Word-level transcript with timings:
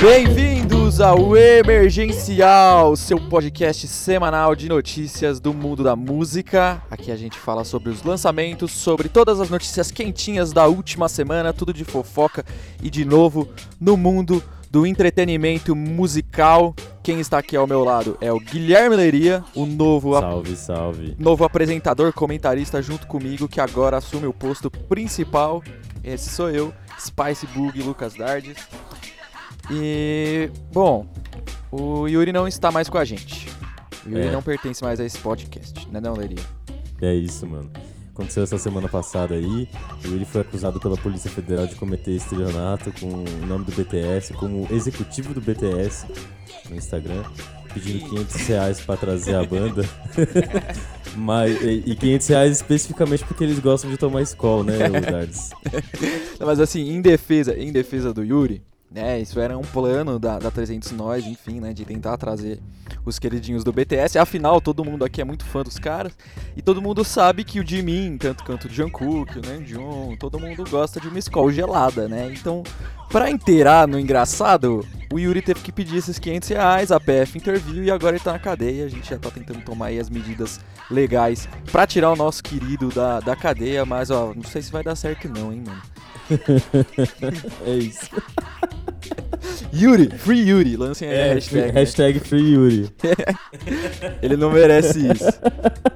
Bem-vindos 0.00 0.98
ao 0.98 1.36
Emergencial, 1.36 2.96
seu 2.96 3.20
podcast 3.20 3.86
semanal 3.86 4.56
de 4.56 4.66
notícias 4.66 5.38
do 5.38 5.52
mundo 5.52 5.84
da 5.84 5.94
música. 5.94 6.82
Aqui 6.90 7.12
a 7.12 7.16
gente 7.16 7.38
fala 7.38 7.64
sobre 7.64 7.90
os 7.90 8.02
lançamentos, 8.02 8.72
sobre 8.72 9.10
todas 9.10 9.38
as 9.40 9.50
notícias 9.50 9.90
quentinhas 9.90 10.54
da 10.54 10.66
última 10.66 11.06
semana, 11.06 11.52
tudo 11.52 11.70
de 11.74 11.84
fofoca 11.84 12.46
e 12.82 12.88
de 12.88 13.04
novo 13.04 13.46
no 13.78 13.94
mundo 13.94 14.42
do 14.70 14.86
entretenimento 14.86 15.76
musical. 15.76 16.74
Quem 17.02 17.20
está 17.20 17.36
aqui 17.36 17.54
ao 17.54 17.66
meu 17.66 17.84
lado 17.84 18.16
é 18.22 18.32
o 18.32 18.40
Guilherme 18.40 18.96
Leiria, 18.96 19.44
o 19.54 19.66
novo, 19.66 20.18
Salve, 20.18 20.56
salve. 20.56 21.16
novo 21.18 21.44
apresentador, 21.44 22.14
comentarista 22.14 22.80
junto 22.80 23.06
comigo, 23.06 23.46
que 23.46 23.60
agora 23.60 23.98
assume 23.98 24.26
o 24.26 24.32
posto 24.32 24.70
principal. 24.70 25.62
Esse 26.02 26.30
sou 26.30 26.48
eu, 26.48 26.72
Spice 26.98 27.46
Bug 27.48 27.82
Lucas 27.82 28.14
Dardes. 28.14 28.56
E, 29.70 30.50
bom, 30.72 31.06
o 31.70 32.06
Yuri 32.06 32.32
não 32.32 32.46
está 32.46 32.70
mais 32.70 32.88
com 32.88 32.98
a 32.98 33.04
gente. 33.04 33.48
O 34.06 34.10
Yuri 34.10 34.28
É. 34.28 34.30
não 34.30 34.42
pertence 34.42 34.82
mais 34.82 34.98
a 35.00 35.04
esse 35.04 35.18
podcast, 35.18 35.86
né 35.90 36.00
não, 36.00 36.14
Leiria? 36.14 36.42
É 37.02 37.14
isso, 37.14 37.46
mano. 37.46 37.70
Aconteceu 38.12 38.42
essa 38.42 38.58
semana 38.58 38.88
passada 38.88 39.34
aí. 39.34 39.68
O 40.04 40.08
Yuri 40.08 40.24
foi 40.24 40.42
acusado 40.42 40.78
pela 40.80 40.96
Polícia 40.96 41.30
Federal 41.30 41.66
de 41.66 41.74
cometer 41.76 42.10
estelionato 42.12 42.92
com 43.00 43.06
o 43.06 43.46
nome 43.46 43.64
do 43.64 43.72
BTS, 43.72 44.34
como 44.34 44.66
executivo 44.70 45.32
do 45.32 45.40
BTS 45.40 46.06
no 46.68 46.76
Instagram, 46.76 47.22
pedindo 47.72 48.04
500 48.08 48.36
reais 48.46 48.80
pra 48.80 48.96
trazer 48.96 49.36
a 49.36 49.44
banda. 49.44 49.84
Mas, 51.16 51.60
e, 51.62 51.82
e 51.86 51.96
500 51.96 52.26
reais 52.28 52.52
especificamente 52.56 53.24
porque 53.24 53.42
eles 53.42 53.58
gostam 53.58 53.90
de 53.90 53.96
tomar 53.96 54.22
escola, 54.22 54.64
né, 54.64 55.00
Dardes? 55.00 55.50
Mas 56.38 56.60
assim, 56.60 56.90
em 56.90 57.00
defesa, 57.00 57.56
em 57.58 57.72
defesa 57.72 58.12
do 58.12 58.22
Yuri, 58.22 58.62
né, 58.90 59.20
isso 59.20 59.38
era 59.38 59.56
um 59.56 59.62
plano 59.62 60.18
da, 60.18 60.38
da 60.38 60.50
300 60.50 60.90
Nós, 60.92 61.24
enfim, 61.24 61.60
né, 61.60 61.72
de 61.72 61.84
tentar 61.84 62.16
trazer 62.16 62.60
os 63.04 63.18
queridinhos 63.18 63.62
do 63.62 63.72
BTS. 63.72 64.18
Afinal, 64.18 64.60
todo 64.60 64.84
mundo 64.84 65.04
aqui 65.04 65.20
é 65.20 65.24
muito 65.24 65.44
fã 65.44 65.62
dos 65.62 65.78
caras 65.78 66.12
e 66.56 66.62
todo 66.62 66.82
mundo 66.82 67.04
sabe 67.04 67.44
que 67.44 67.60
o 67.60 67.66
Jimin, 67.66 68.18
tanto 68.18 68.44
quanto 68.44 68.66
o 68.66 68.70
Jungkook, 68.70 69.38
o 69.38 69.42
Namjoon, 69.42 70.16
todo 70.16 70.40
mundo 70.40 70.64
gosta 70.68 71.00
de 71.00 71.06
uma 71.06 71.18
escola 71.18 71.52
gelada, 71.52 72.08
né? 72.08 72.32
Então, 72.32 72.64
pra 73.08 73.30
inteirar 73.30 73.86
no 73.86 73.98
engraçado, 73.98 74.84
o 75.12 75.18
Yuri 75.18 75.40
teve 75.40 75.60
que 75.60 75.70
pedir 75.70 75.96
esses 75.96 76.18
500 76.18 76.48
reais, 76.48 76.92
a 76.92 76.98
PF 76.98 77.38
interviu 77.38 77.84
e 77.84 77.90
agora 77.90 78.16
ele 78.16 78.24
tá 78.24 78.32
na 78.32 78.38
cadeia. 78.40 78.86
A 78.86 78.88
gente 78.88 79.08
já 79.08 79.18
tá 79.18 79.30
tentando 79.30 79.60
tomar 79.64 79.86
aí 79.86 80.00
as 80.00 80.10
medidas 80.10 80.58
legais 80.90 81.48
pra 81.70 81.86
tirar 81.86 82.12
o 82.12 82.16
nosso 82.16 82.42
querido 82.42 82.88
da, 82.88 83.20
da 83.20 83.36
cadeia, 83.36 83.84
mas 83.84 84.10
ó, 84.10 84.32
não 84.34 84.42
sei 84.42 84.62
se 84.62 84.72
vai 84.72 84.82
dar 84.82 84.96
certo 84.96 85.28
não, 85.28 85.52
hein, 85.52 85.62
mano. 85.64 85.82
É 87.66 87.74
isso. 87.74 88.08
Yuri, 89.72 90.10
Free 90.18 90.48
Yuri, 90.48 90.76
lancem 90.76 91.08
aí 91.08 91.14
a 91.14 91.26
É, 91.26 91.34
hashtag. 91.34 91.66
né? 91.66 91.72
hashtag 91.72 92.20
Free 92.20 92.52
Yuri. 92.54 92.90
Ele 94.22 94.36
não 94.36 94.50
merece 94.50 94.98
isso. 95.06 95.24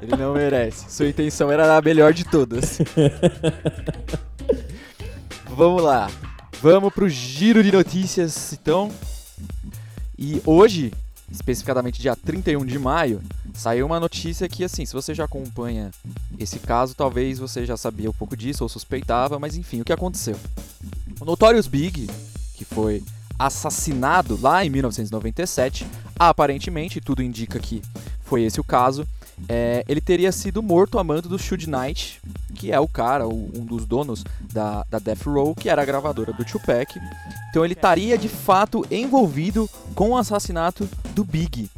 Ele 0.02 0.16
não 0.16 0.32
merece. 0.34 0.90
Sua 0.92 1.08
intenção 1.08 1.50
era 1.50 1.76
a 1.76 1.82
melhor 1.82 2.12
de 2.12 2.24
todas. 2.24 2.78
Vamos 5.48 5.82
lá. 5.82 6.10
Vamos 6.60 6.92
pro 6.92 7.08
giro 7.08 7.62
de 7.62 7.70
notícias, 7.70 8.52
então. 8.52 8.90
E 10.18 10.40
hoje, 10.46 10.92
especificamente 11.30 12.00
dia 12.00 12.16
31 12.16 12.64
de 12.64 12.78
maio, 12.78 13.20
saiu 13.52 13.86
uma 13.86 14.00
notícia 14.00 14.48
que, 14.48 14.64
assim, 14.64 14.86
se 14.86 14.92
você 14.92 15.14
já 15.14 15.24
acompanha 15.24 15.90
esse 16.38 16.58
caso, 16.58 16.94
talvez 16.94 17.38
você 17.38 17.66
já 17.66 17.76
sabia 17.76 18.08
um 18.08 18.14
pouco 18.14 18.36
disso 18.36 18.62
ou 18.64 18.68
suspeitava, 18.68 19.38
mas 19.38 19.56
enfim, 19.56 19.80
o 19.80 19.84
que 19.84 19.92
aconteceu? 19.92 20.36
O 21.20 21.24
Notorious 21.24 21.66
Big, 21.66 22.08
que 22.54 22.64
foi 22.64 23.02
assassinado 23.38 24.38
lá 24.40 24.64
em 24.64 24.70
1997, 24.70 25.86
aparentemente, 26.18 27.00
tudo 27.00 27.22
indica 27.22 27.58
que 27.58 27.82
foi 28.24 28.42
esse 28.42 28.60
o 28.60 28.64
caso, 28.64 29.06
é, 29.48 29.84
ele 29.88 30.00
teria 30.00 30.30
sido 30.30 30.62
morto 30.62 30.98
a 30.98 31.04
mando 31.04 31.28
do 31.28 31.38
Suge 31.38 31.68
Knight, 31.68 32.20
que 32.54 32.70
é 32.72 32.78
o 32.78 32.86
cara, 32.86 33.26
o- 33.26 33.50
um 33.54 33.64
dos 33.64 33.84
donos 33.84 34.24
da, 34.52 34.84
da 34.88 34.98
Death 34.98 35.22
Row, 35.26 35.54
que 35.54 35.68
era 35.68 35.82
a 35.82 35.84
gravadora 35.84 36.32
do 36.32 36.44
Tupac. 36.44 36.98
Então 37.50 37.64
ele 37.64 37.74
estaria 37.74 38.16
de 38.16 38.28
fato 38.28 38.86
envolvido 38.90 39.68
com 39.94 40.10
o 40.10 40.16
assassinato 40.16 40.88
do 41.14 41.24
Big. 41.24 41.68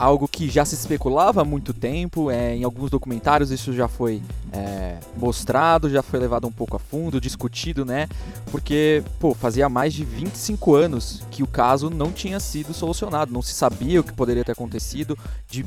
Algo 0.00 0.26
que 0.26 0.48
já 0.48 0.64
se 0.64 0.74
especulava 0.74 1.42
há 1.42 1.44
muito 1.44 1.74
tempo, 1.74 2.30
é, 2.30 2.56
em 2.56 2.64
alguns 2.64 2.88
documentários 2.88 3.50
isso 3.50 3.70
já 3.74 3.86
foi 3.86 4.22
é, 4.50 4.96
mostrado, 5.14 5.90
já 5.90 6.02
foi 6.02 6.18
levado 6.18 6.46
um 6.46 6.50
pouco 6.50 6.74
a 6.74 6.78
fundo, 6.78 7.20
discutido, 7.20 7.84
né? 7.84 8.08
Porque, 8.50 9.02
pô, 9.18 9.34
fazia 9.34 9.68
mais 9.68 9.92
de 9.92 10.02
25 10.02 10.74
anos 10.74 11.22
que 11.30 11.42
o 11.42 11.46
caso 11.46 11.90
não 11.90 12.10
tinha 12.12 12.40
sido 12.40 12.72
solucionado, 12.72 13.30
não 13.30 13.42
se 13.42 13.52
sabia 13.52 14.00
o 14.00 14.02
que 14.02 14.14
poderia 14.14 14.42
ter 14.42 14.52
acontecido, 14.52 15.18
de, 15.50 15.66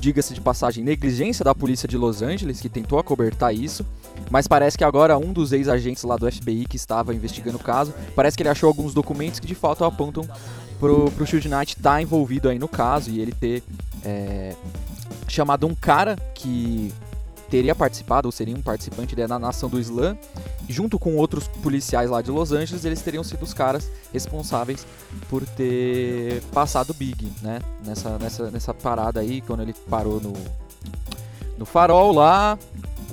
diga-se 0.00 0.34
de 0.34 0.40
passagem, 0.40 0.82
negligência 0.82 1.44
da 1.44 1.54
polícia 1.54 1.86
de 1.86 1.96
Los 1.96 2.20
Angeles, 2.20 2.60
que 2.60 2.68
tentou 2.68 2.98
acobertar 2.98 3.54
isso, 3.54 3.86
mas 4.28 4.48
parece 4.48 4.76
que 4.76 4.82
agora 4.82 5.16
um 5.16 5.32
dos 5.32 5.52
ex-agentes 5.52 6.02
lá 6.02 6.16
do 6.16 6.28
FBI 6.28 6.66
que 6.68 6.74
estava 6.76 7.14
investigando 7.14 7.58
o 7.58 7.62
caso, 7.62 7.94
parece 8.16 8.36
que 8.36 8.42
ele 8.42 8.50
achou 8.50 8.66
alguns 8.66 8.92
documentos 8.92 9.38
que 9.38 9.46
de 9.46 9.54
fato 9.54 9.84
apontam 9.84 10.26
pro, 10.78 11.10
pro 11.10 11.26
Shield 11.26 11.48
Knight 11.48 11.76
estar 11.76 12.00
envolvido 12.00 12.48
aí 12.48 12.58
no 12.58 12.68
caso 12.68 13.10
e 13.10 13.20
ele 13.20 13.32
ter 13.32 13.62
é, 14.04 14.54
chamado 15.26 15.66
um 15.66 15.74
cara 15.74 16.16
que 16.34 16.92
teria 17.50 17.74
participado, 17.74 18.28
ou 18.28 18.32
seria 18.32 18.54
um 18.54 18.62
participante 18.62 19.16
da 19.16 19.26
na 19.26 19.38
nação 19.38 19.68
do 19.68 19.80
Islã, 19.80 20.16
junto 20.68 20.98
com 20.98 21.16
outros 21.16 21.48
policiais 21.48 22.10
lá 22.10 22.20
de 22.20 22.30
Los 22.30 22.52
Angeles, 22.52 22.84
eles 22.84 23.00
teriam 23.00 23.24
sido 23.24 23.42
os 23.42 23.54
caras 23.54 23.90
responsáveis 24.12 24.86
por 25.28 25.44
ter 25.46 26.42
passado 26.52 26.90
o 26.90 26.94
Big, 26.94 27.32
né? 27.42 27.60
Nessa, 27.84 28.18
nessa, 28.18 28.50
nessa 28.50 28.74
parada 28.74 29.20
aí, 29.20 29.40
quando 29.40 29.62
ele 29.62 29.74
parou 29.88 30.20
no, 30.20 30.34
no 31.56 31.64
farol 31.64 32.12
lá, 32.12 32.58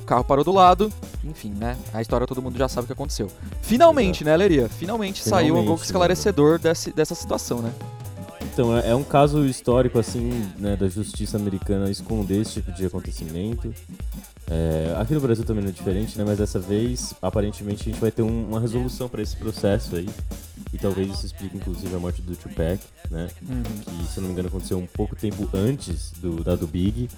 carro 0.05 0.23
parou 0.23 0.43
do 0.43 0.51
lado, 0.51 0.91
enfim, 1.23 1.53
né? 1.57 1.75
A 1.93 2.01
história 2.01 2.25
todo 2.27 2.41
mundo 2.41 2.57
já 2.57 2.67
sabe 2.69 2.83
o 2.85 2.87
que 2.87 2.93
aconteceu. 2.93 3.29
Finalmente, 3.61 4.23
né, 4.23 4.35
Leria? 4.37 4.69
Finalmente, 4.69 5.21
saiu 5.23 5.31
um 5.37 5.47
Finalmente, 5.47 5.67
pouco 5.67 5.83
esclarecedor 5.83 6.59
desse, 6.59 6.91
dessa 6.91 7.15
situação, 7.15 7.61
né? 7.61 7.71
Então, 8.53 8.77
é, 8.77 8.91
é 8.91 8.95
um 8.95 9.03
caso 9.03 9.45
histórico, 9.45 9.99
assim, 9.99 10.49
né, 10.57 10.75
da 10.77 10.87
justiça 10.87 11.35
americana 11.37 11.89
esconder 11.89 12.41
esse 12.41 12.53
tipo 12.53 12.71
de 12.71 12.85
acontecimento. 12.85 13.73
É, 14.49 14.95
aqui 14.97 15.13
no 15.13 15.19
Brasil 15.19 15.43
também 15.43 15.63
não 15.63 15.69
é 15.69 15.73
diferente, 15.73 16.17
né? 16.17 16.23
Mas 16.25 16.37
dessa 16.37 16.59
vez, 16.59 17.13
aparentemente, 17.21 17.81
a 17.81 17.85
gente 17.91 17.99
vai 17.99 18.11
ter 18.11 18.21
um- 18.21 18.47
uma 18.47 18.59
resolução 18.59 19.09
para 19.09 19.21
esse 19.21 19.35
processo 19.35 19.95
aí. 19.95 20.07
E 20.75 20.77
talvez 20.77 21.09
isso 21.09 21.25
explique, 21.25 21.55
inclusive, 21.55 21.95
a 21.95 21.99
morte 21.99 22.21
do 22.21 22.35
Tupac, 22.35 22.81
né? 23.09 23.29
Que, 23.39 23.45
se 24.11 24.17
eu 24.17 24.21
não 24.21 24.27
me 24.27 24.33
engano, 24.33 24.49
aconteceu 24.49 24.77
um 24.77 24.85
pouco 24.85 25.15
tempo 25.15 25.49
antes 25.53 26.11
do, 26.19 26.43
da 26.43 26.53
do 26.53 26.67
Big, 26.67 27.09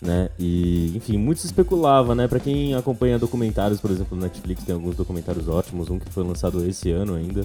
né? 0.00 0.28
E, 0.38 0.96
enfim, 0.96 1.18
muito 1.18 1.40
se 1.40 1.46
especulava, 1.46 2.14
né? 2.14 2.28
Pra 2.28 2.38
quem 2.38 2.72
acompanha 2.76 3.18
documentários, 3.18 3.80
por 3.80 3.90
exemplo, 3.90 4.16
no 4.16 4.22
Netflix, 4.22 4.62
tem 4.62 4.76
alguns 4.76 4.94
documentários 4.94 5.48
ótimos, 5.48 5.90
um 5.90 5.98
que 5.98 6.08
foi 6.08 6.22
lançado 6.22 6.64
esse 6.64 6.92
ano 6.92 7.16
ainda. 7.16 7.44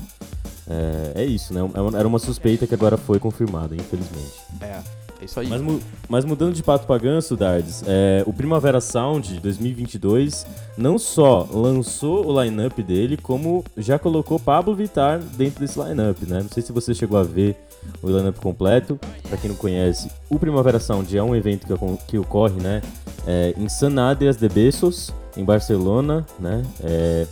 É, 0.68 1.24
é 1.24 1.26
isso, 1.26 1.52
né? 1.52 1.62
É 1.62 1.98
Era 1.98 2.08
uma 2.08 2.20
suspeita 2.20 2.68
que 2.68 2.76
agora 2.76 2.96
foi 2.96 3.18
confirmada, 3.18 3.76
infelizmente. 3.76 4.34
É, 4.62 4.84
é 5.26 5.30
isso 5.30 5.40
aí. 5.40 5.48
Mas, 5.48 5.62
mu- 5.62 5.80
mas 6.08 6.26
mudando 6.26 6.54
de 6.54 6.62
pato 6.64 6.86
pra 6.86 6.98
ganso, 6.98 7.36
Dardes, 7.36 7.84
é, 7.88 8.24
o 8.26 8.32
Primavera 8.34 8.80
Sound 8.80 9.40
2022 9.40 10.46
não 10.78 10.98
só 10.98 11.48
lançou 11.52 12.26
o 12.28 12.42
line-up 12.44 12.82
dele, 12.84 13.18
como 13.18 13.64
já 13.78 13.98
colocou 14.00 14.40
Pablo 14.40 14.76
Vittar 14.76 15.20
dentro 15.38 15.60
desse 15.60 15.80
line-up, 15.80 16.26
né? 16.26 16.42
Não 16.42 16.50
sei 16.50 16.62
se 16.64 16.72
você 16.72 16.94
chegou 16.94 17.18
a 17.18 17.24
ver 17.24 17.56
o 18.02 18.08
line-up 18.08 18.40
completo. 18.40 19.00
Pra 19.28 19.38
quem 19.38 19.50
não 19.50 19.58
conhece, 19.58 20.10
o 20.30 20.38
Primavera 20.40 20.80
Sound 20.80 21.16
é 21.18 21.22
um 21.24 21.36
evento 21.36 21.66
que, 21.68 22.06
que 22.08 22.18
ocorre, 22.18 22.62
né? 22.62 22.82
é, 23.28 23.54
em 23.58 23.68
San 23.68 23.96
Adrias 24.00 24.38
de 24.38 24.48
Bessos, 24.48 25.12
em 25.36 25.44
Barcelona, 25.44 26.26
né? 26.40 26.64
É, 26.84 27.26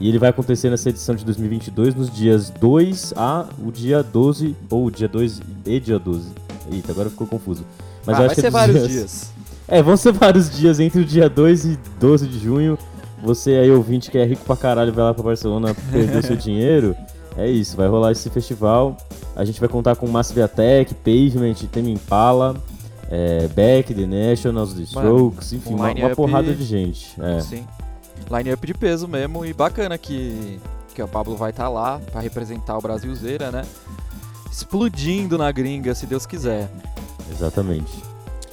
e 0.00 0.08
ele 0.08 0.18
vai 0.18 0.28
acontecer 0.30 0.70
nessa 0.70 0.90
edição 0.90 1.14
de 1.14 1.24
2022 1.24 1.94
nos 1.94 2.10
dias 2.14 2.50
2 2.50 3.14
a 3.16 3.46
o 3.66 3.72
dia 3.72 4.02
12, 4.02 4.54
ou 4.70 4.90
dia 4.90 5.08
2 5.08 5.40
e 5.66 5.80
dia 5.80 5.98
12. 5.98 6.28
Eita, 6.70 6.92
agora 6.92 7.10
ficou 7.10 7.26
confuso. 7.26 7.64
Mas 8.04 8.08
ah, 8.08 8.10
eu 8.10 8.16
vai 8.16 8.26
acho 8.26 8.34
que 8.34 8.40
ser 8.40 8.46
é 8.46 8.50
vários 8.50 8.76
dias... 8.76 8.90
dias. 8.90 9.38
É, 9.70 9.82
vão 9.82 9.98
ser 9.98 10.12
vários 10.12 10.50
dias 10.50 10.80
entre 10.80 11.02
o 11.02 11.04
dia 11.04 11.28
2 11.28 11.66
e 11.66 11.78
12 12.00 12.26
de 12.26 12.38
junho. 12.38 12.78
Você 13.22 13.50
aí, 13.50 13.70
ouvinte, 13.70 14.10
que 14.10 14.16
é 14.16 14.24
rico 14.24 14.42
pra 14.46 14.56
caralho, 14.56 14.90
vai 14.94 15.04
lá 15.04 15.12
pra 15.12 15.22
Barcelona 15.22 15.76
perder 15.92 16.16
o 16.16 16.22
seu 16.22 16.36
dinheiro. 16.40 16.96
É 17.36 17.46
isso, 17.46 17.76
vai 17.76 17.86
rolar 17.86 18.12
esse 18.12 18.30
festival. 18.30 18.96
A 19.36 19.44
gente 19.44 19.60
vai 19.60 19.68
contar 19.68 19.94
com 19.94 20.08
Massive 20.08 20.40
Attack, 20.40 20.94
Pavement, 20.94 21.54
Tame 21.70 21.92
Impala, 21.92 22.56
é, 23.10 23.46
Beck, 23.48 23.94
The 23.94 24.06
Nationals, 24.06 24.72
The 24.72 24.82
Strokes, 24.82 25.52
enfim, 25.52 25.74
um 25.74 25.76
uma, 25.76 25.92
uma 25.92 26.10
porrada 26.10 26.52
de 26.52 26.64
gente. 26.64 27.14
É. 27.20 27.40
Sim. 27.40 27.66
Line-up 28.30 28.66
de 28.66 28.74
peso 28.74 29.06
mesmo 29.06 29.44
e 29.44 29.52
bacana 29.52 29.96
que, 29.96 30.58
que 30.94 31.02
o 31.02 31.06
Pablo 31.06 31.36
vai 31.36 31.50
estar 31.50 31.68
lá 31.68 32.00
pra 32.10 32.20
representar 32.20 32.76
o 32.76 32.80
Brasilzeira, 32.80 33.50
né? 33.50 33.62
Explodindo 34.50 35.38
na 35.38 35.50
gringa, 35.52 35.94
se 35.94 36.06
Deus 36.06 36.26
quiser. 36.26 36.70
Exatamente. 37.30 38.02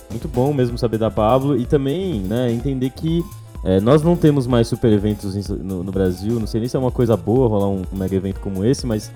Muito 0.10 0.28
bom 0.28 0.54
mesmo 0.54 0.78
saber 0.78 0.98
da 0.98 1.10
Pablo 1.10 1.58
e 1.58 1.66
também 1.66 2.20
né, 2.22 2.52
entender 2.52 2.90
que 2.92 3.24
é, 3.64 3.80
nós 3.80 4.04
não 4.04 4.16
temos 4.16 4.46
mais 4.46 4.68
super 4.68 4.92
eventos 4.92 5.36
no, 5.50 5.84
no 5.84 5.92
Brasil. 5.92 6.40
Não 6.40 6.48
sei 6.48 6.60
nem 6.60 6.70
se 6.70 6.76
é 6.76 6.80
uma 6.80 6.92
coisa 6.92 7.18
boa 7.18 7.48
rolar 7.48 7.68
um, 7.68 7.82
um 7.92 7.98
mega 7.98 8.16
evento 8.16 8.40
como 8.40 8.64
esse, 8.64 8.86
mas 8.86 9.12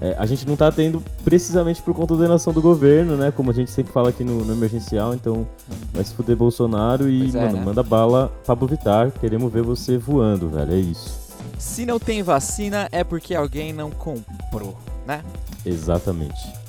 É, 0.00 0.16
a 0.18 0.26
gente 0.26 0.44
não 0.48 0.56
tá 0.56 0.72
tendo 0.72 1.00
precisamente 1.22 1.80
por 1.80 1.94
conta 1.94 2.16
da 2.16 2.24
inação 2.24 2.52
do 2.52 2.60
governo, 2.60 3.14
né? 3.16 3.30
Como 3.30 3.52
a 3.52 3.54
gente 3.54 3.70
sempre 3.70 3.92
fala 3.92 4.08
aqui 4.08 4.24
no, 4.24 4.44
no 4.44 4.52
emergencial, 4.52 5.14
então 5.14 5.46
vai 5.92 6.02
se 6.02 6.12
fuder 6.12 6.34
Bolsonaro 6.34 7.08
e, 7.08 7.30
é, 7.30 7.40
mano, 7.40 7.58
né? 7.58 7.64
manda 7.64 7.84
bala, 7.84 8.32
Pablo 8.44 8.66
Vittar, 8.66 9.12
queremos 9.12 9.52
ver 9.52 9.62
você 9.62 9.96
voando, 9.96 10.48
velho, 10.48 10.72
é 10.72 10.78
isso. 10.78 11.20
Se 11.56 11.86
não 11.86 12.00
tem 12.00 12.20
vacina, 12.20 12.88
é 12.90 13.04
porque 13.04 13.32
alguém 13.32 13.72
não 13.72 13.92
comprou, 13.92 14.76
né? 15.06 15.22
Exatamente. 15.64 16.62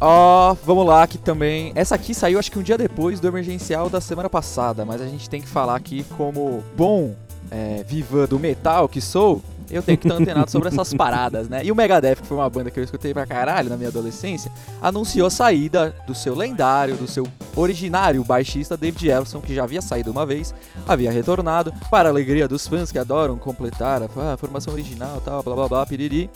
Ó, 0.00 0.54
vamos 0.64 0.86
lá 0.86 1.06
que 1.06 1.18
também. 1.18 1.72
Essa 1.74 1.94
aqui 1.94 2.14
saiu 2.14 2.38
acho 2.38 2.50
que 2.50 2.58
um 2.58 2.62
dia 2.62 2.78
depois 2.78 3.20
do 3.20 3.28
emergencial 3.28 3.88
da 3.88 4.00
semana 4.00 4.28
passada, 4.28 4.84
mas 4.84 5.00
a 5.00 5.06
gente 5.06 5.28
tem 5.28 5.40
que 5.40 5.48
falar 5.48 5.76
aqui 5.76 6.04
como 6.16 6.62
bom 6.76 7.14
é, 7.50 7.84
viva 7.86 8.26
do 8.26 8.38
metal 8.38 8.88
que 8.88 9.00
sou. 9.00 9.42
Eu 9.70 9.82
tenho 9.82 9.98
que 9.98 10.06
estar 10.06 10.18
antenado 10.18 10.50
sobre 10.50 10.68
essas 10.68 10.94
paradas, 10.94 11.48
né? 11.48 11.62
E 11.62 11.70
o 11.70 11.76
Megadeth, 11.76 12.16
que 12.16 12.26
foi 12.26 12.38
uma 12.38 12.48
banda 12.48 12.70
que 12.70 12.80
eu 12.80 12.84
escutei 12.84 13.12
pra 13.12 13.26
caralho 13.26 13.68
na 13.68 13.76
minha 13.76 13.90
adolescência, 13.90 14.50
anunciou 14.80 15.26
a 15.26 15.30
saída 15.30 15.94
do 16.06 16.14
seu 16.14 16.34
lendário, 16.34 16.96
do 16.96 17.06
seu 17.06 17.26
originário 17.54 18.24
baixista 18.24 18.78
David 18.78 19.10
Ellison, 19.10 19.40
que 19.42 19.54
já 19.54 19.64
havia 19.64 19.82
saído 19.82 20.10
uma 20.10 20.24
vez, 20.24 20.54
havia 20.86 21.10
retornado, 21.10 21.72
para 21.90 22.08
a 22.08 22.12
alegria 22.12 22.48
dos 22.48 22.66
fãs 22.66 22.90
que 22.90 22.98
adoram 22.98 23.36
completar 23.36 24.02
a, 24.02 24.36
formação 24.38 24.72
original, 24.72 25.20
tal, 25.22 25.42
blá 25.42 25.54
blá 25.54 25.68
blá, 25.68 25.86
piriri. 25.86 26.30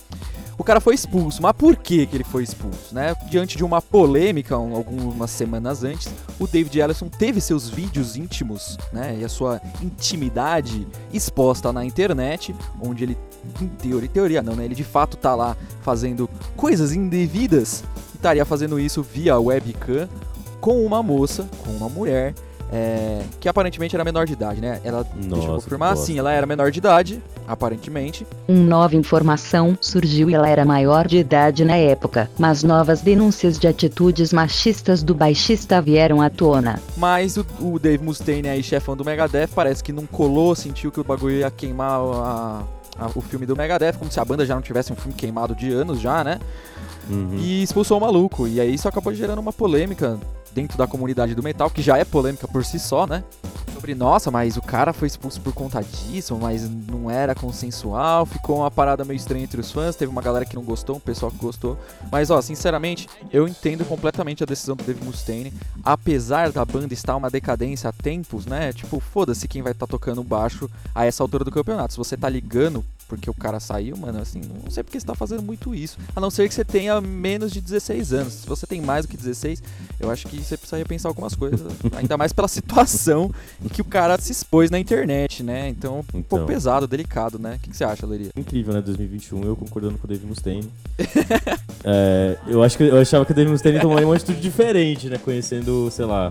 O 0.62 0.64
cara 0.64 0.81
foi 0.81 0.94
expulso, 0.94 1.43
mas 1.43 1.53
por 1.55 1.75
que, 1.75 2.06
que 2.06 2.14
ele 2.17 2.23
foi 2.23 2.44
expulso, 2.44 2.94
né? 2.94 3.17
Diante 3.29 3.56
de 3.56 3.64
uma 3.64 3.82
polêmica 3.82 4.56
um- 4.56 4.76
algumas 4.76 5.29
semanas 5.32 5.82
antes, 5.82 6.09
o 6.38 6.47
David 6.47 6.79
Ellison 6.79 7.09
teve 7.09 7.41
seus 7.41 7.69
vídeos 7.69 8.14
íntimos, 8.14 8.79
né? 8.93 9.17
E 9.20 9.25
a 9.25 9.29
sua 9.29 9.61
intimidade 9.82 10.87
exposta 11.12 11.73
na 11.73 11.85
internet, 11.85 12.55
onde 12.81 13.03
ele, 13.03 13.19
em 13.61 13.67
teoria, 13.67 14.09
teoria 14.09 14.41
não, 14.41 14.55
né? 14.55 14.64
Ele 14.64 14.76
de 14.76 14.85
fato 14.85 15.17
tá 15.17 15.35
lá 15.35 15.56
fazendo 15.81 16.31
coisas 16.56 16.93
indevidas 16.93 17.82
e 18.12 18.17
estaria 18.17 18.44
fazendo 18.44 18.79
isso 18.79 19.03
via 19.03 19.37
webcam 19.41 20.09
com 20.61 20.87
uma 20.87 21.03
moça, 21.03 21.44
com 21.64 21.73
uma 21.73 21.88
mulher, 21.88 22.37
é, 22.73 23.21
que 23.39 23.49
aparentemente 23.49 23.95
era 23.95 24.03
menor 24.05 24.25
de 24.27 24.33
idade, 24.33 24.61
né? 24.61 24.81
Ela, 24.83 25.05
deixa 25.15 25.29
eu 25.29 25.37
Nossa, 25.53 25.65
confirmar, 25.65 25.97
sim, 25.97 26.19
ela 26.19 26.33
era 26.33 26.47
menor 26.47 26.71
de 26.71 26.79
idade, 26.79 27.23
aparentemente, 27.47 28.27
Uma 28.49 28.67
nova 28.67 28.97
informação 28.97 29.77
surgiu 29.81 30.31
e 30.31 30.35
ela 30.35 30.49
era 30.49 30.65
maior 30.65 31.07
de 31.07 31.19
idade 31.19 31.65
na 31.65 31.77
época, 31.77 32.31
mas 32.39 32.63
novas 32.63 33.03
denúncias 33.03 33.59
de 33.59 33.69
atitudes 33.69 34.33
machistas 34.33 35.03
do 35.03 35.15
baixista 35.15 35.81
vieram 35.83 36.23
à 36.23 36.31
tona. 36.31 36.81
Mas 36.97 37.37
o, 37.37 37.45
o 37.61 37.79
Dave 37.79 38.03
Mustaine 38.03 38.49
aí, 38.49 38.63
chefão 38.63 38.97
do 38.97 39.05
Megadeth, 39.05 39.49
parece 39.55 39.85
que 39.85 39.93
não 39.93 40.07
colou, 40.07 40.55
sentiu 40.55 40.91
que 40.91 41.01
o 41.01 41.05
bagulho 41.05 41.37
ia 41.37 41.51
queimar 41.51 42.01
a- 42.01 42.63
a- 42.99 43.11
o 43.15 43.21
filme 43.21 43.45
do 43.45 43.55
Megadeth, 43.55 43.95
como 43.99 44.11
se 44.11 44.19
a 44.19 44.25
banda 44.25 44.47
já 44.47 44.55
não 44.55 44.63
tivesse 44.63 44.93
um 44.93 44.97
filme 44.97 45.13
queimado 45.15 45.55
de 45.55 45.71
anos 45.73 46.01
já, 46.01 46.25
né? 46.25 46.39
Uhum. 47.08 47.37
E 47.38 47.62
expulsou 47.62 47.99
o 47.99 48.00
maluco. 48.00 48.46
E 48.46 48.60
aí 48.60 48.75
isso 48.75 48.88
acabou 48.88 49.14
gerando 49.14 49.40
uma 49.40 49.52
polêmica 49.52 50.19
dentro 50.54 50.76
da 50.76 50.87
comunidade 50.87 51.34
do 51.34 51.43
metal, 51.43 51.70
que 51.70 51.82
já 51.82 51.99
é 51.99 52.04
polêmica 52.04 52.46
por 52.46 52.64
si 52.64 52.78
só, 52.78 53.06
né? 53.06 53.25
Sobre, 53.72 53.94
nossa, 53.94 54.31
mas 54.31 54.56
o 54.56 54.62
cara 54.62 54.93
foi 54.93 55.08
expulso 55.08 55.40
por 55.40 55.52
conta 55.52 55.82
disso, 55.82 56.37
mas 56.37 56.69
não 56.69 57.10
era 57.10 57.34
consensual, 57.34 58.26
ficou 58.26 58.58
uma 58.58 58.70
parada 58.70 59.04
meio 59.04 59.16
estranha 59.16 59.44
entre 59.44 59.60
os 59.60 59.72
fãs, 59.72 59.96
teve 59.96 60.12
uma 60.12 60.22
galera 60.22 60.44
que 60.44 60.54
não 60.54 60.62
gostou, 60.62 60.96
um 60.96 61.00
pessoal 61.00 61.32
que 61.32 61.38
gostou. 61.38 61.76
Mas, 62.10 62.31
ó, 62.31 62.40
sinceramente, 62.40 63.08
eu 63.32 63.49
entendo 63.49 63.84
completamente 63.84 64.43
a 64.43 64.46
decisão 64.46 64.76
do 64.76 64.84
Dave 64.84 65.04
Mustaine, 65.04 65.52
apesar 65.82 66.52
da 66.52 66.64
banda 66.64 66.93
estar 66.93 67.16
uma 67.16 67.31
decadência 67.31 67.88
há 67.88 67.93
tempos, 67.93 68.46
né? 68.46 68.72
Tipo, 68.72 69.00
foda-se 69.00 69.49
quem 69.49 69.62
vai 69.62 69.72
estar 69.72 69.87
tocando 69.87 70.22
baixo 70.22 70.70
a 70.94 71.06
essa 71.06 71.22
altura 71.22 71.44
do 71.44 71.50
campeonato. 71.50 71.94
Se 71.94 71.99
você 71.99 72.16
tá 72.16 72.28
ligando 72.28 72.84
porque 73.12 73.29
o 73.29 73.35
cara 73.35 73.61
saiu, 73.61 73.94
mano, 73.94 74.19
assim, 74.20 74.41
não 74.64 74.70
sei 74.70 74.82
porque 74.82 74.99
você 74.99 75.05
tá 75.06 75.14
fazendo 75.14 75.43
muito 75.43 75.75
isso. 75.75 75.99
A 76.17 76.20
não 76.20 76.31
ser 76.31 76.49
que 76.49 76.55
você 76.55 76.64
tenha 76.64 76.99
menos 76.99 77.53
de 77.53 77.61
16 77.61 78.11
anos. 78.14 78.32
Se 78.32 78.47
você 78.47 78.67
tem 78.67 78.81
mais 78.81 79.05
do 79.05 79.11
que 79.11 79.19
16, 79.19 79.62
eu 80.00 80.11
acho 80.11 80.26
que 80.29 80.43
você 80.43 80.56
precisa 80.56 80.79
repensar 80.79 81.11
algumas 81.11 81.35
coisas. 81.35 81.61
ainda 81.94 82.17
mais 82.17 82.32
pela 82.32 82.49
situação 82.49 83.31
em 83.62 83.69
que 83.69 83.82
o 83.82 83.85
cara 83.85 84.19
se 84.19 84.32
expôs 84.32 84.70
na 84.70 84.79
internet, 84.79 85.43
né? 85.43 85.69
Então, 85.69 85.99
um 85.99 86.23
pouco 86.23 86.37
Então. 86.37 86.47
pesado, 86.47 86.87
delicado, 86.87 87.38
né? 87.38 87.56
O 87.56 87.59
que, 87.59 87.69
que 87.69 87.76
você 87.76 87.85
acha, 87.85 88.06
Leria? 88.06 88.31
Incrível, 88.35 88.73
né? 88.73 88.81
2021, 88.81 89.43
eu 89.44 89.55
concordando 89.56 89.99
com 89.99 90.06
o 90.06 90.09
Dave 90.09 90.26
Mustaine. 90.26 90.70
É, 91.85 92.38
eu 92.47 92.62
acho 92.62 92.76
que 92.76 92.85
eu 92.85 93.00
achava 93.00 93.25
que 93.26 93.32
o 93.32 93.35
Dave 93.35 93.50
Mustaine 93.50 93.81
tomaria 93.81 94.06
uma 94.06 94.14
atitude 94.14 94.41
diferente, 94.41 95.09
né? 95.09 95.19
Conhecendo, 95.19 95.91
sei 95.91 96.05
lá, 96.05 96.31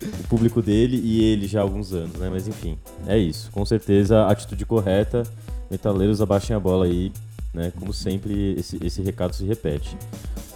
o 0.00 0.28
público 0.28 0.62
dele 0.62 0.96
e 1.02 1.24
ele 1.24 1.48
já 1.48 1.58
há 1.58 1.62
alguns 1.64 1.92
anos, 1.92 2.16
né? 2.18 2.28
Mas 2.30 2.46
enfim, 2.46 2.78
é 3.08 3.18
isso. 3.18 3.50
Com 3.50 3.66
certeza, 3.66 4.20
a 4.20 4.30
atitude 4.30 4.64
correta. 4.64 5.24
Metaleiros 5.72 6.20
abaixem 6.20 6.54
a 6.54 6.60
bola 6.60 6.84
aí, 6.84 7.10
né? 7.54 7.72
Como 7.80 7.94
sempre, 7.94 8.54
esse, 8.58 8.78
esse 8.84 9.00
recado 9.00 9.34
se 9.34 9.42
repete. 9.46 9.96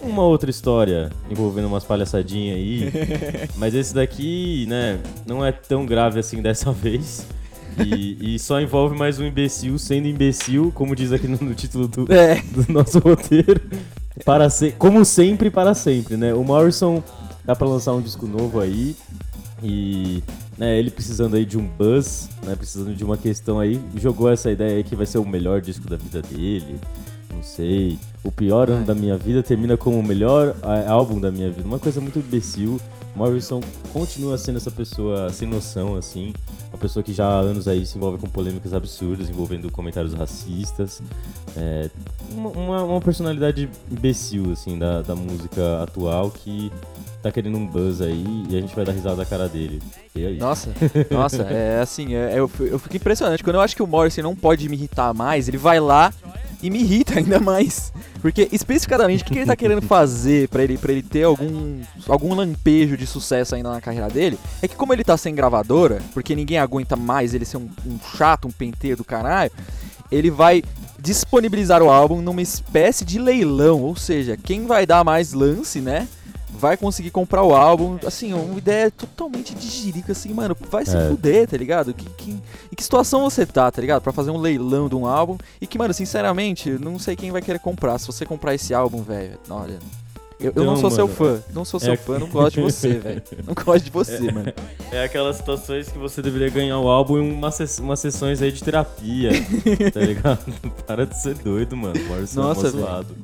Uma 0.02 0.22
outra 0.24 0.50
história 0.50 1.10
envolvendo 1.30 1.66
umas 1.68 1.84
palhaçadinhas 1.84 2.56
aí, 2.58 2.92
mas 3.56 3.74
esse 3.74 3.94
daqui, 3.94 4.66
né, 4.68 5.00
não 5.26 5.42
é 5.42 5.50
tão 5.50 5.86
grave 5.86 6.20
assim 6.20 6.42
dessa 6.42 6.70
vez. 6.72 7.26
E, 7.82 8.34
e 8.34 8.38
só 8.38 8.60
envolve 8.60 8.94
mais 8.96 9.18
um 9.18 9.24
imbecil 9.26 9.78
sendo 9.78 10.06
imbecil, 10.06 10.70
como 10.74 10.94
diz 10.94 11.12
aqui 11.12 11.26
no, 11.26 11.38
no 11.40 11.54
título 11.54 11.88
do, 11.88 12.12
É. 12.12 12.42
do 12.42 12.70
nosso 12.70 12.98
roteiro. 12.98 13.60
Para 14.24 14.50
se, 14.50 14.72
como 14.72 15.02
sempre, 15.04 15.50
para 15.50 15.74
sempre, 15.74 16.16
né? 16.18 16.34
O 16.34 16.44
Morrison 16.44 17.02
dá 17.44 17.56
pra 17.56 17.66
lançar 17.66 17.92
um 17.94 18.00
disco 18.02 18.26
novo 18.26 18.60
aí. 18.60 18.94
E 19.62 20.22
né, 20.58 20.78
ele 20.78 20.90
precisando 20.90 21.34
aí 21.36 21.44
de 21.44 21.56
um 21.58 21.66
buzz, 21.66 22.28
né? 22.44 22.54
Precisando 22.54 22.94
de 22.94 23.04
uma 23.04 23.16
questão 23.16 23.58
aí, 23.58 23.80
jogou 23.96 24.30
essa 24.30 24.50
ideia 24.50 24.76
aí 24.76 24.84
que 24.84 24.94
vai 24.94 25.06
ser 25.06 25.18
o 25.18 25.24
melhor 25.26 25.60
disco 25.60 25.88
da 25.88 25.96
vida 25.96 26.20
dele. 26.22 26.78
Não 27.32 27.42
sei. 27.42 27.98
O 28.24 28.30
pior 28.32 28.70
ano 28.70 28.84
da 28.84 28.94
minha 28.94 29.16
vida 29.16 29.42
termina 29.42 29.76
como 29.76 29.98
o 29.98 30.02
melhor 30.02 30.54
álbum 30.88 31.20
da 31.20 31.30
minha 31.30 31.50
vida. 31.50 31.66
Uma 31.66 31.78
coisa 31.78 32.00
muito 32.00 32.18
imbecil. 32.18 32.80
Morrison 33.14 33.60
continua 33.94 34.36
sendo 34.36 34.56
essa 34.58 34.70
pessoa 34.70 35.30
sem 35.30 35.48
noção, 35.48 35.96
assim. 35.96 36.34
Uma 36.70 36.78
pessoa 36.78 37.02
que 37.02 37.14
já 37.14 37.26
há 37.26 37.38
anos 37.40 37.66
aí 37.66 37.86
se 37.86 37.96
envolve 37.96 38.18
com 38.18 38.26
polêmicas 38.28 38.74
absurdas, 38.74 39.28
envolvendo 39.30 39.70
comentários 39.70 40.12
racistas. 40.12 41.00
É, 41.56 41.88
uma, 42.32 42.50
uma- 42.50 42.84
uma 42.84 43.00
personalidade 43.00 43.70
imbecil, 43.90 44.52
assim, 44.52 44.78
da, 44.78 45.00
da 45.00 45.14
música 45.14 45.82
atual 45.82 46.30
que 46.30 46.70
tá 47.22 47.32
querendo 47.32 47.56
um 47.58 47.66
buzz 47.66 48.00
aí 48.00 48.24
e 48.48 48.56
a 48.56 48.60
gente 48.60 48.74
vai 48.74 48.84
dar 48.84 48.92
risada 48.92 49.16
da 49.16 49.26
cara 49.26 49.48
dele. 49.48 49.82
E 50.14 50.24
é 50.24 50.30
isso. 50.30 50.40
Nossa, 50.40 50.70
nossa, 51.10 51.42
é 51.42 51.80
assim, 51.80 52.14
é- 52.14 52.32
é- 52.34 52.38
eu, 52.38 52.50
eu 52.60 52.78
fico 52.78 52.96
impressionante. 52.96 53.42
Quando 53.42 53.56
eu 53.56 53.60
acho 53.62 53.74
que 53.74 53.82
o 53.82 53.86
Morrison 53.86 54.22
não 54.22 54.36
pode 54.36 54.68
me 54.68 54.76
irritar 54.76 55.12
mais, 55.12 55.48
ele 55.48 55.58
vai 55.58 55.80
lá 55.80 56.12
e 56.62 56.70
me 56.70 56.80
irrita 56.80 57.14
ainda 57.18 57.40
mais. 57.40 57.92
Porque, 58.22 58.48
especificadamente, 58.52 59.22
o 59.22 59.26
que, 59.26 59.32
que 59.32 59.38
ele 59.40 59.46
tá 59.46 59.56
querendo 59.56 59.82
fazer 59.82 60.48
pra 60.48 60.62
ele, 60.64 60.78
pra 60.78 60.92
ele 60.92 61.02
ter 61.02 61.24
algum, 61.24 61.80
algum 62.08 62.34
lampejo 62.34 62.96
de 62.96 63.06
sucesso 63.06 63.54
ainda 63.54 63.70
na 63.70 63.80
carreira 63.80 64.08
dele? 64.08 64.38
É 64.62 64.68
que, 64.68 64.74
como 64.76 64.92
ele 64.92 65.04
tá 65.04 65.16
sem 65.16 65.34
gravadora, 65.34 66.00
porque 66.14 66.34
ninguém 66.34 66.58
aguenta 66.58 66.96
mais 66.96 67.34
ele 67.34 67.44
ser 67.44 67.56
um, 67.58 67.68
um 67.86 67.98
chato, 68.16 68.48
um 68.48 68.52
penteiro 68.52 68.98
do 68.98 69.04
caralho, 69.04 69.50
ele 70.10 70.30
vai 70.30 70.62
disponibilizar 70.98 71.82
o 71.82 71.90
álbum 71.90 72.20
numa 72.22 72.42
espécie 72.42 73.04
de 73.04 73.18
leilão. 73.18 73.82
Ou 73.82 73.94
seja, 73.96 74.36
quem 74.36 74.66
vai 74.66 74.86
dar 74.86 75.04
mais 75.04 75.32
lance, 75.32 75.80
né? 75.80 76.08
Vai 76.58 76.76
conseguir 76.76 77.10
comprar 77.10 77.42
o 77.42 77.54
álbum. 77.54 77.98
Assim, 78.06 78.32
uma 78.32 78.56
ideia 78.58 78.90
totalmente 78.90 79.54
de 79.54 79.66
jirica, 79.68 80.12
assim, 80.12 80.32
mano, 80.32 80.56
vai 80.70 80.84
se 80.84 80.96
É. 80.96 81.08
fuder, 81.08 81.48
tá 81.48 81.56
ligado? 81.56 81.92
Que, 81.94 82.04
que- 82.10 82.30
em 82.30 82.74
que 82.74 82.82
situação 82.82 83.22
você 83.22 83.44
tá, 83.46 83.70
tá 83.70 83.80
ligado? 83.80 84.02
Pra 84.02 84.12
fazer 84.12 84.30
um 84.30 84.38
leilão 84.38 84.88
de 84.88 84.94
um 84.94 85.06
álbum. 85.06 85.36
E 85.60 85.66
que, 85.66 85.78
mano, 85.78 85.92
sinceramente, 85.94 86.70
não 86.70 86.98
sei 86.98 87.14
quem 87.16 87.30
vai 87.30 87.42
querer 87.42 87.58
comprar. 87.60 87.98
Se 87.98 88.06
você 88.06 88.24
comprar 88.26 88.54
esse 88.54 88.72
álbum, 88.74 89.02
velho, 89.02 89.38
olha. 89.50 89.78
Eu, 90.38 90.52
eu 90.54 90.64
não 90.64 90.74
Não, 90.74 90.80
sou 90.82 90.90
seu 90.90 91.06
mano, 91.08 91.16
fã, 91.16 91.42
não 91.54 91.64
sou 91.64 91.80
seu 91.80 91.94
é- 91.94 91.96
fã, 91.96 92.18
não 92.18 92.28
gosto 92.28 92.56
de 92.56 92.60
você, 92.60 92.88
velho. 93.00 93.22
Não 93.46 93.54
gosto 93.54 93.84
de 93.84 93.90
você, 93.90 94.30
mano. 94.30 94.52
É 94.92 95.02
aquelas 95.04 95.36
situações 95.36 95.88
que 95.88 95.96
você 95.96 96.20
deveria 96.20 96.50
ganhar 96.50 96.78
o 96.78 96.88
álbum 96.88 97.16
em 97.16 97.32
uma 97.32 97.50
umas 97.80 98.00
sessões 98.00 98.42
aí 98.42 98.52
de 98.52 98.62
terapia, 98.62 99.30
tá 99.94 100.00
ligado? 100.00 100.40
Para 100.86 101.06
de 101.06 101.18
ser 101.22 101.36
doido, 101.36 101.74
mano. 101.74 101.98
Morrison 102.04 102.42
Nossa, 102.42 102.66
é 102.66 102.70
velho. 102.70 102.82
zoado. 102.84 103.16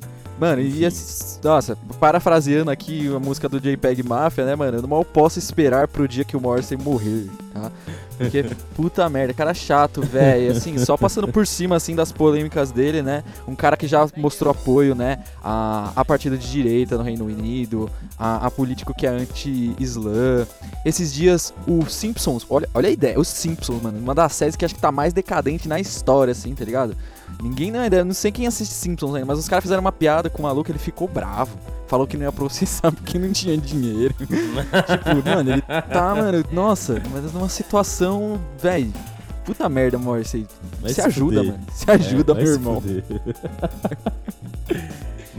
Mano, 0.42 0.60
e 0.60 0.84
esse, 0.84 1.38
nossa, 1.40 1.78
parafraseando 2.00 2.68
aqui 2.68 3.06
a 3.14 3.20
música 3.20 3.48
do 3.48 3.60
JPEG 3.60 4.02
Mafia, 4.02 4.44
né, 4.44 4.56
mano? 4.56 4.76
Eu 4.76 4.88
mal 4.88 5.04
posso 5.04 5.38
esperar 5.38 5.86
pro 5.86 6.08
dia 6.08 6.24
que 6.24 6.36
o 6.36 6.40
Morrison 6.40 6.78
morrer, 6.78 7.30
tá? 7.54 7.70
Porque, 8.18 8.44
puta 8.74 9.08
merda, 9.08 9.32
cara 9.32 9.54
chato, 9.54 10.02
velho. 10.02 10.50
Assim, 10.50 10.76
só 10.78 10.96
passando 10.96 11.28
por 11.28 11.46
cima, 11.46 11.76
assim, 11.76 11.94
das 11.94 12.10
polêmicas 12.10 12.72
dele, 12.72 13.02
né? 13.02 13.22
Um 13.46 13.54
cara 13.54 13.76
que 13.76 13.86
já 13.86 14.04
mostrou 14.16 14.50
apoio, 14.50 14.96
né? 14.96 15.22
A, 15.44 15.92
a 15.94 16.04
partida 16.04 16.36
de 16.36 16.50
direita 16.50 16.98
no 16.98 17.04
Reino 17.04 17.26
Unido, 17.26 17.88
a, 18.18 18.44
a 18.44 18.50
político 18.50 18.92
que 18.92 19.06
é 19.06 19.10
anti-islã. 19.10 20.44
Esses 20.84 21.14
dias, 21.14 21.54
o 21.68 21.86
Simpsons, 21.86 22.44
olha, 22.50 22.68
olha 22.74 22.88
a 22.88 22.92
ideia, 22.92 23.16
os 23.16 23.28
Simpsons, 23.28 23.80
mano, 23.80 23.96
uma 23.96 24.12
das 24.12 24.32
séries 24.32 24.56
que 24.56 24.64
acho 24.64 24.74
que 24.74 24.80
tá 24.80 24.90
mais 24.90 25.12
decadente 25.12 25.68
na 25.68 25.78
história, 25.78 26.32
assim, 26.32 26.52
tá 26.52 26.64
ligado? 26.64 26.96
Ninguém 27.42 27.72
não, 27.72 27.80
não 28.06 28.14
sei 28.14 28.30
quem 28.30 28.46
assiste 28.46 28.72
Simpsons 28.72 29.14
ainda, 29.14 29.26
mas 29.26 29.38
os 29.38 29.48
caras 29.48 29.62
fizeram 29.64 29.80
uma 29.80 29.90
piada 29.92 30.30
com 30.30 30.38
o 30.38 30.42
maluco, 30.42 30.70
ele 30.70 30.78
ficou 30.78 31.08
bravo. 31.08 31.58
Falou 31.88 32.06
que 32.06 32.16
não 32.16 32.24
ia 32.24 32.32
processar 32.32 32.90
porque 32.94 33.18
não 33.18 33.32
tinha 33.32 33.56
dinheiro. 33.58 34.14
tipo, 34.22 35.28
mano, 35.28 35.50
ele 35.50 35.62
tá, 35.62 36.14
mano, 36.14 36.44
nossa, 36.52 37.02
mas 37.12 37.32
numa 37.32 37.48
situação, 37.48 38.40
velho. 38.58 38.92
Puta 39.44 39.68
merda. 39.68 39.98
Vai 39.98 40.22
Se 40.24 40.46
se 40.94 41.00
ajuda, 41.00 41.38
fuder. 41.38 41.52
mano. 41.52 41.66
Se 41.72 41.90
ajuda, 41.90 42.32
É, 42.32 42.36
meu 42.36 42.52
irmão. 42.52 42.82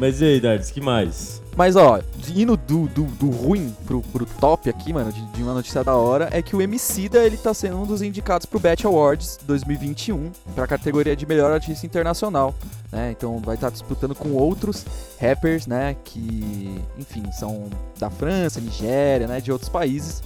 Mas 0.03 0.19
e 0.19 0.25
aí, 0.25 0.41
Dardes, 0.41 0.69
que 0.69 0.81
mais? 0.81 1.41
Mas 1.55 1.77
ó, 1.77 2.01
indo 2.35 2.57
do, 2.57 2.89
do, 2.89 3.03
do 3.03 3.29
ruim 3.29 3.73
pro, 3.85 4.01
pro 4.01 4.25
top 4.25 4.69
aqui, 4.69 4.91
mano, 4.91 5.13
de, 5.13 5.25
de 5.27 5.41
uma 5.41 5.53
notícia 5.53 5.81
da 5.81 5.95
hora, 5.95 6.27
é 6.29 6.41
que 6.41 6.57
o 6.57 6.61
Emicida, 6.61 7.23
ele 7.23 7.37
tá 7.37 7.53
sendo 7.53 7.77
um 7.77 7.85
dos 7.85 8.01
indicados 8.01 8.45
pro 8.45 8.59
Bet 8.59 8.85
Awards 8.85 9.39
2021, 9.43 10.29
pra 10.53 10.67
categoria 10.67 11.15
de 11.15 11.25
melhor 11.25 11.53
artista 11.53 11.85
internacional, 11.85 12.53
né? 12.91 13.11
Então 13.17 13.39
vai 13.39 13.55
estar 13.55 13.69
disputando 13.69 14.13
com 14.13 14.33
outros 14.33 14.85
rappers, 15.21 15.67
né, 15.67 15.95
que, 16.03 16.81
enfim, 16.99 17.23
são 17.31 17.69
da 17.97 18.09
França, 18.09 18.59
Nigéria, 18.59 19.25
né, 19.25 19.39
de 19.39 19.53
outros 19.53 19.69
países. 19.69 20.21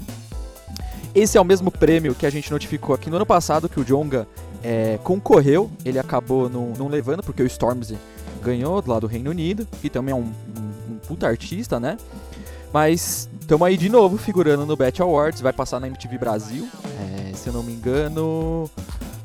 Esse 1.13 1.37
é 1.37 1.41
o 1.41 1.45
mesmo 1.45 1.69
prêmio 1.69 2.15
que 2.15 2.25
a 2.25 2.31
gente 2.31 2.49
notificou 2.49 2.95
aqui 2.95 3.11
no 3.11 3.17
ano 3.17 3.27
passado, 3.27 3.69
que 3.69 3.79
o 3.79 3.85
Jonga 3.85 4.27
é, 4.63 4.97
concorreu, 5.03 5.69
ele 5.85 5.99
acabou 5.99 6.49
não 6.49 6.87
levando, 6.87 7.21
porque 7.21 7.43
o 7.43 7.45
Stormzy 7.45 7.95
ganhou 8.47 8.81
lá 8.87 8.97
do 8.99 9.07
Reino 9.07 9.29
Unido, 9.29 9.67
que 9.81 9.89
também 9.89 10.13
é 10.13 10.15
um, 10.15 10.21
um, 10.21 10.93
um 10.93 10.97
puta 11.05 11.27
artista, 11.27 11.79
né? 11.79 11.97
Mas 12.73 13.29
estamos 13.39 13.67
aí 13.67 13.75
de 13.75 13.89
novo 13.89 14.17
figurando 14.17 14.65
no 14.65 14.75
Bet 14.75 15.01
Awards, 15.01 15.41
vai 15.41 15.51
passar 15.51 15.79
na 15.79 15.87
MTV 15.87 16.17
Brasil, 16.17 16.67
é, 16.85 17.33
se 17.33 17.47
eu 17.47 17.53
não 17.53 17.63
me 17.63 17.73
engano, 17.73 18.69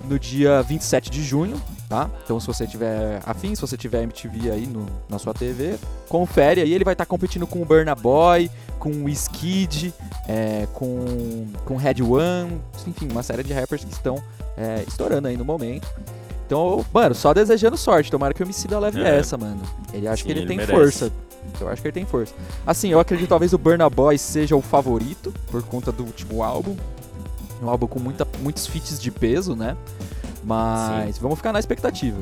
no 0.09 0.19
dia 0.19 0.63
27 0.63 1.11
de 1.11 1.23
junho, 1.23 1.61
tá? 1.89 2.11
Então 2.25 2.41
se 2.41 2.47
você 2.47 2.67
tiver 2.67 3.21
afim, 3.25 3.55
se 3.55 3.61
você 3.61 3.77
tiver 3.77 4.03
MTV 4.03 4.51
aí 4.51 4.67
no, 4.67 4.87
na 5.09 5.19
sua 5.19 5.33
TV, 5.33 5.77
confere 6.09 6.61
aí, 6.61 6.73
ele 6.73 6.85
vai 6.85 6.95
estar 6.95 7.05
tá 7.05 7.09
competindo 7.09 7.47
com 7.47 7.63
o 7.63 7.65
Burna 7.65 7.95
Boy, 7.95 8.51
com 8.79 8.91
o 8.91 9.09
Skid, 9.09 9.95
é, 10.27 10.67
com, 10.73 11.47
com 11.65 11.77
Red 11.77 12.03
One, 12.03 12.61
enfim, 12.87 13.09
uma 13.11 13.23
série 13.23 13.45
de 13.45 13.53
rappers 13.53 13.85
que 13.85 13.93
estão 13.93 14.21
é, 14.57 14.85
estourando 14.87 15.29
aí 15.29 15.37
no 15.37 15.45
momento. 15.45 15.87
Então, 16.53 16.85
mano, 16.93 17.15
só 17.15 17.33
desejando 17.33 17.79
sorte. 17.79 18.11
Tomara 18.11 18.35
que 18.35 18.43
o 18.43 18.45
Emicida 18.45 18.79
leve 18.79 19.01
é. 19.03 19.17
essa, 19.17 19.39
mano. 19.39 19.63
Ele 19.91 20.07
acha 20.07 20.19
Sim, 20.19 20.27
que 20.27 20.33
ele, 20.33 20.41
ele 20.41 20.49
tem 20.49 20.57
merece. 20.59 20.75
força. 20.79 21.13
Eu 21.59 21.69
acho 21.69 21.81
que 21.81 21.89
ele 21.89 21.95
tem 21.95 22.05
força. 22.05 22.35
Assim, 22.67 22.91
eu 22.91 23.01
acredito 23.01 23.25
que 23.25 23.31
talvez 23.31 23.55
o 23.55 23.59
Burna 23.59 23.89
Boy 23.89 24.19
seja 24.19 24.55
o 24.55 24.61
favorito, 24.61 25.33
por 25.51 25.63
conta 25.63 25.91
do 25.91 26.05
último 26.05 26.43
álbum. 26.43 26.77
Um 27.63 27.71
álbum 27.71 27.87
com 27.87 27.99
muita, 27.99 28.29
muitos 28.41 28.67
feats 28.67 29.01
de 29.01 29.11
peso, 29.11 29.57
né? 29.57 29.75
Mas 30.45 31.15
Sim. 31.15 31.23
vamos 31.23 31.39
ficar 31.39 31.55
na 31.55 31.59
expectativa. 31.59 32.19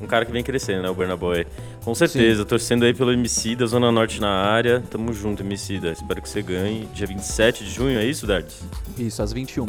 Um 0.00 0.06
cara 0.06 0.24
que 0.24 0.32
vem 0.32 0.42
crescendo, 0.42 0.82
né, 0.82 0.90
o 0.90 0.94
Burna 0.94 1.16
Boy. 1.16 1.46
Com 1.84 1.94
certeza, 1.94 2.42
Sim. 2.42 2.48
torcendo 2.48 2.84
aí 2.84 2.92
pelo 2.92 3.12
Emicida, 3.12 3.64
Zona 3.68 3.92
Norte 3.92 4.20
na 4.20 4.30
área. 4.30 4.82
Tamo 4.90 5.12
junto, 5.12 5.44
Emicida. 5.44 5.92
Espero 5.92 6.20
que 6.20 6.28
você 6.28 6.42
ganhe. 6.42 6.88
Dia 6.92 7.06
27 7.06 7.62
de 7.64 7.70
junho, 7.70 8.00
é 8.00 8.04
isso, 8.04 8.26
Dardes? 8.26 8.62
Isso, 8.98 9.22
às 9.22 9.32
21. 9.32 9.66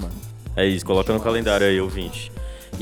É 0.56 0.66
isso, 0.66 0.84
coloca 0.86 1.14
no 1.14 1.20
calendário 1.20 1.68
aí, 1.68 1.80
ouvinte. 1.80 2.32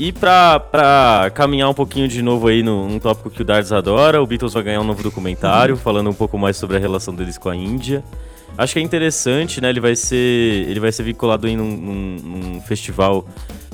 E 0.00 0.12
pra, 0.12 0.58
pra 0.58 1.30
caminhar 1.34 1.68
um 1.68 1.74
pouquinho 1.74 2.08
de 2.08 2.22
novo 2.22 2.48
aí 2.48 2.62
no, 2.62 2.88
num 2.88 2.98
tópico 2.98 3.28
que 3.28 3.42
o 3.42 3.44
Dardes 3.44 3.70
adora, 3.70 4.22
o 4.22 4.26
Beatles 4.26 4.54
vai 4.54 4.62
ganhar 4.62 4.80
um 4.80 4.84
novo 4.84 5.02
documentário 5.02 5.74
uhum. 5.74 5.80
falando 5.80 6.08
um 6.08 6.14
pouco 6.14 6.38
mais 6.38 6.56
sobre 6.56 6.78
a 6.78 6.80
relação 6.80 7.14
deles 7.14 7.36
com 7.36 7.50
a 7.50 7.54
Índia. 7.54 8.02
Acho 8.56 8.72
que 8.72 8.78
é 8.78 8.82
interessante, 8.82 9.60
né? 9.60 9.68
Ele 9.68 9.78
vai 9.78 9.94
ser, 9.94 10.16
ele 10.16 10.80
vai 10.80 10.90
ser 10.90 11.02
vinculado 11.02 11.46
em 11.46 11.54
num, 11.54 11.76
num, 11.76 12.16
num 12.16 12.60
festival 12.62 13.28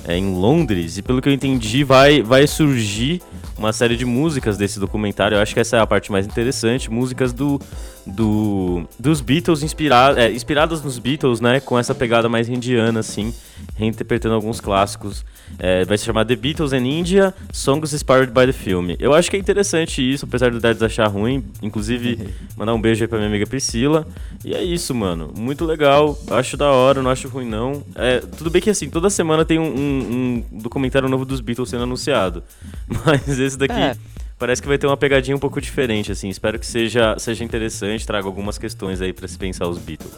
é, 0.04 0.18
em 0.18 0.34
Londres 0.34 0.98
e 0.98 1.02
pelo 1.02 1.22
que 1.22 1.28
eu 1.28 1.32
entendi 1.32 1.84
vai, 1.84 2.20
vai 2.22 2.44
surgir 2.48 3.22
uma 3.56 3.72
série 3.72 3.96
de 3.96 4.04
músicas 4.04 4.58
desse 4.58 4.80
documentário. 4.80 5.36
Eu 5.36 5.40
acho 5.40 5.54
que 5.54 5.60
essa 5.60 5.76
é 5.76 5.80
a 5.80 5.86
parte 5.86 6.10
mais 6.10 6.26
interessante, 6.26 6.90
músicas 6.90 7.32
do, 7.32 7.60
do 8.04 8.84
dos 8.98 9.20
Beatles 9.20 9.62
inspiradas, 9.62 10.18
é, 10.18 10.32
inspiradas 10.32 10.82
nos 10.82 10.98
Beatles, 10.98 11.40
né? 11.40 11.60
Com 11.60 11.78
essa 11.78 11.94
pegada 11.94 12.28
mais 12.28 12.48
indiana, 12.48 12.98
assim, 12.98 13.32
reinterpretando 13.76 14.34
alguns 14.34 14.60
clássicos. 14.60 15.24
É, 15.58 15.84
vai 15.84 15.96
se 15.96 16.04
chamar 16.04 16.24
The 16.24 16.36
Beatles 16.36 16.72
in 16.72 16.84
India, 16.86 17.34
Songs 17.52 17.92
Inspired 17.92 18.32
by 18.32 18.46
the 18.46 18.52
Film. 18.52 18.90
Eu 18.98 19.14
acho 19.14 19.30
que 19.30 19.36
é 19.36 19.40
interessante 19.40 20.02
isso, 20.02 20.24
apesar 20.24 20.50
do 20.50 20.60
Dads 20.60 20.82
achar 20.82 21.06
ruim. 21.06 21.44
Inclusive, 21.62 22.18
mandar 22.56 22.74
um 22.74 22.80
beijo 22.80 23.02
aí 23.04 23.08
pra 23.08 23.18
minha 23.18 23.28
amiga 23.28 23.46
Priscila. 23.46 24.06
E 24.44 24.54
é 24.54 24.62
isso, 24.62 24.94
mano. 24.94 25.32
Muito 25.36 25.64
legal. 25.64 26.18
Acho 26.30 26.56
da 26.56 26.70
hora, 26.70 27.02
não 27.02 27.10
acho 27.10 27.28
ruim, 27.28 27.46
não. 27.46 27.82
É, 27.94 28.20
tudo 28.20 28.50
bem 28.50 28.60
que, 28.60 28.70
assim, 28.70 28.90
toda 28.90 29.08
semana 29.08 29.44
tem 29.44 29.58
um, 29.58 29.64
um, 29.64 30.44
um 30.52 30.58
documentário 30.60 31.08
novo 31.08 31.24
dos 31.24 31.40
Beatles 31.40 31.70
sendo 31.70 31.84
anunciado. 31.84 32.42
Mas 33.04 33.38
esse 33.38 33.56
daqui... 33.56 33.74
É 33.74 33.96
parece 34.38 34.60
que 34.60 34.68
vai 34.68 34.78
ter 34.78 34.86
uma 34.86 34.96
pegadinha 34.96 35.36
um 35.36 35.40
pouco 35.40 35.60
diferente, 35.60 36.12
assim. 36.12 36.28
Espero 36.28 36.58
que 36.58 36.66
seja, 36.66 37.18
seja 37.18 37.42
interessante, 37.42 38.06
traga 38.06 38.26
algumas 38.26 38.58
questões 38.58 39.00
aí 39.00 39.12
para 39.12 39.26
se 39.26 39.38
pensar 39.38 39.66
os 39.66 39.78
Beatles. 39.78 40.12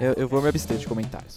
Eu, 0.00 0.14
eu 0.16 0.28
vou 0.28 0.40
me 0.40 0.48
abster 0.48 0.78
de 0.78 0.86
comentários. 0.86 1.36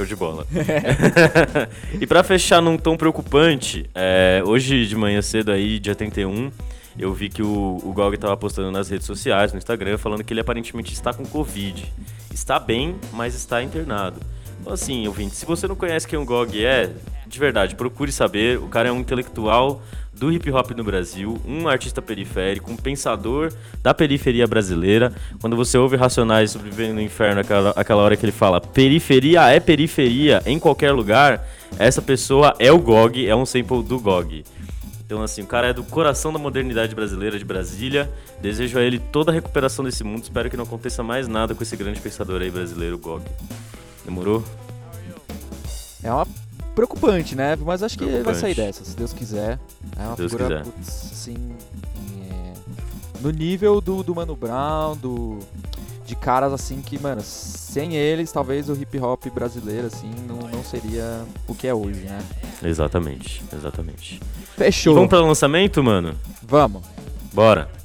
Show 0.00 0.06
de 0.06 0.16
bola. 0.16 0.46
e 2.00 2.06
para 2.06 2.22
fechar 2.22 2.62
num 2.62 2.78
tom 2.78 2.96
preocupante, 2.96 3.88
é, 3.94 4.42
hoje 4.46 4.86
de 4.86 4.96
manhã 4.96 5.20
cedo 5.20 5.52
aí, 5.52 5.78
dia 5.78 5.94
31, 5.94 6.50
eu 6.98 7.12
vi 7.12 7.28
que 7.28 7.42
o, 7.42 7.78
o 7.84 7.92
Gog 7.92 8.14
estava 8.14 8.34
postando 8.34 8.70
nas 8.70 8.88
redes 8.88 9.06
sociais, 9.06 9.52
no 9.52 9.58
Instagram, 9.58 9.98
falando 9.98 10.24
que 10.24 10.32
ele 10.32 10.40
aparentemente 10.40 10.94
está 10.94 11.12
com 11.12 11.26
Covid. 11.26 11.92
Está 12.32 12.58
bem, 12.58 12.96
mas 13.12 13.34
está 13.34 13.62
internado. 13.62 14.20
Então 14.60 14.72
assim, 14.72 15.06
ouvinte, 15.06 15.36
se 15.36 15.44
você 15.44 15.68
não 15.68 15.76
conhece 15.76 16.08
quem 16.08 16.18
o 16.18 16.24
Gog 16.24 16.64
é, 16.64 16.90
de 17.26 17.38
verdade, 17.38 17.74
procure 17.74 18.10
saber. 18.10 18.58
O 18.58 18.68
cara 18.68 18.88
é 18.88 18.92
um 18.92 19.00
intelectual 19.00 19.82
do 20.20 20.30
hip 20.30 20.52
hop 20.52 20.72
no 20.72 20.84
Brasil, 20.84 21.40
um 21.46 21.66
artista 21.66 22.02
periférico, 22.02 22.70
um 22.70 22.76
pensador 22.76 23.50
da 23.82 23.94
periferia 23.94 24.46
brasileira. 24.46 25.10
Quando 25.40 25.56
você 25.56 25.78
ouve 25.78 25.96
Racionais 25.96 26.50
sobrevivendo 26.50 26.94
no 26.94 27.00
inferno, 27.00 27.40
aquela, 27.40 27.70
aquela 27.70 28.02
hora 28.02 28.14
que 28.18 28.26
ele 28.26 28.30
fala 28.30 28.60
periferia 28.60 29.48
é 29.48 29.58
periferia 29.58 30.42
em 30.44 30.58
qualquer 30.58 30.92
lugar, 30.92 31.48
essa 31.78 32.02
pessoa 32.02 32.54
é 32.58 32.70
o 32.70 32.78
GOG, 32.78 33.26
é 33.26 33.34
um 33.34 33.46
sample 33.46 33.82
do 33.82 33.98
GOG. 33.98 34.44
Então, 35.06 35.22
assim, 35.22 35.40
o 35.40 35.46
cara 35.46 35.68
é 35.68 35.72
do 35.72 35.82
coração 35.82 36.32
da 36.32 36.38
modernidade 36.38 36.94
brasileira 36.94 37.36
de 37.36 37.44
Brasília. 37.44 38.08
Desejo 38.40 38.78
a 38.78 38.82
ele 38.82 38.98
toda 38.98 39.32
a 39.32 39.34
recuperação 39.34 39.84
desse 39.84 40.04
mundo. 40.04 40.22
Espero 40.22 40.48
que 40.48 40.56
não 40.56 40.62
aconteça 40.62 41.02
mais 41.02 41.26
nada 41.26 41.52
com 41.52 41.62
esse 41.64 41.76
grande 41.76 41.98
pensador 41.98 42.42
aí 42.42 42.50
brasileiro, 42.50 42.96
GOG. 42.96 43.24
Demorou? 44.04 44.44
É 46.04 46.12
uma 46.12 46.26
preocupante, 46.74 47.34
né? 47.34 47.56
Mas 47.56 47.82
acho 47.82 47.98
que 47.98 48.04
vai 48.22 48.34
sair 48.34 48.54
dessa, 48.54 48.84
se 48.84 48.96
Deus 48.96 49.12
quiser. 49.12 49.58
É 49.98 50.02
uma 50.02 50.16
Deus 50.16 50.32
figura, 50.32 50.60
quiser. 50.60 50.64
Putz, 50.64 51.10
assim, 51.12 51.36
é, 52.30 52.52
no 53.20 53.30
nível 53.30 53.80
do, 53.80 54.02
do 54.02 54.14
Mano 54.14 54.36
Brown, 54.36 54.96
do, 54.96 55.38
de 56.04 56.16
caras 56.16 56.52
assim 56.52 56.80
que, 56.80 57.00
mano, 57.00 57.20
sem 57.22 57.94
eles, 57.94 58.32
talvez 58.32 58.68
o 58.68 58.74
hip 58.74 58.98
hop 58.98 59.26
brasileiro, 59.32 59.86
assim, 59.86 60.10
não, 60.26 60.36
não 60.48 60.64
seria 60.64 61.24
o 61.46 61.54
que 61.54 61.68
é 61.68 61.74
hoje, 61.74 62.00
né? 62.00 62.18
Exatamente, 62.62 63.42
exatamente. 63.52 64.20
Fechou. 64.56 64.94
Vamos 64.94 65.08
para 65.08 65.20
o 65.20 65.26
lançamento, 65.26 65.82
mano? 65.82 66.14
Vamos. 66.42 66.82
Bora. 67.32 67.79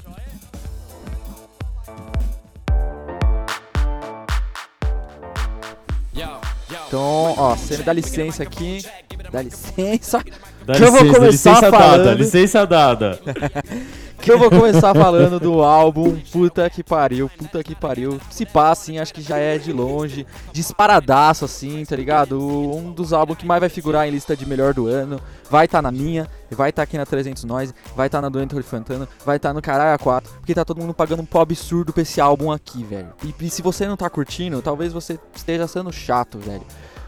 Então, 6.95 7.35
ó, 7.37 7.55
você 7.55 7.75
me 7.77 7.83
dá 7.83 7.91
licença 7.91 8.41
aqui. 8.41 8.81
Dá 9.29 9.41
licença. 9.41 10.23
Dá 10.65 10.75
que 10.75 10.79
licença, 10.79 10.85
eu 10.85 10.91
vou 10.91 11.13
começar 11.13 11.49
licença 11.51 11.69
falando... 11.69 12.03
dada, 12.05 12.13
licença 12.13 12.65
dada. 12.65 13.19
que 14.25 14.31
eu 14.31 14.39
vou 14.39 14.49
começar 14.49 14.91
falando 14.95 15.39
do 15.39 15.61
álbum 15.61 16.19
Puta 16.31 16.67
que 16.67 16.83
pariu, 16.83 17.29
puta 17.29 17.63
que 17.63 17.75
pariu. 17.75 18.19
Se 18.31 18.43
passa, 18.43 18.81
assim, 18.81 18.97
acho 18.97 19.13
que 19.13 19.21
já 19.21 19.37
é 19.37 19.59
de 19.59 19.71
longe, 19.71 20.25
disparadaço, 20.51 21.45
assim, 21.45 21.85
tá 21.85 21.95
ligado? 21.95 22.41
Um 22.41 22.91
dos 22.91 23.13
álbuns 23.13 23.37
que 23.37 23.45
mais 23.45 23.59
vai 23.59 23.69
figurar 23.69 24.07
em 24.07 24.11
lista 24.11 24.35
de 24.35 24.43
melhor 24.47 24.73
do 24.73 24.87
ano. 24.87 25.21
Vai 25.47 25.65
estar 25.65 25.77
tá 25.77 25.81
na 25.83 25.91
minha, 25.91 26.27
vai 26.49 26.71
estar 26.71 26.81
tá 26.81 26.83
aqui 26.83 26.97
na 26.97 27.05
300 27.05 27.43
Noise, 27.43 27.75
vai 27.95 28.07
estar 28.07 28.17
tá 28.17 28.21
na 28.23 28.29
do 28.29 28.39
Anthony 28.39 28.63
Fantana, 28.63 29.07
vai 29.23 29.37
estar 29.37 29.49
tá 29.49 29.53
no 29.53 29.61
Caralho 29.61 29.99
4, 29.99 30.33
porque 30.39 30.55
tá 30.55 30.65
todo 30.65 30.81
mundo 30.81 30.93
pagando 30.93 31.21
um 31.21 31.25
pau 31.25 31.43
absurdo 31.43 31.93
pra 31.93 32.01
esse 32.01 32.19
álbum 32.19 32.51
aqui, 32.51 32.83
velho. 32.83 33.09
E, 33.23 33.45
e 33.45 33.49
se 33.51 33.61
você 33.61 33.87
não 33.87 33.95
tá 33.95 34.09
curtindo, 34.09 34.59
talvez 34.59 34.91
você 34.91 35.19
esteja 35.35 35.67
sendo 35.67 35.91
chato, 35.91 36.39
velho 36.39 36.65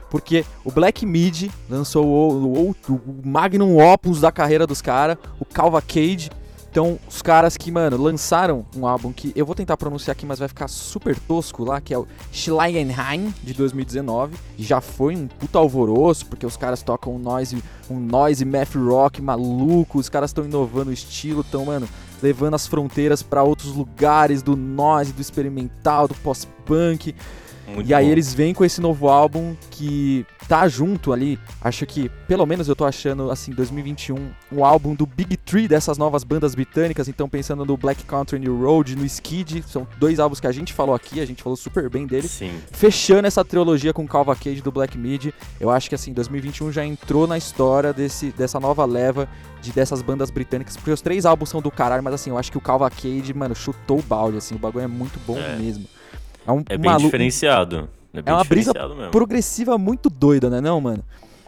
porque 0.10 0.46
o 0.64 0.72
Black 0.72 1.06
Mid 1.06 1.50
lançou 1.70 2.06
o, 2.06 2.70
o, 2.70 2.76
o 2.90 3.28
Magnum 3.28 3.78
Opus 3.78 4.22
da 4.22 4.32
carreira 4.32 4.66
dos 4.66 4.82
caras, 4.82 5.18
o 5.40 5.46
Calva 5.46 5.82
Cage. 5.82 6.30
Então, 6.78 7.00
os 7.10 7.24
caras 7.24 7.58
que, 7.58 7.72
mano, 7.72 7.98
lançaram 7.98 8.64
um 8.76 8.86
álbum 8.86 9.12
que 9.12 9.34
eu 9.36 9.48
vou 9.48 9.56
tentar 9.56 9.76
pronunciar 9.78 10.12
aqui, 10.12 10.28
mas 10.28 10.38
vai 10.38 10.48
ficar 10.48 10.68
super 10.68 11.18
tosco 11.18 11.64
lá, 11.64 11.82
que 11.82 11.92
é 11.92 11.98
o 11.98 12.06
Schleienheim, 12.32 13.34
de 13.44 13.52
2019. 13.56 14.38
E 14.60 14.64
já 14.64 14.80
foi 14.80 15.16
um 15.16 15.26
puta 15.28 15.58
alvoroço, 15.58 16.28
porque 16.28 16.46
os 16.46 16.56
caras 16.56 16.84
tocam 16.84 17.16
um 17.16 17.18
noise, 17.18 17.64
um 17.90 18.00
noise 18.00 18.46
math 18.46 18.76
rock 18.76 19.24
maluco, 19.24 19.98
os 19.98 20.08
caras 20.08 20.30
estão 20.30 20.46
inovando 20.46 20.92
o 20.92 20.94
estilo, 20.94 21.42
estão, 21.42 21.66
mano, 21.66 21.90
levando 22.22 22.54
as 22.54 22.68
fronteiras 22.68 23.24
para 23.24 23.42
outros 23.42 23.74
lugares 23.74 24.44
do 24.44 24.56
noise, 24.56 25.12
do 25.12 25.20
experimental, 25.20 26.08
do 26.08 26.14
pós-punk. 26.14 27.16
Muito 27.68 27.90
e 27.90 27.94
aí 27.94 28.06
bom. 28.06 28.12
eles 28.12 28.34
vêm 28.34 28.54
com 28.54 28.64
esse 28.64 28.80
novo 28.80 29.10
álbum 29.10 29.56
que 29.72 30.26
tá 30.48 30.68
junto 30.68 31.12
ali. 31.12 31.38
Acho 31.62 31.86
que, 31.86 32.10
pelo 32.28 32.46
menos 32.46 32.68
eu 32.70 32.76
tô 32.76 32.86
achando, 32.86 33.30
assim, 33.30 33.52
2021, 33.52 34.16
um 34.52 34.64
álbum 34.64 34.96
do 34.96 35.06
Big 35.06 35.36
Three 35.38 35.68
dessas 35.68 35.98
novas 35.98 36.24
bandas 36.24 36.56
britânicas. 36.56 37.08
Então, 37.10 37.28
pensando 37.28 37.66
no 37.66 37.76
Black 37.76 38.04
Country 38.06 38.40
New 38.40 38.58
Road, 38.62 38.96
no 38.96 39.06
Skid, 39.06 39.64
são 39.68 39.86
dois 40.00 40.20
álbuns 40.20 40.40
que 40.40 40.48
a 40.48 40.52
gente 40.52 40.72
falou 40.72 40.96
aqui, 40.96 41.20
a 41.20 41.26
gente 41.26 41.44
falou 41.44 41.58
super 41.58 41.90
bem 41.90 42.08
deles. 42.08 42.32
Sim. 42.32 42.58
Fechando 42.72 43.28
essa 43.28 43.44
trilogia 43.44 43.94
com 43.94 44.08
Calva 44.08 44.36
Cage 44.36 44.62
do 44.62 44.72
Black 44.72 44.98
Mid, 44.98 45.32
eu 45.60 45.70
acho 45.70 45.90
que 45.90 45.96
assim, 45.96 46.14
2021 46.14 46.72
já 46.72 46.86
entrou 46.86 47.28
na 47.28 47.38
história 47.38 47.92
desse, 47.92 48.32
dessa 48.32 48.60
nova 48.60 48.86
leva 48.86 49.28
de 49.62 49.72
dessas 49.72 50.02
bandas 50.02 50.30
britânicas, 50.30 50.78
porque 50.78 50.92
os 50.92 51.02
três 51.02 51.26
álbuns 51.26 51.50
são 51.50 51.62
do 51.62 51.70
caralho, 51.72 52.04
mas 52.04 52.14
assim, 52.14 52.30
eu 52.30 52.38
acho 52.38 52.52
que 52.52 52.58
o 52.58 52.62
Calva 52.62 52.90
Cage, 52.90 53.34
mano, 53.34 53.56
chutou 53.56 54.00
o 54.00 54.04
balde, 54.04 54.38
assim, 54.38 54.56
o 54.56 54.60
bagulho 54.60 54.86
é 54.86 54.88
muito 54.88 55.20
bom 55.28 55.38
É. 55.38 55.58
mesmo. 55.58 55.86
É 56.48 56.52
um 56.52 56.64
É 56.70 56.78
bem 56.78 56.90
malu- 56.90 57.04
diferenciado. 57.04 57.90
É, 58.14 58.22
bem 58.22 58.34
uma 58.34 58.44
brisa 58.44 58.74
mesmo. 58.74 59.12
progressiva 59.12 59.78
muito 59.78 60.10
doida, 60.10 60.50
né, 60.50 60.60
não, 60.62 60.80
mano? 60.82 61.04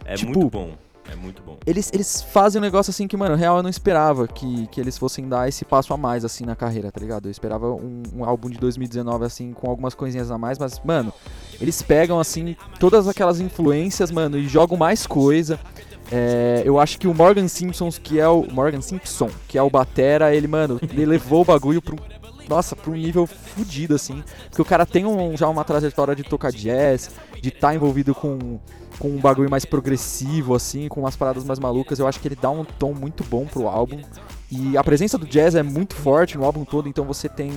É 0.06 0.13
tipo- 0.15 0.32
muito 0.34 0.50
bom. 0.51 0.72
É 1.12 1.15
muito 1.15 1.41
bom. 1.41 1.58
Eles, 1.65 1.89
eles 1.91 2.22
fazem 2.22 2.60
um 2.60 2.62
negócio 2.62 2.91
assim 2.91 3.08
que, 3.08 3.18
mano, 3.18 3.34
real 3.36 3.58
eu 3.58 3.63
não 3.63 3.70
esperava 3.70 4.27
que, 4.27 4.68
que 4.68 4.79
eles 4.79 4.96
fossem 4.96 5.27
dar 5.27 5.50
esse 5.50 5.65
passo 5.65 5.91
a 5.91 5.98
mais, 5.98 6.24
assim, 6.24 6.46
na 6.46 6.56
carreira, 6.56 6.91
tá 6.91 7.00
ligado? 7.01 7.25
Eu 7.27 7.32
esperava 7.32 7.68
um, 7.72 8.03
um 8.15 8.24
álbum 8.24 8.48
de 8.48 8.60
2019, 8.60 9.25
assim, 9.25 9.51
com 9.53 9.72
algumas 9.72 9.96
coisinhas 9.96 10.29
a 10.29 10.38
mais, 10.38 10.60
mas, 10.60 10.79
mano, 10.86 11.12
eles 11.60 11.82
pegam, 11.82 12.20
assim, 12.20 12.56
todas 12.79 13.08
aquelas 13.08 13.39
influências, 13.39 14.12
mano, 14.12 14.38
e 14.38 14.48
jogam 14.48 14.77
mais 14.77 15.08
coisa. 15.08 15.60
É, 16.12 16.63
eu 16.66 16.80
acho 16.80 16.98
que 17.00 17.08
o 17.08 17.13
Morgan 17.13 17.48
Simpsons, 17.48 17.98
que 17.98 18.20
é 18.20 18.28
o. 18.28 18.48
Morgan 18.51 18.82
Simpson, 18.82 19.30
que 19.48 19.58
é 19.58 19.62
o 19.62 19.70
Batera, 19.70 20.34
ele, 20.34 20.48
mano, 20.48 20.80
ele 20.82 21.06
levou 21.06 21.42
o 21.42 21.46
bagulho 21.46 21.82
pro. 21.82 21.98
Nossa, 22.48 22.75
pra 22.75 22.89
um 22.89 22.96
nível 22.96 23.28
fudido, 23.28 23.94
assim. 23.94 24.24
Porque 24.50 24.62
o 24.62 24.66
cara 24.66 24.84
tem 24.84 25.06
um- 25.06 25.38
já 25.38 25.48
uma 25.48 25.63
trajetória 25.63 26.16
de 26.16 26.24
tocar 26.24 26.51
jazz, 26.51 27.12
de 27.39 27.50
estar 27.50 27.75
envolvido 27.75 28.16
com, 28.16 28.60
com 28.98 29.08
um 29.08 29.18
bagulho 29.20 29.51
mais 29.51 29.66
progressivo, 29.66 30.56
assim, 30.56 30.88
com 30.88 31.01
umas 31.01 31.16
paradas 31.16 31.44
mais 31.44 31.60
malucas. 31.60 32.00
Eu 32.00 32.08
acho 32.08 32.20
que 32.20 32.28
ele 32.28 32.36
dá 32.36 32.50
um 32.50 32.66
tom 32.66 32.92
muito 32.92 33.24
bom 33.24 33.46
pro 33.46 33.68
álbum. 33.68 34.01
E 34.51 34.75
a 34.75 34.84
presença 34.84 35.16
do 35.16 35.28
jazz 35.28 35.54
é 35.54 35.62
muito 35.62 35.94
forte 35.94 36.39
no 36.39 36.44
álbum 36.44 36.66
todo, 36.66 36.89
então 36.89 37.06
você 37.06 37.30
tem, 37.30 37.51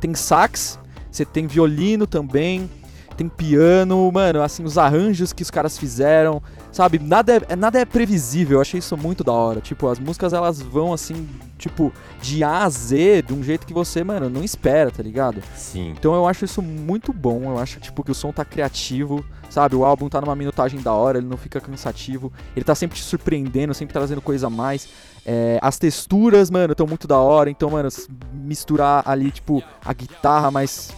tem 0.00 0.12
sax, 0.16 0.80
você 1.08 1.24
tem 1.24 1.46
violino 1.46 2.04
também, 2.08 2.68
tem 3.16 3.28
piano, 3.28 4.10
mano, 4.10 4.42
assim, 4.42 4.64
os 4.64 4.76
arranjos 4.76 5.32
que 5.32 5.44
os 5.44 5.50
caras 5.50 5.78
fizeram, 5.78 6.42
sabe? 6.74 6.98
Nada 6.98 7.36
é, 7.48 7.56
nada 7.56 7.78
é 7.78 7.84
previsível, 7.84 8.58
eu 8.58 8.60
achei 8.60 8.78
isso 8.78 8.96
muito 8.96 9.22
da 9.22 9.32
hora. 9.32 9.60
Tipo, 9.60 9.86
as 9.88 9.98
músicas 9.98 10.32
elas 10.32 10.60
vão 10.60 10.92
assim, 10.92 11.28
tipo, 11.56 11.92
de 12.20 12.42
A 12.42 12.64
a 12.64 12.68
Z, 12.68 13.22
de 13.22 13.32
um 13.32 13.42
jeito 13.42 13.64
que 13.64 13.72
você, 13.72 14.02
mano, 14.02 14.28
não 14.28 14.42
espera, 14.42 14.90
tá 14.90 15.02
ligado? 15.02 15.40
Sim. 15.56 15.94
Então 15.96 16.14
eu 16.14 16.26
acho 16.26 16.44
isso 16.44 16.60
muito 16.60 17.12
bom, 17.12 17.44
eu 17.44 17.58
acho 17.58 17.78
tipo 17.78 18.02
que 18.02 18.10
o 18.10 18.14
som 18.14 18.32
tá 18.32 18.44
criativo, 18.44 19.24
sabe? 19.48 19.76
O 19.76 19.84
álbum 19.84 20.08
tá 20.08 20.20
numa 20.20 20.34
minutagem 20.34 20.80
da 20.80 20.92
hora, 20.92 21.18
ele 21.18 21.28
não 21.28 21.36
fica 21.36 21.60
cansativo, 21.60 22.32
ele 22.56 22.64
tá 22.64 22.74
sempre 22.74 22.98
te 22.98 23.04
surpreendendo, 23.04 23.72
sempre 23.72 23.92
trazendo 23.92 24.20
coisa 24.20 24.48
a 24.48 24.50
mais. 24.50 24.88
É, 25.24 25.58
as 25.62 25.78
texturas, 25.78 26.50
mano, 26.50 26.72
estão 26.72 26.88
muito 26.88 27.06
da 27.06 27.18
hora, 27.18 27.48
então, 27.48 27.70
mano, 27.70 27.88
misturar 28.32 29.02
ali, 29.06 29.30
tipo, 29.30 29.62
a 29.84 29.92
guitarra 29.92 30.50
mais. 30.50 30.90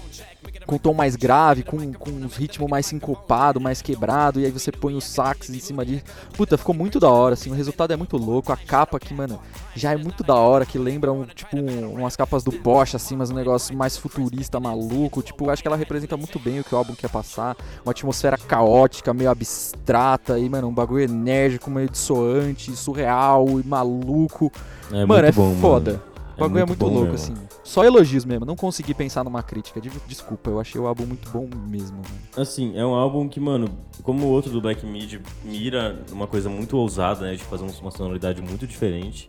Com 0.66 0.76
tom 0.78 0.92
mais 0.92 1.14
grave, 1.14 1.62
com, 1.62 1.92
com 1.92 2.10
um 2.10 2.26
ritmo 2.26 2.68
mais 2.68 2.86
sincopado, 2.86 3.60
mais 3.60 3.80
quebrado, 3.80 4.40
e 4.40 4.44
aí 4.44 4.50
você 4.50 4.72
põe 4.72 4.94
o 4.94 5.00
sax 5.00 5.48
em 5.50 5.60
cima 5.60 5.84
disso. 5.86 6.02
Puta, 6.36 6.58
ficou 6.58 6.74
muito 6.74 6.98
da 6.98 7.08
hora, 7.08 7.34
assim, 7.34 7.50
o 7.50 7.54
resultado 7.54 7.92
é 7.92 7.96
muito 7.96 8.16
louco, 8.16 8.52
a 8.52 8.56
capa 8.56 8.96
aqui, 8.96 9.14
mano, 9.14 9.38
já 9.74 9.92
é 9.92 9.96
muito 9.96 10.24
da 10.24 10.34
hora, 10.34 10.66
que 10.66 10.78
lembra, 10.78 11.12
um, 11.12 11.24
tipo, 11.24 11.56
um- 11.56 12.00
umas 12.00 12.16
capas 12.16 12.42
do 12.42 12.50
Bosch, 12.50 12.94
assim, 12.96 13.14
mas 13.16 13.30
um 13.30 13.34
negócio 13.34 13.76
mais 13.76 13.96
futurista, 13.96 14.58
maluco, 14.58 15.22
tipo, 15.22 15.48
acho 15.50 15.62
que 15.62 15.68
ela 15.68 15.76
representa 15.76 16.16
muito 16.16 16.38
bem 16.40 16.60
o 16.60 16.64
que 16.64 16.74
o 16.74 16.78
álbum 16.78 16.94
quer 16.94 17.08
passar, 17.10 17.56
uma 17.84 17.92
atmosfera 17.92 18.36
caótica, 18.36 19.14
meio 19.14 19.30
abstrata, 19.30 20.38
e, 20.38 20.48
mano, 20.48 20.68
um 20.68 20.74
bagulho 20.74 21.04
enérgico, 21.04 21.70
meio 21.70 21.88
dissoante, 21.88 22.74
surreal 22.76 23.46
e 23.60 23.66
maluco. 23.66 24.50
É 24.92 25.04
mano, 25.06 25.26
é 25.28 25.32
bom, 25.32 25.54
foda. 25.60 25.92
mano. 25.92 26.15
O 26.36 26.40
bagulho 26.40 26.60
é 26.60 26.66
muito, 26.66 26.78
bom 26.78 26.88
louco, 26.88 27.12
mesmo. 27.12 27.32
assim. 27.34 27.46
Só 27.64 27.84
elogios 27.84 28.24
mesmo, 28.24 28.44
não 28.44 28.54
consegui 28.56 28.92
pensar 28.94 29.24
numa 29.24 29.42
crítica, 29.42 29.80
de- 29.80 29.90
desculpa, 30.06 30.50
eu 30.50 30.60
achei 30.60 30.80
o 30.80 30.86
álbum 30.86 31.06
muito 31.06 31.28
bom 31.30 31.48
mesmo. 31.68 31.96
mano. 31.96 32.08
Assim, 32.36 32.76
é 32.76 32.84
um 32.84 32.94
álbum 32.94 33.26
que, 33.28 33.40
mano, 33.40 33.70
como 34.02 34.26
o 34.26 34.28
outro 34.28 34.50
do 34.52 34.60
Black 34.60 34.84
Mid, 34.84 35.14
mira 35.44 35.98
uma 36.12 36.26
coisa 36.26 36.48
muito 36.50 36.76
ousada, 36.76 37.22
né? 37.26 37.36
De 37.36 37.42
fazer 37.44 37.64
um- 37.64 37.80
uma 37.80 37.90
sonoridade 37.90 38.42
muito 38.42 38.66
diferente. 38.66 39.28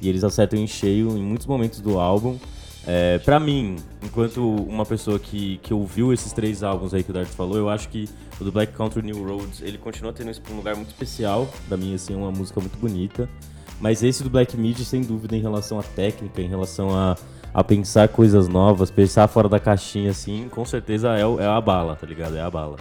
E 0.00 0.08
eles 0.08 0.24
acertam 0.24 0.58
em 0.58 0.66
cheio 0.66 1.10
em 1.16 1.22
muitos 1.22 1.46
momentos 1.46 1.80
do 1.80 1.98
álbum. 1.98 2.38
É, 2.88 3.18
pra 3.18 3.40
mim, 3.40 3.76
enquanto 4.02 4.40
uma 4.48 4.86
pessoa 4.86 5.18
que, 5.18 5.58
que 5.58 5.74
ouviu 5.74 6.12
esses 6.12 6.32
três 6.32 6.62
álbuns 6.62 6.94
aí 6.94 7.02
que 7.02 7.10
o 7.10 7.12
Dart 7.14 7.26
falou, 7.28 7.56
eu 7.56 7.68
acho 7.68 7.88
que 7.88 8.08
o 8.40 8.44
do 8.44 8.52
Black 8.52 8.72
Country 8.74 9.02
New 9.02 9.24
Roads, 9.26 9.60
ele 9.60 9.76
continua 9.76 10.12
tendo 10.12 10.30
um 10.52 10.56
lugar 10.56 10.76
muito 10.76 10.88
especial. 10.88 11.48
Pra 11.68 11.76
mim, 11.76 11.94
assim, 11.94 12.14
é 12.14 12.16
uma 12.16 12.30
música 12.30 12.60
muito 12.60 12.78
bonita. 12.78 13.28
Mas 13.80 14.02
esse 14.02 14.22
do 14.22 14.30
Black 14.30 14.56
Mid, 14.56 14.78
sem 14.80 15.02
dúvida, 15.02 15.36
em 15.36 15.40
relação 15.40 15.78
à 15.78 15.82
técnica, 15.82 16.40
em 16.40 16.48
relação 16.48 16.96
a, 16.96 17.16
a 17.52 17.62
pensar 17.62 18.08
coisas 18.08 18.48
novas, 18.48 18.90
pensar 18.90 19.28
fora 19.28 19.48
da 19.48 19.60
caixinha, 19.60 20.10
assim, 20.10 20.48
com 20.50 20.64
certeza 20.64 21.14
é, 21.16 21.20
é 21.20 21.46
a 21.46 21.60
bala, 21.60 21.94
tá 21.96 22.06
ligado? 22.06 22.36
É 22.36 22.40
a 22.40 22.50
bala. 22.50 22.76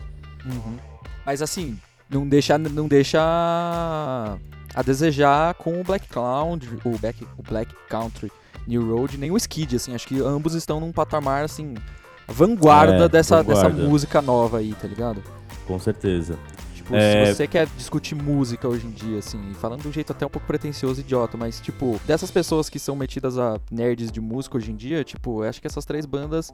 Mas 1.26 1.42
assim, 1.42 1.78
não 2.10 2.28
deixa, 2.28 2.58
não 2.58 2.88
deixa 2.88 3.20
a 3.20 4.82
desejar 4.84 5.54
com 5.56 5.80
o 5.80 5.84
Black 5.84 6.08
Clown, 6.08 6.58
o 6.84 6.98
Black, 6.98 7.26
o 7.38 7.44
Black 7.44 7.74
Country 7.90 8.32
New 8.68 8.96
Road, 8.96 9.18
nem 9.18 9.32
o 9.32 9.38
Skid, 9.38 9.76
assim, 9.76 9.94
acho 9.94 10.08
que 10.08 10.20
ambos 10.22 10.54
estão 10.54 10.80
num 10.80 10.92
patamar, 10.92 11.44
assim, 11.44 11.76
vanguarda 12.28 13.06
É, 13.06 13.10
dessa, 13.10 13.44
dessa 13.44 13.70
vanguarda. 13.70 13.88
música 13.90 14.22
nova 14.22 14.60
aí, 14.60 14.74
tá 14.74 14.88
ligado? 14.88 15.22
Com 15.68 15.80
certeza. 15.80 16.38
Tipo, 16.86 16.96
É. 16.96 17.26
se 17.26 17.34
você 17.34 17.48
quer 17.48 17.66
discutir 17.76 18.14
música 18.14 18.68
hoje 18.68 18.86
em 18.86 18.92
dia, 18.92 19.18
assim, 19.18 19.40
falando 19.56 19.82
de 19.82 19.88
um 19.88 19.92
jeito 19.92 20.12
até 20.12 20.24
um 20.24 20.30
pouco 20.30 20.46
pretencioso 20.46 21.02
e 21.02 21.04
idiota, 21.04 21.36
mas, 21.36 21.60
tipo, 21.60 22.00
dessas 22.06 22.30
pessoas 22.30 22.70
que 22.70 22.78
são 22.78 22.96
metidas 22.96 23.40
a 23.40 23.60
nerds 23.72 24.12
de 24.12 24.22
música 24.22 24.56
hoje 24.58 24.72
em 24.72 24.76
dia, 24.76 25.04
tipo, 25.04 25.44
eu 25.44 25.50
acho 25.50 25.60
que 25.60 25.66
essas 25.66 25.84
três 25.84 26.06
bandas 26.06 26.54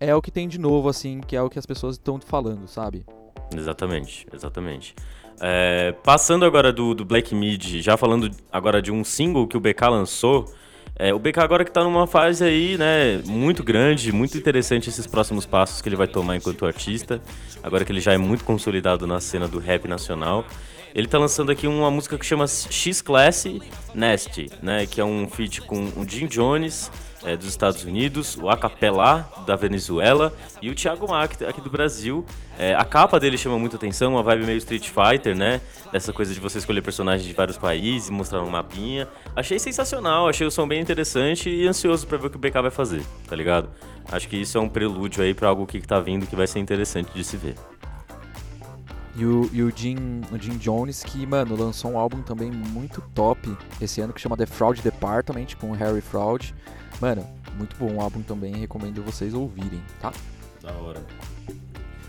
é 0.00 0.12
o 0.12 0.20
que 0.20 0.32
tem 0.32 0.48
de 0.48 0.58
novo, 0.58 0.88
assim, 0.88 1.20
que 1.20 1.36
é 1.36 1.42
o 1.42 1.48
que 1.48 1.56
as 1.58 1.66
pessoas 1.66 1.94
estão 1.94 2.18
falando, 2.20 2.66
sabe? 2.66 3.06
Exatamente, 3.54 4.26
exatamente. 4.32 4.94
É, 5.40 5.92
passando 6.02 6.44
agora 6.44 6.72
do, 6.72 6.92
do 6.92 7.04
Black 7.04 7.32
Mid, 7.32 7.80
já 7.80 7.96
falando 7.96 8.28
agora 8.50 8.82
de 8.82 8.90
um 8.90 9.04
single 9.04 9.46
que 9.46 9.56
o 9.56 9.60
BK 9.60 9.88
lançou. 9.88 10.52
É, 11.02 11.14
o 11.14 11.18
BK 11.18 11.38
agora 11.38 11.64
que 11.64 11.72
tá 11.72 11.82
numa 11.82 12.06
fase 12.06 12.44
aí, 12.44 12.76
né, 12.76 13.22
muito 13.24 13.64
grande, 13.64 14.12
muito 14.12 14.36
interessante 14.36 14.90
esses 14.90 15.06
próximos 15.06 15.46
passos 15.46 15.80
que 15.80 15.88
ele 15.88 15.96
vai 15.96 16.06
tomar 16.06 16.36
enquanto 16.36 16.66
artista. 16.66 17.22
Agora 17.62 17.86
que 17.86 17.90
ele 17.90 18.02
já 18.02 18.12
é 18.12 18.18
muito 18.18 18.44
consolidado 18.44 19.06
na 19.06 19.18
cena 19.18 19.48
do 19.48 19.58
rap 19.58 19.88
nacional. 19.88 20.44
Ele 20.94 21.06
tá 21.06 21.16
lançando 21.16 21.50
aqui 21.50 21.66
uma 21.66 21.90
música 21.90 22.18
que 22.18 22.26
chama 22.26 22.46
X 22.46 23.00
Class 23.00 23.46
Nasty, 23.94 24.50
né, 24.62 24.84
que 24.84 25.00
é 25.00 25.04
um 25.04 25.26
feat 25.26 25.62
com 25.62 25.84
o 25.96 26.06
Jim 26.06 26.26
Jones, 26.26 26.90
é, 27.24 27.36
dos 27.36 27.46
Estados 27.46 27.84
Unidos, 27.84 28.36
o 28.36 28.48
Acapella 28.48 29.28
da 29.46 29.56
Venezuela 29.56 30.32
e 30.60 30.70
o 30.70 30.74
Thiago 30.74 31.08
Mac 31.08 31.42
aqui 31.42 31.60
do 31.60 31.70
Brasil. 31.70 32.24
É, 32.58 32.74
a 32.74 32.84
capa 32.84 33.18
dele 33.20 33.36
chama 33.36 33.58
muita 33.58 33.76
atenção, 33.76 34.12
uma 34.12 34.22
vibe 34.22 34.46
meio 34.46 34.58
Street 34.58 34.88
Fighter, 34.88 35.36
né? 35.36 35.60
Essa 35.92 36.12
coisa 36.12 36.32
de 36.32 36.40
você 36.40 36.58
escolher 36.58 36.82
personagens 36.82 37.26
de 37.26 37.34
vários 37.34 37.58
países, 37.58 38.10
mostrar 38.10 38.42
um 38.42 38.50
mapinha. 38.50 39.08
Achei 39.34 39.58
sensacional, 39.58 40.28
achei 40.28 40.46
o 40.46 40.50
som 40.50 40.66
bem 40.66 40.80
interessante 40.80 41.50
e 41.50 41.66
ansioso 41.66 42.06
pra 42.06 42.18
ver 42.18 42.28
o 42.28 42.30
que 42.30 42.36
o 42.36 42.40
BK 42.40 42.62
vai 42.62 42.70
fazer, 42.70 43.02
tá 43.28 43.36
ligado? 43.36 43.70
Acho 44.10 44.28
que 44.28 44.36
isso 44.36 44.56
é 44.56 44.60
um 44.60 44.68
prelúdio 44.68 45.22
aí 45.22 45.34
pra 45.34 45.48
algo 45.48 45.66
que 45.66 45.80
tá 45.80 46.00
vindo 46.00 46.26
que 46.26 46.36
vai 46.36 46.46
ser 46.46 46.58
interessante 46.58 47.12
de 47.12 47.24
se 47.24 47.36
ver. 47.36 47.54
E 49.16 49.24
o, 49.24 49.50
e 49.52 49.62
o, 49.62 49.72
Jim, 49.74 50.22
o 50.32 50.38
Jim 50.38 50.56
Jones, 50.56 51.02
que, 51.02 51.26
mano, 51.26 51.56
lançou 51.56 51.92
um 51.92 51.98
álbum 51.98 52.22
também 52.22 52.50
muito 52.50 53.02
top 53.14 53.54
esse 53.80 54.00
ano 54.00 54.12
que 54.12 54.20
chama 54.20 54.36
The 54.36 54.46
Fraud 54.46 54.80
Department, 54.80 55.48
com 55.60 55.70
o 55.70 55.74
Harry 55.74 56.00
Fraud. 56.00 56.54
Mano, 57.00 57.26
muito 57.56 57.74
bom 57.76 57.94
o 57.94 58.00
álbum 58.00 58.20
também, 58.20 58.54
recomendo 58.54 59.02
vocês 59.02 59.32
ouvirem, 59.32 59.82
tá? 60.00 60.12
Da 60.60 60.72
hora. 60.72 61.02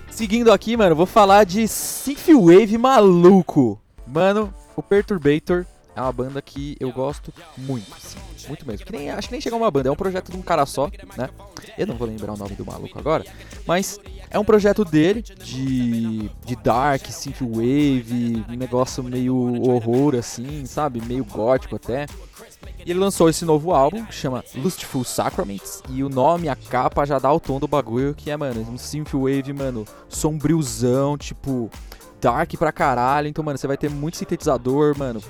Seguindo 0.09 0.51
aqui, 0.51 0.75
mano, 0.75 0.95
vou 0.95 1.05
falar 1.05 1.45
de 1.45 1.67
Synthwave 1.67 2.77
maluco. 2.77 3.79
Mano, 4.05 4.53
o 4.75 4.83
Perturbator 4.83 5.65
é 5.95 6.01
uma 6.01 6.11
banda 6.11 6.41
que 6.41 6.75
eu 6.79 6.91
gosto 6.91 7.33
muito, 7.57 7.87
assim, 7.95 8.19
muito 8.47 8.67
mesmo. 8.67 8.85
Que 8.85 8.91
nem, 8.91 9.09
acho 9.09 9.29
que 9.29 9.33
nem 9.33 9.41
chegou 9.41 9.59
uma 9.59 9.71
banda, 9.71 9.87
é 9.87 9.91
um 9.91 9.95
projeto 9.95 10.31
de 10.31 10.37
um 10.37 10.41
cara 10.41 10.65
só, 10.65 10.89
né? 11.17 11.29
Eu 11.77 11.87
não 11.87 11.95
vou 11.95 12.07
lembrar 12.07 12.33
o 12.33 12.37
nome 12.37 12.55
do 12.55 12.65
maluco 12.65 12.99
agora, 12.99 13.25
mas 13.65 13.97
é 14.29 14.37
um 14.37 14.43
projeto 14.43 14.83
dele 14.83 15.21
de, 15.21 16.29
de 16.45 16.55
dark, 16.57 17.05
synthwave, 17.07 18.45
um 18.49 18.55
negócio 18.55 19.01
meio 19.03 19.35
horror 19.63 20.15
assim, 20.15 20.65
sabe? 20.65 21.01
Meio 21.01 21.23
gótico 21.23 21.77
até. 21.77 22.05
E 22.85 22.91
ele 22.91 22.99
lançou 22.99 23.29
esse 23.29 23.45
novo 23.45 23.73
álbum, 23.73 24.05
que 24.05 24.13
chama 24.13 24.43
Lustful 24.55 25.03
Sacraments, 25.03 25.83
e 25.89 26.03
o 26.03 26.09
nome, 26.09 26.49
a 26.49 26.55
capa 26.55 27.05
já 27.05 27.19
dá 27.19 27.31
o 27.31 27.39
tom 27.39 27.59
do 27.59 27.67
bagulho, 27.67 28.15
que 28.15 28.31
é, 28.31 28.37
mano, 28.37 28.61
um 28.61 28.77
synthwave, 28.77 29.53
mano, 29.53 29.85
sombriozão, 30.09 31.17
tipo, 31.17 31.69
dark 32.19 32.53
pra 32.57 32.71
caralho. 32.71 33.27
Então, 33.27 33.43
mano, 33.43 33.57
você 33.57 33.67
vai 33.67 33.77
ter 33.77 33.89
muito 33.89 34.17
sintetizador, 34.17 34.97
mano, 34.97 35.21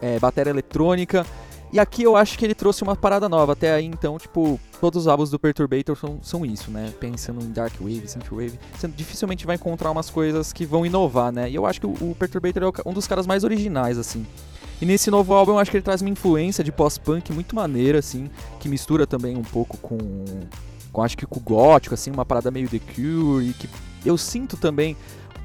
é, 0.00 0.18
bateria 0.18 0.50
eletrônica. 0.50 1.26
E 1.72 1.80
aqui 1.80 2.04
eu 2.04 2.16
acho 2.16 2.38
que 2.38 2.44
ele 2.44 2.54
trouxe 2.54 2.82
uma 2.82 2.94
parada 2.94 3.28
nova. 3.28 3.52
Até 3.52 3.72
aí, 3.74 3.84
então, 3.84 4.18
tipo, 4.18 4.58
todos 4.80 5.02
os 5.02 5.08
álbuns 5.08 5.30
do 5.30 5.38
Perturbator 5.38 5.96
são, 5.96 6.18
são 6.22 6.46
isso, 6.46 6.70
né? 6.70 6.92
Pensando 7.00 7.42
em 7.42 7.50
Dark 7.50 7.74
Wave, 7.80 8.06
Synthwave, 8.06 8.58
você 8.74 8.88
dificilmente 8.88 9.44
vai 9.44 9.56
encontrar 9.56 9.90
umas 9.90 10.08
coisas 10.08 10.52
que 10.52 10.64
vão 10.64 10.86
inovar, 10.86 11.32
né? 11.32 11.50
E 11.50 11.54
eu 11.54 11.66
acho 11.66 11.80
que 11.80 11.86
o, 11.86 11.90
o 11.90 12.16
Perturbator 12.18 12.62
é 12.62 12.88
um 12.88 12.92
dos 12.92 13.06
caras 13.06 13.26
mais 13.26 13.42
originais, 13.42 13.98
assim. 13.98 14.24
E 14.80 14.86
nesse 14.86 15.10
novo 15.10 15.32
álbum 15.32 15.52
eu 15.52 15.58
acho 15.58 15.70
que 15.70 15.76
ele 15.76 15.84
traz 15.84 16.02
uma 16.02 16.10
influência 16.10 16.62
de 16.62 16.70
pós-punk 16.70 17.32
muito 17.32 17.56
maneira, 17.56 17.98
assim, 17.98 18.30
que 18.60 18.68
mistura 18.68 19.06
também 19.06 19.36
um 19.36 19.42
pouco 19.42 19.76
com, 19.78 19.98
com 20.92 21.02
acho 21.02 21.16
que 21.16 21.26
com 21.26 21.38
o 21.38 21.42
gótico, 21.42 21.94
assim, 21.94 22.10
uma 22.10 22.24
parada 22.24 22.50
meio 22.50 22.68
The 22.68 22.78
Cure, 22.78 23.48
e 23.48 23.54
que 23.54 23.68
eu 24.04 24.18
sinto 24.18 24.56
também 24.56 24.96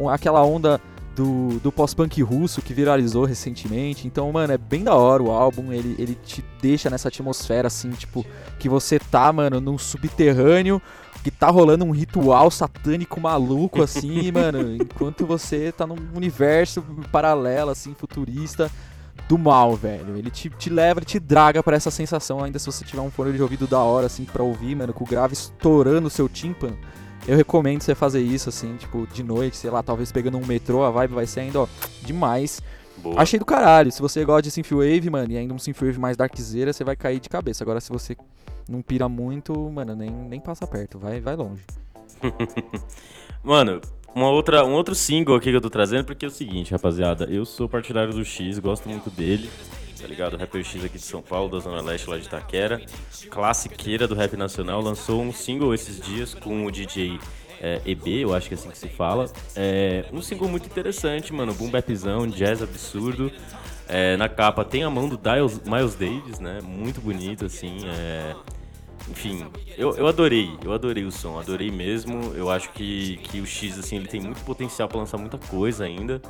aquela 0.10 0.44
onda 0.44 0.82
do, 1.15 1.60
do 1.60 1.72
pós-punk 1.72 2.22
russo 2.22 2.62
que 2.62 2.74
viralizou 2.74 3.26
recentemente. 3.26 4.08
Então, 4.08 4.32
mano, 4.32 4.54
é 4.54 4.58
bem 4.58 4.84
da 4.84 4.96
hora 4.96 5.22
o 5.22 5.32
álbum. 5.32 5.72
Ele, 5.72 5.96
ele 6.00 6.15
te 6.15 6.44
deixa 6.62 6.89
nessa 6.89 7.10
atmosfera, 7.10 7.67
assim, 7.67 7.91
tipo, 7.91 8.26
que 8.60 8.70
você 8.70 9.00
tá, 9.00 9.32
mano, 9.32 9.60
num 9.60 9.78
subterrâneo, 9.78 10.82
que 11.24 11.30
tá 11.30 11.50
rolando 11.50 11.86
um 11.86 11.91
ritual 11.91 12.50
satânico 12.50 13.20
maluco, 13.20 13.84
assim, 13.84 14.32
mano, 14.34 14.76
enquanto 14.76 15.26
você 15.26 15.72
tá 15.72 15.86
num 15.86 15.98
universo 16.15 16.84
paralelo, 17.12 17.72
assim, 17.72 17.94
futurista. 17.94 18.72
Do 19.27 19.38
mal, 19.38 19.75
velho. 19.75 20.17
Ele 20.17 20.29
te, 20.29 20.49
te 20.49 20.69
leva, 20.69 20.99
ele 20.99 21.05
te 21.05 21.19
draga 21.19 21.63
para 21.63 21.75
essa 21.75 21.89
sensação, 21.89 22.43
ainda 22.43 22.60
se 22.60 22.65
você 22.65 22.84
tiver 22.84 23.01
um 23.01 23.10
fone 23.10 23.31
de 23.34 23.41
ouvido 23.41 23.65
da 23.65 23.79
hora, 23.79 24.07
assim, 24.07 24.25
pra 24.25 24.43
ouvir, 24.43 24.75
mano, 24.75 24.93
com 24.93 25.03
o 25.03 25.07
grave 25.07 25.34
estourando 25.34 26.07
o 26.07 26.12
seu 26.12 26.27
tímpano 26.27 26.77
eu 27.27 27.38
recomendo 27.38 27.81
você 27.81 27.93
fazer 27.93 28.21
isso, 28.21 28.49
assim, 28.49 28.75
tipo, 28.77 29.07
de 29.07 29.23
noite, 29.23 29.57
sei 29.57 29.69
lá, 29.69 29.84
talvez 29.84 30.12
pegando 30.12 30.38
um 30.38 30.45
metrô, 30.45 30.84
a 30.84 30.91
vibe 30.91 31.13
vai 31.13 31.27
ser 31.27 31.41
ainda, 31.41 31.62
ó, 31.62 31.67
demais. 32.01 32.62
Boa. 32.97 33.21
Achei 33.21 33.39
do 33.39 33.45
caralho. 33.45 33.91
Se 33.91 34.01
você 34.01 34.23
gosta 34.25 34.43
de 34.43 34.51
Synthwave, 34.51 35.10
mano, 35.10 35.31
e 35.31 35.38
ainda 35.38 35.53
um 35.53 35.60
Synthwave 35.60 35.99
mais 35.99 36.17
darkzeira, 36.17 36.73
você 36.73 36.84
vai 36.84 36.95
cair 36.95 37.19
de 37.19 37.29
cabeça. 37.29 37.63
Agora, 37.63 37.79
se 37.79 37.89
você 37.89 38.15
não 38.67 38.81
pira 38.81 39.07
muito, 39.07 39.53
mano, 39.71 39.95
nem, 39.95 40.10
nem 40.10 40.39
passa 40.39 40.67
perto, 40.67 40.99
vai, 40.99 41.19
vai 41.19 41.36
longe. 41.36 41.63
mano, 43.43 43.81
uma 44.15 44.30
outra, 44.30 44.65
um 44.65 44.74
outro 44.74 44.95
single 44.95 45.36
aqui 45.36 45.50
que 45.50 45.56
eu 45.56 45.62
tô 45.62 45.69
trazendo, 45.69 46.06
porque 46.06 46.26
é 46.26 46.28
o 46.28 46.32
seguinte, 46.32 46.71
rapaziada, 46.71 47.26
eu 47.26 47.45
sou 47.45 47.69
partidário 47.69 48.13
do 48.13 48.24
X, 48.24 48.60
gosto 48.60 48.88
muito 48.89 49.10
dele 49.10 49.50
tá 50.02 50.08
ligado? 50.08 50.36
Rapper 50.36 50.63
X 50.63 50.84
aqui 50.84 50.97
de 50.97 51.04
São 51.04 51.21
Paulo, 51.21 51.50
da 51.50 51.60
Zona 51.60 51.80
Leste, 51.82 52.10
lá 52.10 52.17
de 52.17 52.26
Itaquera. 52.26 52.82
Classiqueira 53.30 54.08
do 54.08 54.15
rap 54.15 54.36
nacional, 54.36 54.82
lançou 54.82 55.21
um 55.21 55.32
single 55.32 55.74
esses 55.76 56.02
dias 56.02 56.34
com 56.34 56.65
o 56.65 56.71
DJ 56.71 57.19
é, 57.62 57.80
EB, 57.86 58.21
eu 58.21 58.34
acho 58.34 58.47
que 58.47 58.56
é 58.56 58.58
assim 58.58 58.69
que 58.71 58.78
se 58.78 58.89
fala. 58.89 59.32
É, 59.56 60.06
um 60.12 60.21
single 60.21 60.50
muito 60.50 60.65
interessante, 60.65 61.32
mano, 61.32 61.54
boom 61.54 61.69
bapzão, 61.69 62.26
jazz 62.26 62.63
absurdo. 62.63 63.32
É, 63.88 64.17
na 64.17 64.28
capa 64.28 64.65
tem 64.65 64.84
a 64.84 64.89
mão 64.89 65.08
do 65.08 65.17
Diles, 65.17 65.62
Miles 65.63 65.95
Davis, 65.95 66.39
né? 66.39 66.60
Muito 66.63 67.00
bonito, 67.00 67.45
assim. 67.45 67.78
É... 67.86 68.36
Enfim, 69.12 69.45
eu, 69.78 69.93
eu 69.97 70.08
adorei, 70.08 70.50
eu 70.63 70.71
adorei 70.71 71.04
o 71.04 71.12
som, 71.12 71.38
adorei 71.38 71.69
mesmo. 71.69 72.34
Eu 72.34 72.50
acho 72.50 72.71
que, 72.71 73.17
que 73.17 73.41
o 73.41 73.45
X, 73.45 73.78
assim, 73.78 73.97
ele 73.97 74.08
tem 74.08 74.21
muito 74.21 74.41
potencial 74.45 74.88
para 74.88 75.00
lançar 75.00 75.17
muita 75.17 75.38
coisa 75.38 75.84
ainda. 75.84 76.21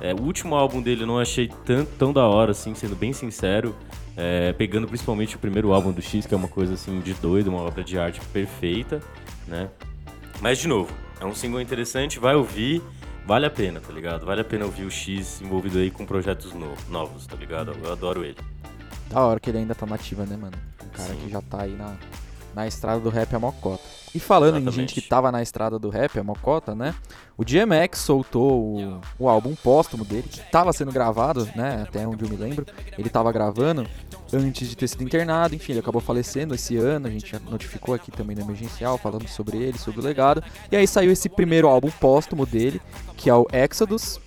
É, 0.00 0.14
o 0.14 0.22
último 0.22 0.54
álbum 0.54 0.80
dele 0.80 1.02
eu 1.02 1.06
não 1.06 1.18
achei 1.18 1.48
tão, 1.66 1.84
tão 1.84 2.12
da 2.14 2.26
hora, 2.26 2.52
assim, 2.52 2.74
sendo 2.74 2.96
bem 2.96 3.12
sincero. 3.12 3.76
É, 4.16 4.52
pegando 4.54 4.86
principalmente 4.86 5.36
o 5.36 5.38
primeiro 5.38 5.72
álbum 5.72 5.92
do 5.92 6.00
X, 6.00 6.24
que 6.24 6.32
é 6.32 6.36
uma 6.36 6.48
coisa 6.48 6.74
assim 6.74 7.00
de 7.00 7.12
doido, 7.14 7.48
uma 7.48 7.60
obra 7.60 7.84
de 7.84 7.98
arte 7.98 8.20
perfeita, 8.32 9.02
né? 9.46 9.68
Mas 10.40 10.58
de 10.58 10.68
novo, 10.68 10.90
é 11.20 11.26
um 11.26 11.34
single 11.34 11.60
interessante, 11.60 12.18
vai 12.18 12.36
ouvir, 12.36 12.80
vale 13.26 13.44
a 13.44 13.50
pena, 13.50 13.80
tá 13.80 13.92
ligado? 13.92 14.24
Vale 14.24 14.40
a 14.40 14.44
pena 14.44 14.64
ouvir 14.64 14.84
o 14.84 14.90
X 14.90 15.42
envolvido 15.42 15.78
aí 15.78 15.90
com 15.90 16.06
projetos 16.06 16.52
no, 16.52 16.74
novos, 16.88 17.26
tá 17.26 17.36
ligado? 17.36 17.72
Eu 17.82 17.92
adoro 17.92 18.24
ele. 18.24 18.36
Da 19.08 19.20
hora 19.20 19.38
que 19.38 19.50
ele 19.50 19.58
ainda 19.58 19.74
tá 19.74 19.86
nativa, 19.86 20.24
né, 20.24 20.36
mano? 20.36 20.56
Um 20.84 20.88
cara 20.88 21.10
Sim. 21.10 21.20
que 21.20 21.30
já 21.30 21.40
tá 21.40 21.62
aí 21.62 21.72
na, 21.72 21.96
na 22.54 22.66
estrada 22.66 23.00
do 23.00 23.10
rap 23.10 23.34
a 23.34 23.38
mocota. 23.38 23.82
E 24.14 24.20
falando 24.20 24.56
Exatamente. 24.56 24.68
em 24.68 24.80
gente 24.80 24.94
que 24.94 25.00
tava 25.00 25.32
na 25.32 25.42
estrada 25.42 25.76
do 25.76 25.88
rap, 25.88 26.16
a 26.18 26.22
mocota, 26.22 26.72
né? 26.72 26.94
O 27.36 27.44
DMX 27.44 27.98
soltou 27.98 28.62
o, 28.62 29.00
o 29.18 29.28
álbum 29.28 29.56
póstumo 29.56 30.04
dele, 30.04 30.28
que 30.30 30.40
tava 30.52 30.72
sendo 30.72 30.92
gravado, 30.92 31.48
né? 31.56 31.84
Até 31.88 32.06
onde 32.06 32.24
eu 32.24 32.28
me 32.28 32.36
lembro. 32.36 32.64
Ele 32.96 33.10
tava 33.10 33.32
gravando 33.32 33.84
antes 34.32 34.68
de 34.68 34.76
ter 34.76 34.86
sido 34.86 35.02
internado, 35.02 35.56
enfim, 35.56 35.72
ele 35.72 35.80
acabou 35.80 36.00
falecendo 36.00 36.54
esse 36.54 36.76
ano. 36.76 37.08
A 37.08 37.10
gente 37.10 37.32
já 37.32 37.40
notificou 37.40 37.92
aqui 37.92 38.12
também 38.12 38.36
no 38.36 38.42
emergencial, 38.42 38.96
falando 38.98 39.26
sobre 39.26 39.56
ele, 39.56 39.78
sobre 39.78 40.00
o 40.00 40.04
legado. 40.04 40.44
E 40.70 40.76
aí 40.76 40.86
saiu 40.86 41.10
esse 41.10 41.28
primeiro 41.28 41.66
álbum 41.66 41.90
póstumo 41.90 42.46
dele, 42.46 42.80
que 43.16 43.28
é 43.28 43.34
o 43.34 43.48
Exodus. 43.52 44.20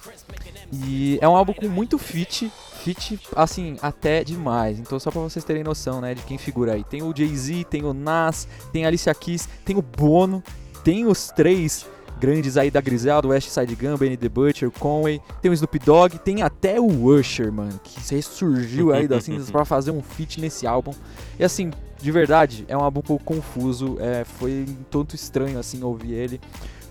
E 0.74 1.18
é 1.22 1.30
um 1.30 1.36
álbum 1.36 1.54
com 1.54 1.70
muito 1.70 1.98
feat, 1.98 2.52
feat, 2.94 3.20
assim, 3.36 3.78
até 3.82 4.24
demais. 4.24 4.80
Então, 4.80 5.00
só 5.00 5.12
pra 5.12 5.22
vocês 5.22 5.44
terem 5.44 5.64
noção, 5.64 6.00
né, 6.00 6.14
de 6.14 6.22
quem 6.24 6.38
figura 6.38 6.74
aí. 6.74 6.84
Tem 6.84 7.04
o 7.04 7.14
Jay-Z, 7.16 7.66
tem 7.70 7.84
o 7.84 7.94
Nas, 7.94 8.48
tem 8.72 8.86
a 8.86 8.88
Alicia 8.88 9.14
Keys, 9.14 9.48
tem 9.66 9.78
o 9.78 9.82
Bono, 9.82 10.44
tem 10.84 11.06
os 11.06 11.28
três 11.28 11.86
grandes 12.20 12.58
aí 12.58 12.72
da 12.72 12.82
Griselda, 12.82 13.28
West 13.28 13.50
Side 13.50 13.76
Gun, 13.76 13.96
Benny 13.96 14.18
the 14.18 14.30
Butcher, 14.30 14.72
Conway, 14.72 15.22
tem 15.42 15.52
o 15.52 15.54
Snoop 15.54 15.78
Dogg, 15.80 16.18
tem 16.18 16.42
até 16.42 16.80
o 16.80 16.86
Usher, 16.86 17.52
mano, 17.52 17.80
que 17.84 18.00
ressurgiu 18.16 18.92
aí 18.92 19.08
das 19.08 19.26
cinzas 19.26 19.52
pra 19.52 19.66
fazer 19.66 19.92
um 19.92 20.02
feat 20.02 20.40
nesse 20.42 20.66
álbum. 20.66 20.94
E 21.38 21.44
assim, 21.44 21.72
de 22.02 22.12
verdade, 22.12 22.66
é 22.68 22.76
um 22.76 22.82
álbum 22.82 23.02
um 23.02 23.04
pouco 23.04 23.24
confuso, 23.24 23.98
é, 24.00 24.24
foi 24.24 24.66
um 24.68 24.84
tanto 24.90 25.16
estranho, 25.16 25.60
assim, 25.60 25.84
ouvir 25.84 26.14
ele. 26.14 26.42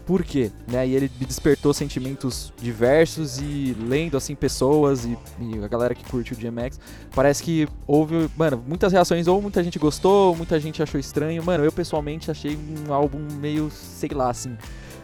Por 0.07 0.23
quê? 0.23 0.53
Né? 0.69 0.87
E 0.87 0.95
ele 0.95 1.11
me 1.19 1.27
despertou 1.27 1.75
sentimentos 1.75 2.53
diversos 2.63 3.41
e 3.41 3.77
lendo 3.89 4.17
assim 4.17 4.37
pessoas 4.37 5.05
e, 5.05 5.19
e, 5.41 5.65
a 5.65 5.67
galera 5.67 5.97
que 5.97 6.05
curte 6.05 6.33
o 6.33 6.37
DMX, 6.37 6.79
parece 7.13 7.43
que 7.43 7.69
houve, 7.89 8.31
mano, 8.37 8.63
muitas 8.65 8.93
reações, 8.93 9.27
ou 9.27 9.43
muita 9.43 9.65
gente 9.65 9.81
gostou, 9.81 10.37
muita 10.37 10.61
gente 10.61 10.81
achou 10.81 11.01
estranho. 11.01 11.43
Mano, 11.45 11.65
eu 11.65 11.73
pessoalmente 11.73 12.31
achei 12.31 12.57
um 12.57 12.95
álbum 12.95 13.19
meio, 13.41 13.69
sei 13.69 14.11
lá, 14.11 14.31
assim. 14.31 14.57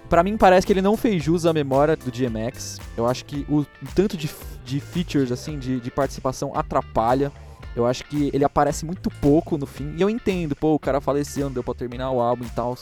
Pra 0.08 0.22
mim 0.22 0.36
parece 0.36 0.64
que 0.64 0.72
ele 0.72 0.82
não 0.82 0.96
fez 0.96 1.20
jus 1.20 1.46
à 1.46 1.52
memória 1.52 1.96
do 1.96 2.08
DMX. 2.08 2.78
Eu 2.96 3.04
acho 3.08 3.24
que 3.24 3.44
o, 3.48 3.62
o 3.62 3.66
tanto 3.96 4.16
de, 4.16 4.30
de 4.64 4.78
features, 4.78 5.32
assim, 5.32 5.58
de, 5.58 5.80
de 5.80 5.90
participação 5.90 6.52
atrapalha. 6.54 7.32
Eu 7.74 7.86
acho 7.86 8.04
que 8.04 8.30
ele 8.34 8.44
aparece 8.44 8.84
muito 8.84 9.10
pouco 9.10 9.56
no 9.56 9.66
fim. 9.66 9.94
E 9.96 10.02
eu 10.02 10.10
entendo, 10.10 10.54
pô, 10.54 10.74
o 10.74 10.78
cara 10.78 11.00
faleceu, 11.00 11.46
não 11.46 11.52
deu 11.52 11.64
pra 11.64 11.72
terminar 11.72 12.10
o 12.10 12.20
álbum 12.20 12.44
e 12.44 12.50
tal. 12.50 12.76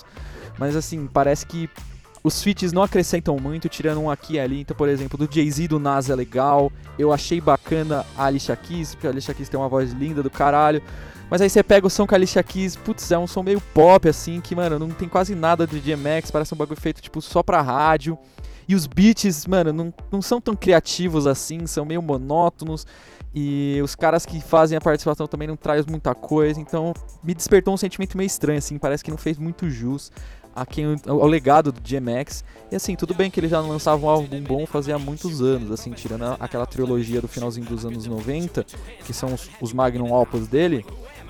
Mas 0.58 0.74
assim, 0.74 1.06
parece 1.06 1.46
que 1.46 1.70
os 2.22 2.42
feats 2.42 2.72
não 2.72 2.82
acrescentam 2.82 3.36
muito, 3.38 3.68
tirando 3.68 4.00
um 4.00 4.10
aqui 4.10 4.34
e 4.34 4.40
ali. 4.40 4.60
Então, 4.60 4.76
por 4.76 4.88
exemplo, 4.88 5.16
do 5.16 5.32
Jay-Z 5.32 5.68
do 5.68 5.78
Nas 5.78 6.10
é 6.10 6.14
legal. 6.14 6.70
Eu 6.98 7.12
achei 7.12 7.40
bacana 7.40 8.04
a 8.16 8.24
Alicia 8.24 8.54
Keys, 8.54 8.94
porque 8.94 9.06
a 9.06 9.10
Alicia 9.10 9.32
Keys 9.32 9.48
tem 9.48 9.58
uma 9.58 9.68
voz 9.68 9.92
linda 9.92 10.22
do 10.22 10.30
caralho. 10.30 10.82
Mas 11.30 11.40
aí 11.40 11.48
você 11.48 11.62
pega 11.62 11.86
o 11.86 11.90
som 11.90 12.06
com 12.06 12.14
a 12.14 12.18
Alicia 12.18 12.42
Keys, 12.42 12.76
putz, 12.76 13.10
é 13.10 13.18
um 13.18 13.26
som 13.26 13.42
meio 13.42 13.60
pop, 13.72 14.08
assim, 14.08 14.40
que, 14.40 14.54
mano, 14.54 14.78
não 14.78 14.90
tem 14.90 15.08
quase 15.08 15.34
nada 15.34 15.66
de 15.66 15.80
DMX, 15.80 16.30
parece 16.30 16.52
um 16.52 16.56
bagulho 16.56 16.80
feito, 16.80 17.00
tipo, 17.00 17.22
só 17.22 17.42
pra 17.42 17.62
rádio. 17.62 18.18
E 18.68 18.74
os 18.74 18.86
beats, 18.86 19.46
mano, 19.46 19.72
não, 19.72 19.94
não 20.12 20.20
são 20.20 20.40
tão 20.40 20.54
criativos 20.54 21.26
assim, 21.26 21.66
são 21.66 21.84
meio 21.84 22.02
monótonos. 22.02 22.86
E 23.32 23.80
os 23.82 23.94
caras 23.94 24.26
que 24.26 24.40
fazem 24.40 24.76
a 24.76 24.80
participação 24.80 25.26
também 25.26 25.46
não 25.46 25.56
traz 25.56 25.86
muita 25.86 26.14
coisa, 26.14 26.60
então 26.60 26.92
me 27.22 27.32
despertou 27.32 27.72
um 27.72 27.76
sentimento 27.76 28.16
meio 28.16 28.26
estranho, 28.26 28.58
assim, 28.58 28.76
parece 28.76 29.04
que 29.04 29.10
não 29.10 29.18
fez 29.18 29.38
muito 29.38 29.70
jus 29.70 30.10
a 30.60 30.66
quem, 30.66 31.00
ao 31.06 31.26
legado 31.26 31.72
do 31.72 31.80
DMX. 31.80 32.44
E 32.70 32.76
assim, 32.76 32.94
tudo 32.94 33.14
bem 33.14 33.30
que 33.30 33.40
ele 33.40 33.48
já 33.48 33.60
lançava 33.60 34.04
um 34.04 34.08
álbum 34.10 34.42
bom 34.42 34.66
fazia 34.66 34.98
muitos 34.98 35.40
anos, 35.40 35.70
assim, 35.70 35.90
tirando 35.92 36.36
aquela 36.38 36.66
trilogia 36.66 37.18
do 37.18 37.26
finalzinho 37.26 37.64
dos 37.64 37.86
anos 37.86 38.06
90, 38.06 38.66
que 39.06 39.12
são 39.14 39.32
os, 39.32 39.48
os 39.58 39.72
Magnum 39.72 40.12
Opus 40.12 40.46
dele. 40.46 40.84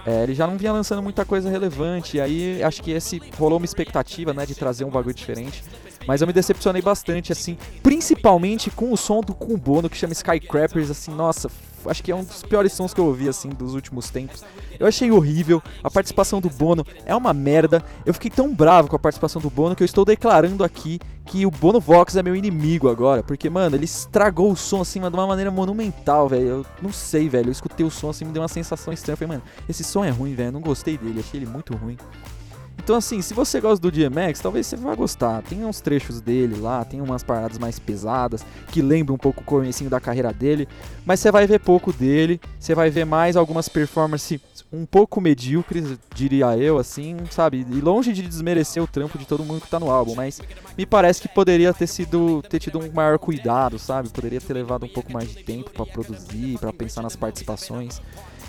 É, 0.05 0.25
ele 0.25 0.35
já 0.35 0.49
não 0.49 0.59
vinha 0.59 0.73
lançando 0.73 1.01
muita 1.01 1.25
coisa 1.25 1.49
relevante, 1.49 2.17
e 2.17 2.21
aí 2.21 2.63
acho 2.63 2.83
que 2.83 2.91
esse 2.91 3.23
rolou 3.39 3.59
uma 3.59 3.65
expectativa, 3.65 4.35
né, 4.35 4.45
de 4.45 4.55
trazer 4.57 4.85
um 4.85 4.91
bagulho 4.91 5.15
diferente. 5.15 5.63
Mas 6.07 6.21
eu 6.21 6.27
me 6.27 6.33
decepcionei 6.33 6.83
bastante, 6.83 7.33
assim, 7.33 7.57
principalmente 7.83 8.71
com 8.71 8.93
o 8.93 8.97
som 8.97 9.21
do 9.21 9.35
Kumbono, 9.35 9.89
que 9.89 9.97
chama 9.97 10.13
Skycrappers, 10.13 10.91
assim, 10.91 11.15
nossa, 11.15 11.51
acho 11.87 12.03
que 12.03 12.11
é 12.11 12.17
um 12.17 12.25
dos 12.25 12.43
piores 12.43 12.73
sons 12.73 12.93
que 12.93 13.01
eu 13.01 13.07
ouvi, 13.07 13.29
assim, 13.29 13.49
dos 13.51 13.75
últimos 13.75 14.11
tempos. 14.11 14.43
Eu 14.79 14.87
achei 14.87 15.11
horrível, 15.11 15.63
a 15.83 15.91
participação 15.91 16.41
do 16.41 16.49
Bono 16.49 16.87
é 17.05 17.15
uma 17.15 17.33
merda. 17.33 17.85
Eu 18.05 18.15
fiquei 18.15 18.31
tão 18.31 18.53
bravo 18.55 18.89
com 18.89 18.97
a 18.97 18.99
participação 18.99 19.41
do 19.41 19.51
Bono 19.51 19.77
que 19.77 19.83
eu 19.83 19.87
estou 19.87 20.05
declarando 20.05 20.65
aqui 20.65 20.99
que 21.27 21.45
o 21.45 21.51
Bono 21.51 21.79
Vox 21.79 22.17
é 22.17 22.23
meu 22.23 22.35
inimigo 22.35 22.89
agora. 22.89 23.23
Porque, 23.23 23.51
mano, 23.51 23.77
ele 23.77 23.85
estragou 23.85 24.51
o 24.51 24.57
som, 24.57 24.81
assim, 24.81 25.01
de 25.01 25.07
uma 25.07 25.27
maneira 25.27 25.51
monumental, 25.51 26.29
velho. 26.29 26.47
Eu 26.47 26.67
não 26.81 26.93
sei, 26.93 27.29
velho, 27.29 27.49
eu 27.49 27.53
escutei 27.53 27.85
o 27.85 27.91
som, 27.91 28.11
assim, 28.11 28.25
me 28.25 28.33
deu 28.33 28.43
uma 28.43 28.49
sensação 28.49 28.93
estranha. 28.93 29.15
Eu 29.15 29.19
falei, 29.19 29.37
mano, 29.37 29.43
esse 29.69 29.85
som 29.85 30.05
é 30.05 30.11
ruim, 30.11 30.35
velho, 30.35 30.53
não 30.53 30.61
gostei 30.61 30.97
dele, 30.97 31.21
achei 31.21 31.41
ele 31.41 31.47
muito 31.47 31.77
ruim. 31.77 31.97
Então, 32.83 32.97
assim, 32.97 33.21
se 33.21 33.35
você 33.35 33.61
gosta 33.61 33.79
do 33.79 33.93
DMX, 33.93 34.41
talvez 34.41 34.67
você 34.67 34.75
vá 34.75 34.95
gostar. 34.95 35.43
Tem 35.43 35.67
uns 35.67 35.83
trechos 35.83 36.19
dele 36.19 36.59
lá, 36.59 36.83
tem 36.83 37.03
umas 37.03 37.23
paradas 37.23 37.59
mais 37.59 37.79
pesadas, 37.79 38.45
que 38.73 38.81
lembram 38.81 39.17
um 39.17 39.19
pouco 39.19 39.43
o 39.43 39.45
comecinho 39.45 39.91
da 39.91 40.01
carreira 40.01 40.33
dele, 40.33 40.67
mas 41.05 41.21
você 41.21 41.31
vai 41.31 41.47
ver 41.47 41.61
pouco 41.61 41.93
dele, 41.93 42.41
você 42.59 42.75
vai 42.75 42.89
ver 42.89 43.05
mais 43.05 43.37
algumas 43.37 43.69
performances 43.69 44.41
um 44.73 44.87
pouco 44.87 45.21
medíocres, 45.21 45.99
diria 46.15 46.57
eu, 46.57 46.79
assim, 46.79 47.19
sabe? 47.31 47.67
E 47.71 47.81
longe 47.83 48.15
de 48.15 48.23
desmerecer 48.23 48.83
o 48.83 48.87
trampo 48.87 49.19
de 49.19 49.27
todo 49.27 49.45
mundo 49.45 49.61
que 49.61 49.69
tá 49.69 49.79
no 49.79 49.91
álbum, 49.91 50.15
mas 50.15 50.41
me 50.79 50.87
parece 50.87 51.21
que 51.21 51.29
poderia 51.29 51.75
ter 51.75 51.87
sido 51.87 52.41
ter 52.49 52.61
tido 52.61 52.79
um 52.79 52.91
maior 52.91 53.19
cuidado, 53.19 53.79
sabe? 53.79 54.09
Poderia 54.09 54.41
ter 54.41 54.55
levado 54.55 54.87
um 54.87 54.89
pouco 54.89 55.13
mais 55.13 55.29
de 55.29 55.45
tempo 55.45 55.71
para 55.71 55.85
produzir, 55.85 56.59
para 56.59 56.73
pensar 56.73 57.03
nas 57.03 57.15
participações. 57.15 58.01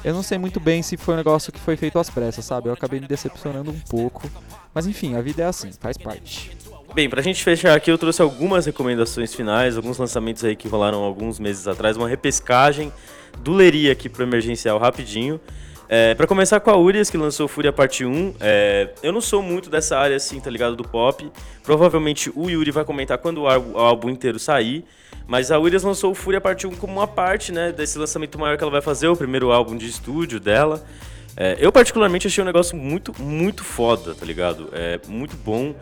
Eu 0.03 0.13
não 0.13 0.23
sei 0.23 0.37
muito 0.37 0.59
bem 0.59 0.81
se 0.81 0.97
foi 0.97 1.13
um 1.13 1.17
negócio 1.17 1.51
que 1.51 1.59
foi 1.59 1.75
feito 1.77 1.99
às 1.99 2.09
pressas, 2.09 2.45
sabe? 2.45 2.69
Eu 2.69 2.73
acabei 2.73 2.99
me 2.99 3.07
decepcionando 3.07 3.71
um 3.71 3.79
pouco. 3.89 4.29
Mas 4.73 4.87
enfim, 4.87 5.15
a 5.15 5.21
vida 5.21 5.43
é 5.43 5.45
assim, 5.45 5.71
faz 5.79 5.97
parte. 5.97 6.51
Bem, 6.93 7.09
pra 7.09 7.21
gente 7.21 7.43
fechar 7.43 7.75
aqui, 7.75 7.89
eu 7.89 7.97
trouxe 7.97 8.21
algumas 8.21 8.65
recomendações 8.65 9.33
finais, 9.33 9.77
alguns 9.77 9.97
lançamentos 9.97 10.43
aí 10.43 10.55
que 10.55 10.67
rolaram 10.67 11.01
alguns 11.01 11.39
meses 11.39 11.67
atrás, 11.67 11.95
uma 11.95 12.07
repescagem 12.07 12.91
do 13.39 13.53
Leria 13.53 13.93
aqui 13.93 14.09
pro 14.09 14.23
emergencial 14.23 14.77
rapidinho. 14.77 15.39
É, 15.87 16.15
para 16.15 16.25
começar 16.25 16.59
com 16.61 16.69
a 16.69 16.77
Urias, 16.77 17.09
que 17.09 17.17
lançou 17.17 17.47
Fúria 17.47 17.73
Parte 17.73 18.05
1, 18.05 18.35
é, 18.39 18.89
eu 19.03 19.11
não 19.11 19.19
sou 19.19 19.41
muito 19.41 19.69
dessa 19.69 19.97
área 19.97 20.15
assim, 20.15 20.39
tá 20.39 20.49
ligado, 20.49 20.75
do 20.75 20.83
pop. 20.83 21.29
Provavelmente 21.63 22.31
o 22.33 22.49
Yuri 22.49 22.71
vai 22.71 22.85
comentar 22.85 23.17
quando 23.17 23.41
o 23.41 23.47
álbum 23.47 24.09
inteiro 24.09 24.39
sair. 24.39 24.85
Mas 25.31 25.49
a 25.49 25.57
Urias 25.57 25.81
lançou 25.81 26.11
o 26.11 26.13
Fúria 26.13 26.41
Parte 26.41 26.67
1 26.67 26.71
como 26.71 26.91
uma 26.91 27.07
parte, 27.07 27.53
né, 27.53 27.71
desse 27.71 27.97
lançamento 27.97 28.37
maior 28.37 28.57
que 28.57 28.63
ela 28.65 28.71
vai 28.71 28.81
fazer, 28.81 29.07
o 29.07 29.15
primeiro 29.15 29.49
álbum 29.49 29.77
de 29.77 29.87
estúdio 29.87 30.41
dela. 30.41 30.83
É, 31.37 31.55
eu 31.57 31.71
particularmente 31.71 32.27
achei 32.27 32.43
um 32.43 32.45
negócio 32.45 32.75
muito, 32.75 33.15
muito 33.17 33.63
foda, 33.63 34.13
tá 34.13 34.25
ligado? 34.25 34.67
É 34.73 34.99
muito 35.07 35.37
bom. 35.37 35.73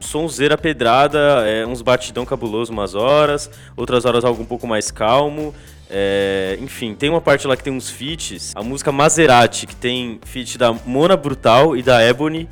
Sonzeira 0.00 0.58
pedrada, 0.58 1.46
é, 1.46 1.64
uns 1.64 1.80
batidão 1.80 2.26
cabuloso 2.26 2.72
umas 2.72 2.96
horas, 2.96 3.48
outras 3.76 4.04
horas 4.04 4.24
algo 4.24 4.42
um 4.42 4.46
pouco 4.46 4.66
mais 4.66 4.90
calmo. 4.90 5.54
É, 5.88 6.58
enfim, 6.60 6.92
tem 6.92 7.08
uma 7.08 7.20
parte 7.20 7.46
lá 7.46 7.56
que 7.56 7.62
tem 7.62 7.72
uns 7.72 7.88
feats. 7.88 8.52
A 8.56 8.64
música 8.64 8.90
Maserati, 8.90 9.68
que 9.68 9.76
tem 9.76 10.18
feat 10.24 10.58
da 10.58 10.72
Mona 10.72 11.16
Brutal 11.16 11.76
e 11.76 11.84
da 11.84 12.02
Ebony. 12.02 12.48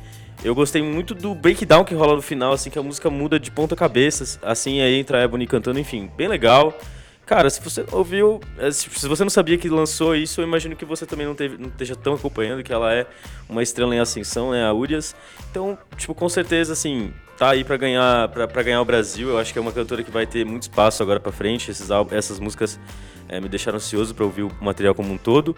Eu 0.47 0.55
gostei 0.55 0.81
muito 0.81 1.13
do 1.13 1.35
breakdown 1.35 1.83
que 1.83 1.93
rola 1.93 2.15
no 2.15 2.21
final, 2.21 2.53
assim, 2.53 2.69
que 2.69 2.79
a 2.79 2.81
música 2.81 3.09
muda 3.09 3.37
de 3.37 3.51
ponta 3.51 3.75
cabeça. 3.75 4.39
Assim, 4.41 4.79
aí 4.79 4.95
entra 4.95 5.17
a 5.17 5.23
Ebony 5.23 5.45
cantando, 5.45 5.77
enfim, 5.77 6.09
bem 6.15 6.29
legal. 6.29 6.73
Cara, 7.25 7.49
se 7.49 7.59
você 7.61 7.85
ouviu, 7.91 8.39
é, 8.57 8.71
se 8.71 8.87
você 9.09 9.25
não 9.25 9.29
sabia 9.29 9.57
que 9.57 9.67
lançou 9.67 10.15
isso, 10.15 10.39
eu 10.39 10.47
imagino 10.47 10.73
que 10.73 10.85
você 10.85 11.05
também 11.05 11.27
não, 11.27 11.35
teve, 11.35 11.57
não 11.57 11.67
esteja 11.67 11.97
tão 11.97 12.13
acompanhando, 12.13 12.63
que 12.63 12.71
ela 12.71 12.93
é 12.93 13.05
uma 13.49 13.61
estrela 13.61 13.93
em 13.93 13.99
ascensão, 13.99 14.51
né, 14.51 14.65
a 14.65 14.71
Urias. 14.71 15.13
Então, 15.51 15.77
tipo, 15.97 16.15
com 16.15 16.29
certeza, 16.29 16.71
assim, 16.71 17.11
tá 17.37 17.49
aí 17.49 17.65
para 17.65 17.75
ganhar 17.75 18.29
para 18.29 18.63
ganhar 18.63 18.79
o 18.79 18.85
Brasil. 18.85 19.27
Eu 19.27 19.39
acho 19.39 19.51
que 19.51 19.59
é 19.59 19.61
uma 19.61 19.73
cantora 19.73 20.01
que 20.01 20.11
vai 20.11 20.25
ter 20.25 20.45
muito 20.45 20.61
espaço 20.61 21.03
agora 21.03 21.19
para 21.19 21.33
frente. 21.33 21.69
Esses, 21.69 21.89
essas 22.11 22.39
músicas 22.39 22.79
é, 23.27 23.41
me 23.41 23.49
deixaram 23.49 23.75
ansioso 23.75 24.15
para 24.15 24.23
ouvir 24.23 24.43
o 24.43 24.51
material 24.61 24.95
como 24.95 25.11
um 25.11 25.17
todo. 25.17 25.53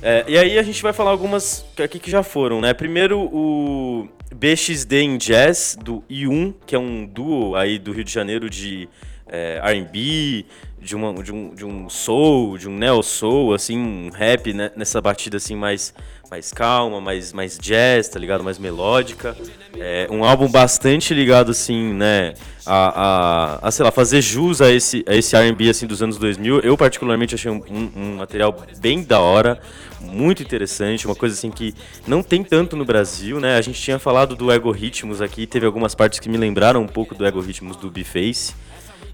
É, 0.00 0.24
e 0.28 0.38
aí 0.38 0.58
a 0.58 0.62
gente 0.62 0.82
vai 0.82 0.92
falar 0.92 1.10
algumas 1.10 1.64
aqui 1.82 1.98
que 1.98 2.10
já 2.10 2.22
foram, 2.22 2.60
né? 2.60 2.72
Primeiro 2.72 3.18
o 3.20 4.08
BXD 4.34 5.00
em 5.00 5.18
Jazz, 5.18 5.76
do 5.82 6.04
I1, 6.08 6.54
que 6.66 6.74
é 6.76 6.78
um 6.78 7.04
duo 7.04 7.56
aí 7.56 7.78
do 7.78 7.92
Rio 7.92 8.04
de 8.04 8.12
Janeiro 8.12 8.48
de 8.48 8.88
é, 9.26 9.60
R&B, 9.62 10.46
de, 10.80 10.94
uma, 10.94 11.14
de, 11.22 11.32
um, 11.32 11.54
de 11.54 11.64
um 11.64 11.88
soul, 11.88 12.56
de 12.56 12.68
um 12.68 12.76
neo 12.76 13.02
soul, 13.02 13.54
assim, 13.54 13.76
um 13.76 14.10
rap 14.10 14.52
né? 14.52 14.70
nessa 14.76 15.00
batida 15.00 15.36
assim 15.36 15.56
mais 15.56 15.92
mais 16.30 16.52
calma, 16.52 17.00
mais, 17.00 17.32
mais 17.32 17.58
jazz, 17.58 18.08
tá 18.08 18.18
ligado? 18.18 18.44
Mais 18.44 18.58
melódica. 18.58 19.36
É 19.78 20.06
um 20.10 20.24
álbum 20.24 20.48
bastante 20.48 21.14
ligado, 21.14 21.50
assim, 21.50 21.94
né? 21.94 22.34
A, 22.66 23.58
a, 23.62 23.68
a 23.68 23.70
sei 23.70 23.84
lá, 23.84 23.90
fazer 23.90 24.20
jus 24.20 24.60
a 24.60 24.70
esse, 24.70 25.02
a 25.08 25.14
esse 25.14 25.34
R&B, 25.34 25.70
assim, 25.70 25.86
dos 25.86 26.02
anos 26.02 26.18
2000. 26.18 26.60
Eu, 26.60 26.76
particularmente, 26.76 27.34
achei 27.34 27.50
um, 27.50 27.62
um, 27.70 27.90
um, 27.96 28.16
material 28.16 28.54
bem 28.78 29.02
da 29.02 29.20
hora, 29.20 29.58
muito 30.00 30.42
interessante, 30.42 31.06
uma 31.06 31.14
coisa, 31.14 31.34
assim, 31.34 31.50
que 31.50 31.74
não 32.06 32.22
tem 32.22 32.42
tanto 32.42 32.76
no 32.76 32.84
Brasil, 32.84 33.40
né? 33.40 33.56
A 33.56 33.60
gente 33.60 33.80
tinha 33.80 33.98
falado 33.98 34.36
do 34.36 34.50
Ego 34.50 34.70
Ritmos 34.70 35.20
aqui, 35.20 35.46
teve 35.46 35.66
algumas 35.66 35.94
partes 35.94 36.18
que 36.18 36.28
me 36.28 36.36
lembraram 36.36 36.82
um 36.82 36.86
pouco 36.86 37.14
do 37.14 37.26
Ego 37.26 37.40
Ritmos 37.40 37.76
do 37.76 37.90
B-Face. 37.90 38.54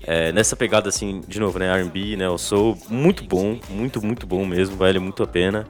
É, 0.06 0.32
nessa 0.32 0.54
pegada, 0.54 0.88
assim, 0.88 1.22
de 1.26 1.40
novo, 1.40 1.58
né? 1.58 1.66
R&B, 1.80 2.16
né? 2.16 2.28
O 2.28 2.36
Soul, 2.36 2.78
muito 2.88 3.24
bom, 3.24 3.58
muito, 3.70 4.04
muito 4.04 4.26
bom 4.26 4.44
mesmo, 4.44 4.76
vale 4.76 4.98
muito 4.98 5.22
a 5.22 5.26
pena. 5.26 5.66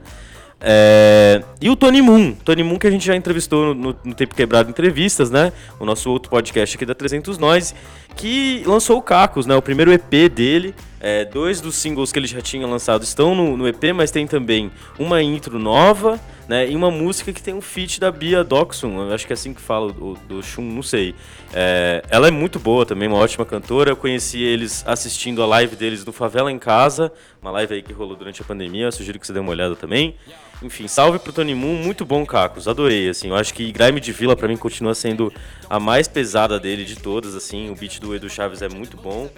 É... 0.66 1.42
E 1.61 1.68
o 1.68 1.77
Tony 1.77 2.00
Moon, 2.00 2.33
Tony 2.42 2.62
Moon 2.62 2.79
que 2.79 2.87
a 2.87 2.90
gente 2.90 3.05
já 3.05 3.14
entrevistou 3.14 3.74
no, 3.74 3.94
no, 4.03 4.14
Tempo 4.14 4.35
Quebrado 4.35 4.70
Entrevistas, 4.70 5.31
né? 5.31 5.53
O 5.79 5.85
nosso 5.85 6.11
outro 6.11 6.31
podcast 6.31 6.74
aqui 6.74 6.87
da 6.87 6.94
300 6.94 7.37
Nós, 7.37 7.74
que 8.16 8.62
lançou 8.64 8.96
o 8.96 9.03
Cacos, 9.03 9.44
né? 9.44 9.55
O 9.55 9.61
primeiro 9.61 9.92
EP 9.92 10.31
dele. 10.35 10.74
É, 11.07 11.22
dois 11.27 11.61
dos 11.61 11.74
singles 11.74 12.11
que 12.11 12.18
ele 12.18 12.27
já 12.27 12.40
tinha 12.40 12.66
lançado 12.66 13.03
estão 13.03 13.35
no, 13.35 13.59
no, 13.59 13.68
EP, 13.68 13.92
mas 13.94 14.11
tem 14.11 14.27
também 14.27 14.72
uma 14.98 15.22
intro 15.22 15.59
nova, 15.59 16.18
né? 16.48 16.70
E 16.70 16.74
uma 16.74 16.90
música 16.90 17.31
que 17.31 17.42
tem 17.42 17.53
um 17.53 17.61
feat 17.61 18.00
da 18.00 18.11
Bia 18.11 18.42
Doxon, 18.42 19.12
acho 19.12 19.27
que 19.27 19.33
é 19.33 19.35
assim 19.35 19.53
que 19.53 19.61
fala, 19.61 19.92
do, 19.92 20.14
do 20.27 20.42
Shun, 20.42 20.62
não 20.62 20.83
sei. 20.83 21.14
É, 21.53 22.03
ela 22.09 22.29
é 22.29 22.31
muito 22.31 22.59
boa 22.59 22.87
também, 22.87 23.07
uma 23.07 23.18
ótima 23.18 23.44
cantora. 23.44 23.90
Eu 23.90 23.96
conheci 23.96 24.40
eles 24.40 24.83
assistindo 24.87 25.42
a 25.42 25.46
live 25.46 25.77
deles 25.77 26.07
no 26.07 26.12
Favela 26.12 26.50
em 26.50 26.59
Casa, 26.59 27.12
uma 27.42 27.50
live 27.50 27.74
aí 27.74 27.83
que 27.83 27.92
rolou 27.92 28.16
durante 28.16 28.40
a 28.40 28.44
pandemia, 28.46 28.87
eu 28.87 28.92
sugiro 28.92 29.20
que 29.20 29.27
você 29.27 29.33
dê 29.35 29.40
uma 29.40 29.50
olhada 29.50 29.77
também. 29.77 30.16
Enfim, 30.64 30.88
salve 30.88 31.18
pro 31.18 31.31
Tony 31.31 31.55
Moon, 31.55 31.74
muito 31.77 32.07
bom, 32.07 32.24
Cacos, 32.24 32.66
adorei, 32.66 33.11
assim, 33.11 33.29
eu 33.29 33.37
acho 33.37 33.53
que 33.53 33.70
Grime 33.70 34.00
de 34.00 34.12
Vila 34.12 34.35
para 34.35 34.48
mim 34.48 34.57
continua 34.57 34.94
sendo 34.94 35.31
a 35.68 35.79
mais 35.79 36.09
pesada 36.09 36.59
dele 36.59 36.87
de 36.87 36.96
todas, 36.96 37.35
assim, 37.35 37.68
o 37.68 37.74
beat 37.74 38.00
do 38.00 38.14
Edu 38.14 38.31
Chaves 38.31 38.62
é 38.62 38.68
muito 38.70 38.96
bom. 38.96 39.29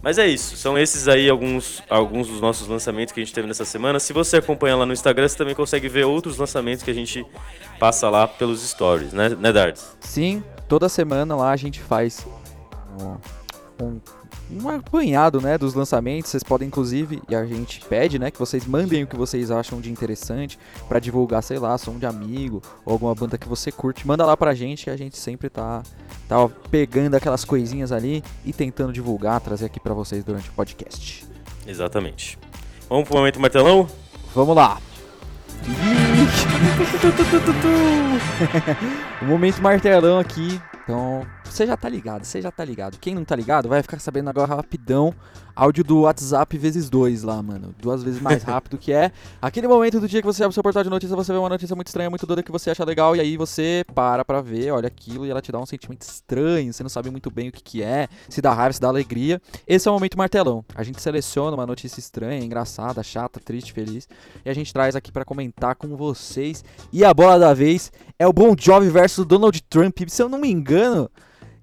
Mas 0.00 0.16
é 0.16 0.28
isso, 0.28 0.56
são 0.56 0.78
esses 0.78 1.08
aí 1.08 1.28
alguns, 1.28 1.82
alguns 1.90 2.28
dos 2.28 2.40
nossos 2.40 2.68
lançamentos 2.68 3.12
que 3.12 3.18
a 3.18 3.24
gente 3.24 3.34
teve 3.34 3.48
nessa 3.48 3.64
semana. 3.64 3.98
Se 3.98 4.12
você 4.12 4.36
acompanha 4.36 4.76
lá 4.76 4.86
no 4.86 4.92
Instagram, 4.92 5.26
você 5.26 5.36
também 5.36 5.56
consegue 5.56 5.88
ver 5.88 6.04
outros 6.04 6.38
lançamentos 6.38 6.84
que 6.84 6.90
a 6.92 6.94
gente 6.94 7.26
passa 7.80 8.08
lá 8.08 8.28
pelos 8.28 8.62
stories, 8.62 9.12
né, 9.12 9.30
né 9.30 9.52
Darts? 9.52 9.96
Sim, 9.98 10.44
toda 10.68 10.88
semana 10.88 11.34
lá 11.34 11.50
a 11.50 11.56
gente 11.56 11.80
faz 11.80 12.24
um, 13.00 13.84
um 13.84 14.00
um 14.50 14.68
apanhado, 14.68 15.40
né, 15.40 15.58
dos 15.58 15.74
lançamentos. 15.74 16.30
Vocês 16.30 16.42
podem 16.42 16.68
inclusive, 16.68 17.22
e 17.28 17.34
a 17.34 17.44
gente 17.44 17.80
pede, 17.86 18.18
né, 18.18 18.30
que 18.30 18.38
vocês 18.38 18.66
mandem 18.66 19.04
o 19.04 19.06
que 19.06 19.16
vocês 19.16 19.50
acham 19.50 19.80
de 19.80 19.90
interessante 19.90 20.58
para 20.88 20.98
divulgar, 20.98 21.42
sei 21.42 21.58
lá, 21.58 21.76
som 21.78 21.98
de 21.98 22.06
amigo 22.06 22.62
ou 22.84 22.92
alguma 22.92 23.14
banda 23.14 23.38
que 23.38 23.48
você 23.48 23.72
curte. 23.72 24.06
Manda 24.06 24.24
lá 24.24 24.36
pra 24.36 24.54
gente 24.54 24.84
que 24.84 24.90
a 24.90 24.96
gente 24.96 25.16
sempre 25.16 25.48
tá 25.48 25.82
tá 26.28 26.48
pegando 26.70 27.14
aquelas 27.14 27.44
coisinhas 27.44 27.92
ali 27.92 28.22
e 28.44 28.52
tentando 28.52 28.92
divulgar, 28.92 29.40
trazer 29.40 29.66
aqui 29.66 29.78
para 29.78 29.94
vocês 29.94 30.24
durante 30.24 30.50
o 30.50 30.52
podcast. 30.52 31.24
Exatamente. 31.66 32.38
Vamos 32.88 33.08
pro 33.08 33.18
momento 33.18 33.40
martelão? 33.40 33.88
Vamos 34.34 34.56
lá. 34.56 34.78
o 39.22 39.24
momento 39.24 39.62
martelão 39.62 40.18
aqui. 40.18 40.60
Então, 40.84 41.24
você 41.56 41.66
já 41.66 41.74
tá 41.74 41.88
ligado, 41.88 42.22
você 42.22 42.42
já 42.42 42.50
tá 42.50 42.62
ligado. 42.62 42.98
Quem 42.98 43.14
não 43.14 43.24
tá 43.24 43.34
ligado 43.34 43.66
vai 43.66 43.80
ficar 43.80 43.98
sabendo 43.98 44.28
agora 44.28 44.54
rapidão. 44.54 45.14
Áudio 45.54 45.82
do 45.82 46.02
WhatsApp 46.02 46.58
vezes 46.58 46.90
dois 46.90 47.22
lá, 47.22 47.42
mano. 47.42 47.74
Duas 47.80 48.02
vezes 48.02 48.20
mais 48.20 48.42
rápido 48.44 48.76
que 48.76 48.92
é. 48.92 49.10
Aquele 49.40 49.66
momento 49.66 49.98
do 49.98 50.06
dia 50.06 50.20
que 50.20 50.26
você 50.26 50.44
abre 50.44 50.50
o 50.50 50.52
seu 50.52 50.62
portal 50.62 50.84
de 50.84 50.90
notícias, 50.90 51.16
você 51.16 51.32
vê 51.32 51.38
uma 51.38 51.48
notícia 51.48 51.74
muito 51.74 51.86
estranha, 51.86 52.10
muito 52.10 52.26
doida 52.26 52.42
que 52.42 52.52
você 52.52 52.68
acha 52.68 52.84
legal. 52.84 53.16
E 53.16 53.20
aí 53.20 53.38
você 53.38 53.82
para 53.94 54.22
pra 54.22 54.42
ver, 54.42 54.70
olha 54.70 54.86
aquilo 54.86 55.24
e 55.24 55.30
ela 55.30 55.40
te 55.40 55.50
dá 55.50 55.58
um 55.58 55.64
sentimento 55.64 56.02
estranho. 56.02 56.70
Você 56.74 56.82
não 56.82 56.90
sabe 56.90 57.10
muito 57.10 57.30
bem 57.30 57.48
o 57.48 57.52
que, 57.52 57.62
que 57.62 57.82
é, 57.82 58.06
se 58.28 58.42
dá 58.42 58.52
raiva, 58.52 58.74
se 58.74 58.80
dá 58.80 58.88
alegria. 58.88 59.40
Esse 59.66 59.88
é 59.88 59.90
o 59.90 59.94
momento 59.94 60.18
martelão. 60.18 60.62
A 60.74 60.82
gente 60.82 61.00
seleciona 61.00 61.56
uma 61.56 61.66
notícia 61.66 61.98
estranha, 61.98 62.44
engraçada, 62.44 63.02
chata, 63.02 63.40
triste, 63.40 63.72
feliz. 63.72 64.06
E 64.44 64.50
a 64.50 64.54
gente 64.54 64.74
traz 64.74 64.94
aqui 64.94 65.10
para 65.10 65.24
comentar 65.24 65.74
com 65.74 65.96
vocês. 65.96 66.62
E 66.92 67.02
a 67.02 67.14
bola 67.14 67.38
da 67.38 67.54
vez 67.54 67.90
é 68.18 68.26
o 68.26 68.32
Bon 68.32 68.54
Jovi 68.58 68.90
versus 68.90 69.24
Donald 69.24 69.58
Trump. 69.62 70.00
Se 70.06 70.22
eu 70.22 70.28
não 70.28 70.38
me 70.38 70.50
engano. 70.50 71.10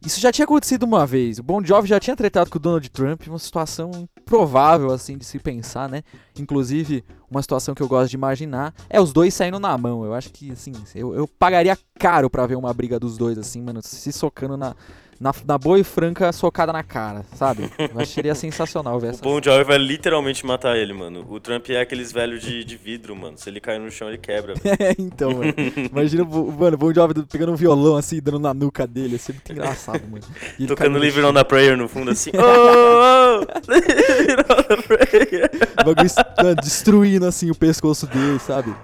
Isso 0.05 0.19
já 0.19 0.33
tinha 0.33 0.43
acontecido 0.43 0.83
uma 0.83 1.05
vez. 1.05 1.39
O 1.39 1.43
Bon 1.43 1.63
Jovi 1.63 1.87
já 1.87 1.97
tinha 1.97 2.15
tratado 2.15 2.49
com 2.49 2.57
o 2.57 2.61
Donald 2.61 2.89
Trump, 2.89 3.25
uma 3.27 3.39
situação 3.39 3.89
improvável 4.19 4.91
assim 4.91 5.17
de 5.17 5.23
se 5.23 5.39
pensar, 5.39 5.87
né? 5.87 6.03
Inclusive, 6.37 7.05
uma 7.31 7.41
situação 7.41 7.73
que 7.73 7.81
eu 7.81 7.87
gosto 7.87 8.09
de 8.09 8.17
imaginar 8.17 8.73
é 8.89 8.99
os 8.99 9.13
dois 9.13 9.33
saindo 9.33 9.59
na 9.59 9.77
mão. 9.77 10.03
Eu 10.03 10.13
acho 10.13 10.29
que 10.29 10.51
assim, 10.51 10.73
eu, 10.93 11.15
eu 11.15 11.25
pagaria 11.25 11.77
caro 11.97 12.29
para 12.29 12.45
ver 12.45 12.55
uma 12.55 12.73
briga 12.73 12.99
dos 12.99 13.17
dois 13.17 13.37
assim, 13.37 13.61
mano, 13.61 13.81
se 13.81 14.11
socando 14.11 14.57
na, 14.57 14.75
na, 15.23 15.33
na 15.45 15.57
boa 15.57 15.79
e 15.79 15.83
franca 15.85 16.33
socada 16.33 16.73
na 16.73 16.83
cara, 16.83 17.23
sabe? 17.33 17.71
Eu 17.79 18.05
seria 18.05 18.35
sensacional 18.35 18.99
ver 18.99 19.11
essa. 19.11 19.19
O 19.19 19.23
Bon 19.23 19.41
Jovi 19.41 19.63
vai 19.63 19.77
literalmente 19.77 20.45
matar 20.45 20.75
ele, 20.75 20.91
mano. 20.91 21.25
O 21.29 21.39
Trump 21.39 21.69
é 21.69 21.79
aqueles 21.79 22.11
velhos 22.11 22.41
de, 22.41 22.65
de 22.65 22.75
vidro, 22.75 23.15
mano. 23.15 23.37
Se 23.37 23.49
ele 23.49 23.61
cair 23.61 23.79
no 23.79 23.89
chão, 23.89 24.09
ele 24.09 24.17
quebra. 24.17 24.53
é, 24.79 24.93
então, 24.99 25.31
mano. 25.31 25.53
Imagina, 25.89 26.25
mano, 26.25 26.75
o 26.75 26.77
Bon 26.77 26.93
Jovi 26.93 27.23
pegando 27.23 27.53
um 27.53 27.55
violão 27.55 27.95
assim, 27.95 28.19
dando 28.21 28.39
na 28.39 28.53
nuca 28.53 28.85
dele. 28.85 29.13
Ia 29.13 29.19
ser 29.19 29.31
muito 29.31 29.49
engraçado, 29.49 30.01
mano. 30.09 30.23
Tocando 30.67 30.99
Live 30.99 31.23
on 31.23 31.33
the 31.33 31.43
Prayer 31.45 31.77
no 31.77 31.87
fundo 31.87 32.11
assim. 32.11 32.31
oh, 32.35 33.39
oh, 33.39 33.71
Live 33.71 34.43
on 34.49 34.63
the 34.63 34.81
Prayer. 34.81 35.51
O 35.79 35.85
bagulho 35.85 36.55
destruindo 36.61 37.25
assim 37.25 37.49
o 37.49 37.55
pescoço 37.55 38.05
dele, 38.07 38.39
sabe? 38.39 38.75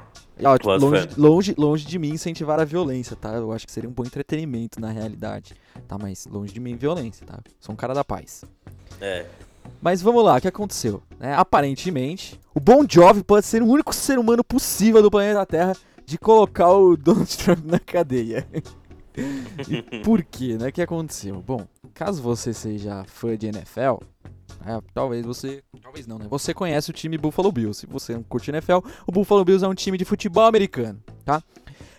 Ó, 0.44 0.78
longe, 0.78 1.10
longe, 1.18 1.56
longe 1.58 1.86
de 1.86 2.00
mim 2.00 2.10
incentivar 2.10 2.60
a 2.60 2.66
violência, 2.66 3.16
tá? 3.16 3.34
Eu 3.34 3.52
acho 3.52 3.66
que 3.66 3.72
seria 3.72 3.90
um 3.90 3.94
bom 3.94 4.04
entretenimento 4.04 4.80
na 4.80 4.90
realidade, 4.90 5.54
tá? 5.88 5.98
Mas 5.98 6.26
longe 6.26 6.54
de 6.54 6.60
mim 6.60 6.76
violência, 6.76 7.26
tá? 7.26 7.40
Sou 7.60 7.74
um 7.74 7.76
cara 7.76 7.94
da 7.94 8.04
paz. 8.04 8.44
É. 9.02 9.26
Mas 9.82 10.02
vamos 10.02 10.24
lá, 10.24 10.38
o 10.38 10.42
que 10.42 10.48
aconteceu? 10.48 11.02
Né? 11.20 11.34
Aparentemente, 11.34 12.40
o 12.54 12.60
Bon 12.60 12.86
Jovi 12.90 13.24
pode 13.24 13.46
ser 13.46 13.62
o 13.62 13.68
único 13.68 13.94
ser 13.94 14.18
humano 14.18 14.44
possível 14.44 15.02
do 15.02 15.12
planeta 15.12 15.46
Terra 15.46 15.76
de 16.06 16.18
colocar 16.18 16.70
o 16.70 16.98
Donald 16.98 17.30
Trump 17.38 17.66
na 17.66 17.80
cadeia. 17.80 18.48
e 19.68 20.00
por 20.02 20.24
quê, 20.24 20.58
né? 20.58 20.70
O 20.70 20.72
que 20.72 20.82
aconteceu? 20.82 21.42
Bom, 21.42 21.66
caso 21.94 22.22
você 22.22 22.54
seja 22.54 23.04
fã 23.06 23.38
de 23.38 23.48
NFL, 23.48 23.98
É, 24.66 24.80
talvez 24.94 25.26
você. 25.26 25.64
Talvez 25.82 26.06
não, 26.08 26.18
né? 26.18 26.26
Você 26.30 26.54
conhece 26.54 26.90
o 26.90 26.94
time 26.94 27.18
Buffalo 27.18 27.52
Bills. 27.52 27.80
Se 27.80 27.86
você 27.86 28.14
não 28.14 28.24
curte 28.24 28.52
NFL, 28.52 28.80
o 29.08 29.12
Buffalo 29.12 29.44
Bills 29.46 29.66
é 29.66 29.68
um 29.68 29.74
time 29.74 29.98
de 29.98 30.06
futebol 30.06 30.46
americano, 30.46 31.02
tá? 31.24 31.42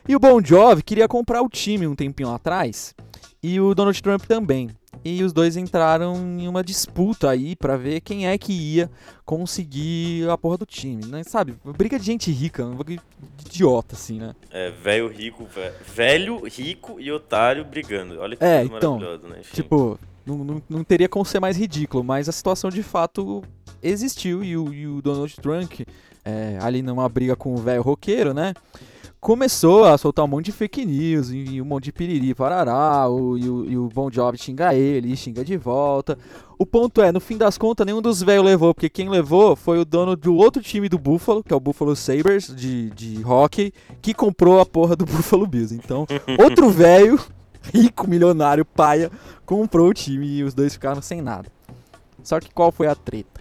E 0.09 0.17
o 0.17 0.19
Bon 0.19 0.43
Jovi 0.43 0.83
queria 0.83 1.07
comprar 1.07 1.43
o 1.43 1.49
time 1.49 1.87
um 1.87 1.95
tempinho 1.95 2.31
atrás. 2.31 2.95
E 3.43 3.59
o 3.61 3.75
Donald 3.75 4.01
Trump 4.03 4.25
também. 4.27 4.71
E 5.03 5.23
os 5.23 5.33
dois 5.33 5.57
entraram 5.57 6.15
em 6.17 6.47
uma 6.47 6.63
disputa 6.63 7.31
aí 7.31 7.57
para 7.57 7.77
ver 7.77 8.01
quem 8.01 8.27
é 8.29 8.37
que 8.37 8.53
ia 8.53 8.91
conseguir 9.25 10.29
a 10.29 10.37
porra 10.37 10.59
do 10.59 10.67
time, 10.67 11.07
né? 11.07 11.23
Sabe? 11.25 11.55
Briga 11.65 11.99
de 11.99 12.05
gente 12.05 12.31
rica, 12.31 12.65
um 12.67 12.77
de 12.85 13.01
idiota, 13.47 13.95
assim, 13.95 14.19
né? 14.19 14.35
É, 14.51 14.71
velho 14.71 15.09
rico, 15.09 15.47
velho, 15.95 16.45
rico 16.45 17.01
e 17.01 17.11
otário 17.11 17.65
brigando. 17.65 18.21
Olha 18.21 18.37
que 18.37 18.45
É, 18.45 18.61
coisa 18.61 18.77
então, 18.77 18.99
maravilhosa, 18.99 19.29
né? 19.29 19.41
Enfim. 19.41 19.55
Tipo, 19.55 19.99
não, 20.25 20.39
não, 20.39 20.63
não 20.69 20.85
teria 20.85 21.09
como 21.09 21.25
ser 21.25 21.41
mais 21.41 21.57
ridículo, 21.57 22.05
mas 22.05 22.29
a 22.29 22.33
situação 22.33 22.71
de 22.71 22.83
fato 22.83 23.43
existiu 23.83 24.43
e 24.45 24.57
o, 24.57 24.73
e 24.73 24.87
o 24.87 25.03
Donald 25.03 25.35
Trump, 25.37 25.81
é, 26.25 26.59
ali 26.61 26.83
numa 26.83 27.09
briga 27.09 27.35
com 27.35 27.55
o 27.55 27.57
velho 27.57 27.83
roqueiro, 27.83 28.35
né? 28.35 28.55
Começou 29.21 29.85
a 29.85 29.99
soltar 29.99 30.25
um 30.25 30.29
monte 30.29 30.47
de 30.47 30.53
fake 30.53 30.87
news 30.87 31.31
e, 31.31 31.61
um 31.61 31.65
monte 31.67 31.85
de 31.85 31.93
piriri 31.93 32.35
parará, 32.35 33.07
o, 33.07 33.37
e, 33.37 33.51
o, 33.51 33.71
e 33.71 33.77
o 33.77 33.87
Bon 33.89 34.11
Jovi 34.11 34.39
xinga 34.39 34.75
ele, 34.75 35.15
xinga 35.15 35.45
de 35.45 35.59
volta. 35.59 36.17
O 36.59 36.65
ponto 36.65 37.03
é, 37.03 37.13
no 37.13 37.21
fim 37.21 37.37
das 37.37 37.59
contas, 37.59 37.85
nenhum 37.85 38.01
dos 38.01 38.23
velhos 38.23 38.47
levou, 38.47 38.75
porque 38.75 38.89
quem 38.89 39.11
levou 39.11 39.55
foi 39.55 39.79
o 39.79 39.85
dono 39.85 40.17
do 40.17 40.35
outro 40.35 40.63
time 40.63 40.89
do 40.89 40.99
Buffalo, 40.99 41.45
que 41.45 41.53
é 41.53 41.57
o 41.57 41.61
Buffalo 41.61 41.95
Sabres, 41.95 42.47
de, 42.55 42.89
de 42.91 43.23
hockey, 43.23 43.75
que 44.01 44.15
comprou 44.15 44.59
a 44.59 44.65
porra 44.65 44.97
do 44.97 45.05
Buffalo 45.07 45.47
Bills. 45.47 45.75
Então, 45.75 46.07
outro 46.43 46.71
velho, 46.71 47.21
rico, 47.75 48.09
milionário, 48.09 48.65
paia, 48.65 49.11
comprou 49.45 49.89
o 49.89 49.95
time 49.95 50.27
e 50.27 50.43
os 50.45 50.55
dois 50.55 50.73
ficaram 50.75 51.03
sem 51.03 51.21
nada. 51.21 51.49
Só 52.23 52.39
que 52.41 52.53
qual 52.53 52.71
foi 52.73 52.87
a 52.87 52.95
treta? 52.95 53.41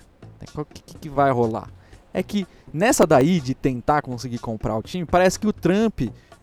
O 0.55 0.63
que, 0.65 0.82
que- 0.82 0.97
que 0.97 1.10
vai 1.10 1.32
rolar? 1.32 1.69
É 2.13 2.23
que 2.23 2.47
nessa 2.73 3.05
daí 3.05 3.39
de 3.39 3.53
tentar 3.53 4.01
conseguir 4.01 4.39
comprar 4.39 4.75
o 4.77 4.82
time, 4.82 5.05
parece 5.05 5.39
que 5.39 5.47
o 5.47 5.53
Trump 5.53 6.01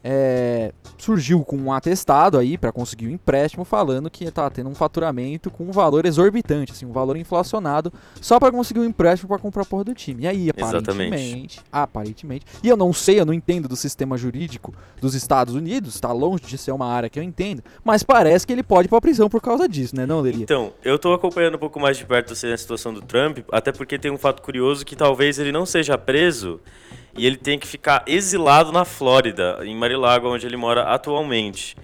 é, 0.09 0.73
surgiu 0.97 1.45
com 1.45 1.57
um 1.57 1.73
atestado 1.73 2.39
aí 2.39 2.57
para 2.57 2.71
conseguir 2.71 3.09
um 3.09 3.11
empréstimo 3.11 3.65
falando 3.65 4.09
que 4.09 4.31
tá 4.31 4.49
tendo 4.49 4.71
um 4.71 4.75
faturamento 4.75 5.51
com 5.51 5.65
um 5.65 5.73
valor 5.73 6.07
exorbitante, 6.07 6.71
assim, 6.71 6.87
um 6.87 6.93
valor 6.93 7.17
inflacionado, 7.17 7.93
só 8.21 8.39
para 8.39 8.53
conseguir 8.53 8.79
um 8.79 8.85
empréstimo 8.85 9.29
para 9.29 9.39
comprar 9.39 9.63
a 9.63 9.65
porra 9.65 9.83
do 9.83 9.95
time. 9.95 10.23
E 10.23 10.29
aí, 10.29 10.51
Exatamente. 10.57 10.91
aparentemente, 10.91 11.61
aparentemente, 11.73 12.47
e 12.63 12.69
eu 12.69 12.77
não 12.77 12.93
sei, 12.93 13.19
eu 13.19 13.27
não 13.27 13.35
entendo 13.35 13.69
do 13.69 13.75
sistema 13.75 14.17
jurídico 14.17 14.73
dos 15.01 15.17
Estados 15.17 15.57
Unidos, 15.57 15.99
tá 15.99 16.13
longe 16.13 16.45
de 16.45 16.57
ser 16.57 16.71
uma 16.71 16.87
área 16.87 17.11
que 17.11 17.19
eu 17.19 17.23
entendo, 17.25 17.61
mas 17.85 18.05
parece 18.05 18.47
que 18.47 18.53
ele 18.53 18.63
pode 18.63 18.87
ir 18.87 18.91
pra 18.91 19.01
prisão 19.01 19.29
por 19.29 19.41
causa 19.41 19.69
disso, 19.69 19.97
né, 19.97 20.07
não, 20.07 20.21
Leria? 20.21 20.45
Então, 20.45 20.73
eu 20.85 21.01
tô 21.01 21.13
acompanhando 21.13 21.57
um 21.57 21.59
pouco 21.59 21.81
mais 21.81 21.97
de 21.97 22.07
perto 22.07 22.33
assim, 22.33 22.53
a 22.53 22.57
situação 22.57 22.95
do 22.95 23.03
Trump, 23.03 23.39
até 23.51 23.73
porque 23.73 23.99
tem 23.99 24.13
um 24.13 24.19
fato 24.19 24.41
curioso 24.41 24.87
que 24.87 24.95
talvez 24.95 25.41
ele 25.41 25.51
não 25.51 25.67
seja 25.67 25.99
preso 25.99 26.61
e 27.17 27.27
ele 27.27 27.37
tenha 27.37 27.59
que 27.59 27.67
ficar 27.67 28.03
exilado 28.07 28.73
na 28.73 28.85
Flórida, 28.85 29.59
em 29.65 29.75
Marilago, 29.77 30.29
onde 30.29 30.47
ele 30.47 30.57
mora 30.57 30.83
atualmente. 30.83 31.77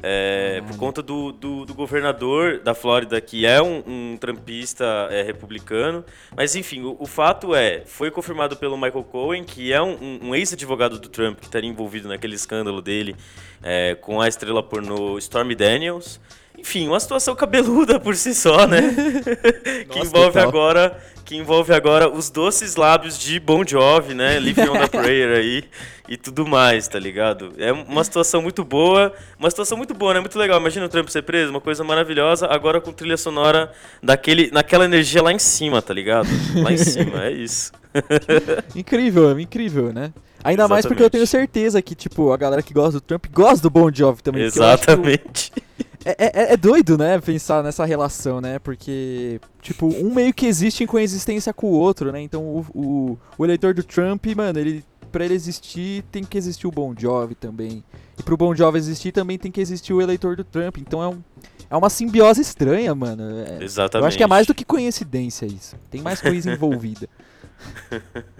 É, 0.00 0.62
por 0.68 0.76
conta 0.76 1.02
do, 1.02 1.32
do, 1.32 1.64
do 1.66 1.74
governador 1.74 2.60
da 2.60 2.72
Flórida, 2.72 3.20
que 3.20 3.44
é 3.44 3.60
um, 3.60 3.82
um 3.84 4.16
trampista 4.16 4.84
é, 5.10 5.22
republicano. 5.22 6.04
Mas 6.36 6.54
enfim, 6.54 6.82
o, 6.82 6.96
o 7.00 7.04
fato 7.06 7.52
é, 7.52 7.82
foi 7.84 8.08
confirmado 8.08 8.56
pelo 8.56 8.76
Michael 8.76 9.02
Cohen, 9.02 9.42
que 9.42 9.72
é 9.72 9.82
um, 9.82 9.94
um- 10.00 10.18
um 10.28 10.34
ex-advogado 10.36 11.00
do 11.00 11.08
Trump, 11.08 11.40
que 11.40 11.46
estaria 11.46 11.68
envolvido 11.68 12.06
naquele 12.08 12.36
escândalo 12.36 12.80
dele 12.80 13.16
é, 13.60 13.96
com 13.96 14.20
a 14.20 14.28
estrela 14.28 14.62
pornô 14.62 15.18
Stormy 15.18 15.56
Daniels. 15.56 16.20
Enfim, 16.58 16.88
uma 16.88 16.98
situação 16.98 17.36
cabeluda 17.36 18.00
por 18.00 18.16
si 18.16 18.34
só, 18.34 18.66
né? 18.66 18.82
que 19.88 20.00
envolve 20.00 20.32
total. 20.32 20.48
agora, 20.48 20.98
que 21.24 21.36
envolve 21.36 21.72
agora 21.72 22.10
os 22.10 22.28
doces 22.30 22.74
lábios 22.74 23.18
de 23.18 23.38
Bon 23.38 23.64
Jovi, 23.64 24.12
né? 24.12 24.38
Living 24.40 24.68
on 24.68 24.78
the 24.78 24.88
Prayer 24.88 25.38
aí 25.38 25.64
e 26.08 26.16
tudo 26.16 26.46
mais, 26.46 26.88
tá 26.88 26.98
ligado? 26.98 27.52
É 27.58 27.70
uma 27.70 28.02
situação 28.02 28.42
muito 28.42 28.64
boa, 28.64 29.12
uma 29.38 29.48
situação 29.48 29.78
muito 29.78 29.94
boa, 29.94 30.14
né? 30.14 30.20
Muito 30.20 30.38
legal. 30.38 30.58
Imagina 30.58 30.86
o 30.86 30.88
Trump 30.88 31.08
ser 31.08 31.22
preso, 31.22 31.50
uma 31.50 31.60
coisa 31.60 31.84
maravilhosa, 31.84 32.46
agora 32.46 32.80
com 32.80 32.92
trilha 32.92 33.16
sonora 33.16 33.70
daquele, 34.02 34.50
naquela 34.50 34.84
energia 34.84 35.22
lá 35.22 35.32
em 35.32 35.38
cima, 35.38 35.80
tá 35.80 35.94
ligado? 35.94 36.28
Lá 36.56 36.72
em 36.72 36.78
cima, 36.78 37.24
é 37.24 37.30
isso. 37.30 37.72
Incrível, 38.74 39.38
incrível, 39.38 39.92
né? 39.92 40.12
Ainda 40.42 40.66
mais 40.66 40.86
porque 40.86 41.02
eu 41.02 41.06
Exatamente. 41.06 41.12
tenho 41.12 41.26
certeza 41.26 41.82
que, 41.82 41.94
tipo, 41.94 42.32
a 42.32 42.36
galera 42.36 42.62
que 42.62 42.72
gosta 42.72 42.92
do 42.92 43.00
Trump 43.00 43.26
gosta 43.32 43.62
do 43.62 43.70
Bon 43.70 43.90
Jovi 43.92 44.22
também. 44.22 44.44
Exatamente. 44.44 45.52
É, 46.16 46.26
é- 46.42 46.52
é 46.52 46.56
doido, 46.56 46.96
né, 46.96 47.20
pensar 47.20 47.62
nessa 47.62 47.84
relação, 47.84 48.40
né? 48.40 48.58
Porque, 48.58 49.40
tipo, 49.60 49.86
um 49.86 50.14
meio 50.14 50.32
que 50.32 50.46
existe 50.46 50.82
em 50.84 50.86
coexistência 50.86 51.52
com 51.52 51.66
o 51.66 51.72
outro, 51.78 52.10
né? 52.12 52.20
Então, 52.20 52.42
o, 52.42 52.66
o, 52.74 53.18
o 53.36 53.44
eleitor 53.44 53.74
do 53.74 53.82
Trump, 53.82 54.24
mano, 54.36 54.58
ele, 54.58 54.84
pra 55.12 55.24
ele 55.24 55.34
existir, 55.34 56.02
tem 56.10 56.24
que 56.24 56.38
existir 56.38 56.66
o 56.66 56.70
Bon 56.70 56.94
Jovi 56.96 57.34
também. 57.34 57.82
E 58.18 58.22
pro 58.22 58.36
Bon 58.36 58.54
Jovi 58.54 58.78
existir, 58.78 59.12
também 59.12 59.38
tem 59.38 59.50
que 59.52 59.60
existir 59.60 59.92
o 59.92 60.00
eleitor 60.00 60.34
do 60.36 60.44
Trump. 60.44 60.78
Então, 60.78 61.02
é, 61.02 61.08
um, 61.08 61.20
é 61.70 61.76
uma 61.76 61.90
simbiose 61.90 62.40
estranha, 62.40 62.94
mano. 62.94 63.22
É- 63.40 63.62
Exatamente. 63.64 64.02
eu 64.02 64.08
acho 64.08 64.16
que 64.16 64.22
é 64.24 64.26
mais 64.26 64.46
do 64.46 64.54
que 64.54 64.64
coincidência 64.64 65.46
isso. 65.46 65.76
Tem 65.90 66.00
mais 66.00 66.20
coisa 66.20 66.50
envolvida. 66.52 67.08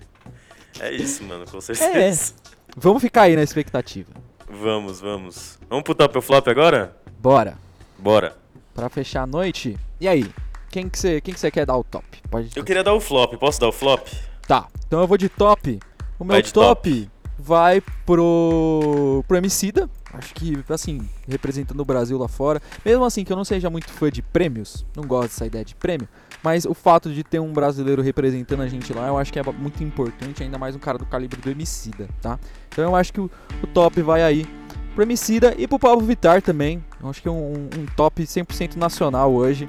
É 0.80 0.92
isso, 0.92 1.24
mano, 1.24 1.44
com 1.50 1.60
certeza. 1.60 2.34
Vamos 2.76 3.02
ficar 3.02 3.22
aí 3.22 3.34
na 3.34 3.42
expectativa. 3.42 4.12
Vamos, 4.48 5.00
vamos. 5.00 5.58
Vamos 5.68 5.82
pro 5.82 5.94
top 5.94 6.20
flop 6.20 6.46
agora? 6.46 6.96
Bora. 7.18 7.58
Bora. 7.98 8.36
Pra 8.74 8.88
fechar 8.88 9.22
a 9.22 9.26
noite. 9.26 9.76
E 10.00 10.06
aí? 10.06 10.30
Quem 10.70 10.88
que 10.88 10.98
você 10.98 11.20
quem 11.20 11.34
que 11.34 11.50
quer 11.50 11.66
dar 11.66 11.76
o 11.76 11.84
top? 11.84 12.04
Pode 12.30 12.50
Eu 12.54 12.62
queria 12.62 12.84
dar 12.84 12.94
o 12.94 13.00
flop, 13.00 13.34
posso 13.34 13.58
dar 13.58 13.68
o 13.68 13.72
flop? 13.72 14.06
Tá, 14.46 14.66
então 14.86 15.00
eu 15.00 15.06
vou 15.06 15.18
de 15.18 15.28
top. 15.28 15.80
O 16.18 16.24
meu 16.24 16.40
de 16.42 16.52
top, 16.52 17.08
vai 17.38 17.80
pro, 18.04 19.24
pro 19.26 19.36
Emicida. 19.36 19.88
Acho 20.12 20.34
que, 20.34 20.64
assim, 20.68 21.08
representando 21.28 21.80
o 21.80 21.84
Brasil 21.84 22.18
lá 22.18 22.26
fora. 22.28 22.60
Mesmo 22.84 23.04
assim, 23.04 23.24
que 23.24 23.32
eu 23.32 23.36
não 23.36 23.44
seja 23.44 23.70
muito 23.70 23.90
fã 23.90 24.10
de 24.10 24.22
prêmios, 24.22 24.84
não 24.96 25.04
gosto 25.04 25.28
dessa 25.28 25.46
ideia 25.46 25.64
de 25.64 25.74
prêmio. 25.74 26.08
Mas 26.42 26.64
o 26.64 26.74
fato 26.74 27.12
de 27.12 27.22
ter 27.22 27.38
um 27.38 27.52
brasileiro 27.52 28.00
representando 28.02 28.62
a 28.62 28.68
gente 28.68 28.92
lá, 28.92 29.08
eu 29.08 29.18
acho 29.18 29.32
que 29.32 29.38
é 29.38 29.42
muito 29.52 29.82
importante, 29.84 30.42
ainda 30.42 30.58
mais 30.58 30.74
um 30.74 30.78
cara 30.78 30.98
do 30.98 31.06
calibre 31.06 31.40
do 31.40 31.50
Emicida, 31.50 32.08
tá? 32.22 32.38
Então 32.68 32.84
eu 32.84 32.96
acho 32.96 33.12
que 33.12 33.20
o, 33.20 33.30
o 33.62 33.66
top 33.66 34.00
vai 34.02 34.22
aí 34.22 34.46
pro 34.98 35.04
Emicida 35.04 35.54
e 35.56 35.68
pro 35.68 35.78
Pablo 35.78 36.04
Vittar 36.04 36.42
também. 36.42 36.82
Eu 37.00 37.08
acho 37.08 37.22
que 37.22 37.28
é 37.28 37.30
um, 37.30 37.52
um- 37.52 37.82
um 37.82 37.86
top 37.94 38.20
100% 38.26 38.74
nacional 38.74 39.32
hoje. 39.32 39.68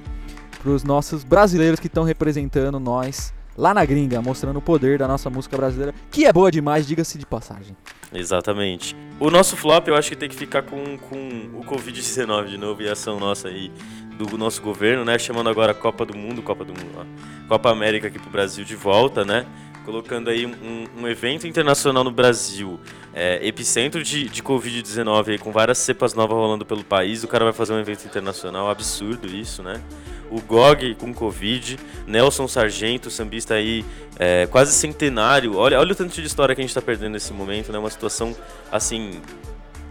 Pros 0.63 0.83
nossos 0.83 1.23
brasileiros 1.23 1.79
que 1.79 1.85
estão 1.85 2.03
representando 2.03 2.79
nós 2.79 3.31
lá 3.55 3.71
na 3.71 3.85
gringa, 3.85 4.23
mostrando 4.23 4.57
o 4.57 4.61
poder 4.61 4.97
da 4.97 5.07
nossa 5.07 5.29
música 5.29 5.55
brasileira, 5.55 5.93
que 6.09 6.25
é 6.25 6.33
boa 6.33 6.49
demais, 6.51 6.87
diga-se 6.87 7.15
de 7.19 7.27
passagem. 7.27 7.77
Exatamente. 8.11 8.95
O 9.19 9.29
nosso 9.29 9.55
flop 9.55 9.87
eu 9.89 9.95
acho 9.95 10.09
que 10.09 10.15
tem 10.15 10.27
que 10.29 10.35
ficar 10.35 10.63
com, 10.63 10.97
com 10.97 11.17
o 11.53 11.63
Covid-19 11.63 12.45
de 12.47 12.57
novo 12.57 12.81
e 12.81 12.89
a 12.89 12.93
ação 12.93 13.19
nossa 13.19 13.49
aí 13.49 13.71
do 14.17 14.35
nosso 14.35 14.63
governo, 14.63 15.05
né? 15.05 15.19
Chamando 15.19 15.47
agora 15.49 15.73
a 15.73 15.75
Copa 15.75 16.05
do 16.07 16.17
Mundo, 16.17 16.41
Copa 16.41 16.65
do 16.65 16.73
Mundo, 16.73 16.89
ó, 16.97 17.47
Copa 17.47 17.69
América 17.69 18.07
aqui 18.07 18.17
pro 18.17 18.31
Brasil 18.31 18.65
de 18.65 18.75
volta, 18.75 19.23
né? 19.23 19.45
Colocando 19.85 20.29
aí 20.29 20.45
um, 20.45 20.87
um 20.97 21.07
evento 21.07 21.47
internacional 21.47 22.03
no 22.03 22.11
Brasil, 22.11 22.79
é, 23.13 23.45
epicentro 23.45 24.03
de, 24.03 24.29
de 24.29 24.43
Covid-19 24.43 25.29
aí, 25.29 25.37
com 25.37 25.51
várias 25.51 25.77
cepas 25.79 26.13
novas 26.13 26.37
rolando 26.37 26.65
pelo 26.65 26.83
país. 26.83 27.23
O 27.23 27.27
cara 27.27 27.43
vai 27.45 27.53
fazer 27.53 27.73
um 27.73 27.79
evento 27.79 28.05
internacional, 28.05 28.69
absurdo 28.69 29.27
isso, 29.27 29.63
né? 29.63 29.81
O 30.29 30.39
GOG 30.41 30.95
com 30.95 31.11
Covid, 31.11 31.79
Nelson 32.05 32.47
Sargento, 32.47 33.09
sambista 33.09 33.55
aí 33.55 33.83
é, 34.17 34.45
quase 34.47 34.73
centenário. 34.73 35.55
Olha, 35.55 35.79
olha 35.79 35.91
o 35.91 35.95
tanto 35.95 36.13
de 36.13 36.27
história 36.27 36.53
que 36.53 36.61
a 36.61 36.63
gente 36.63 36.73
tá 36.73 36.81
perdendo 36.81 37.13
nesse 37.13 37.33
momento, 37.33 37.71
né? 37.71 37.79
Uma 37.79 37.89
situação, 37.89 38.35
assim, 38.71 39.19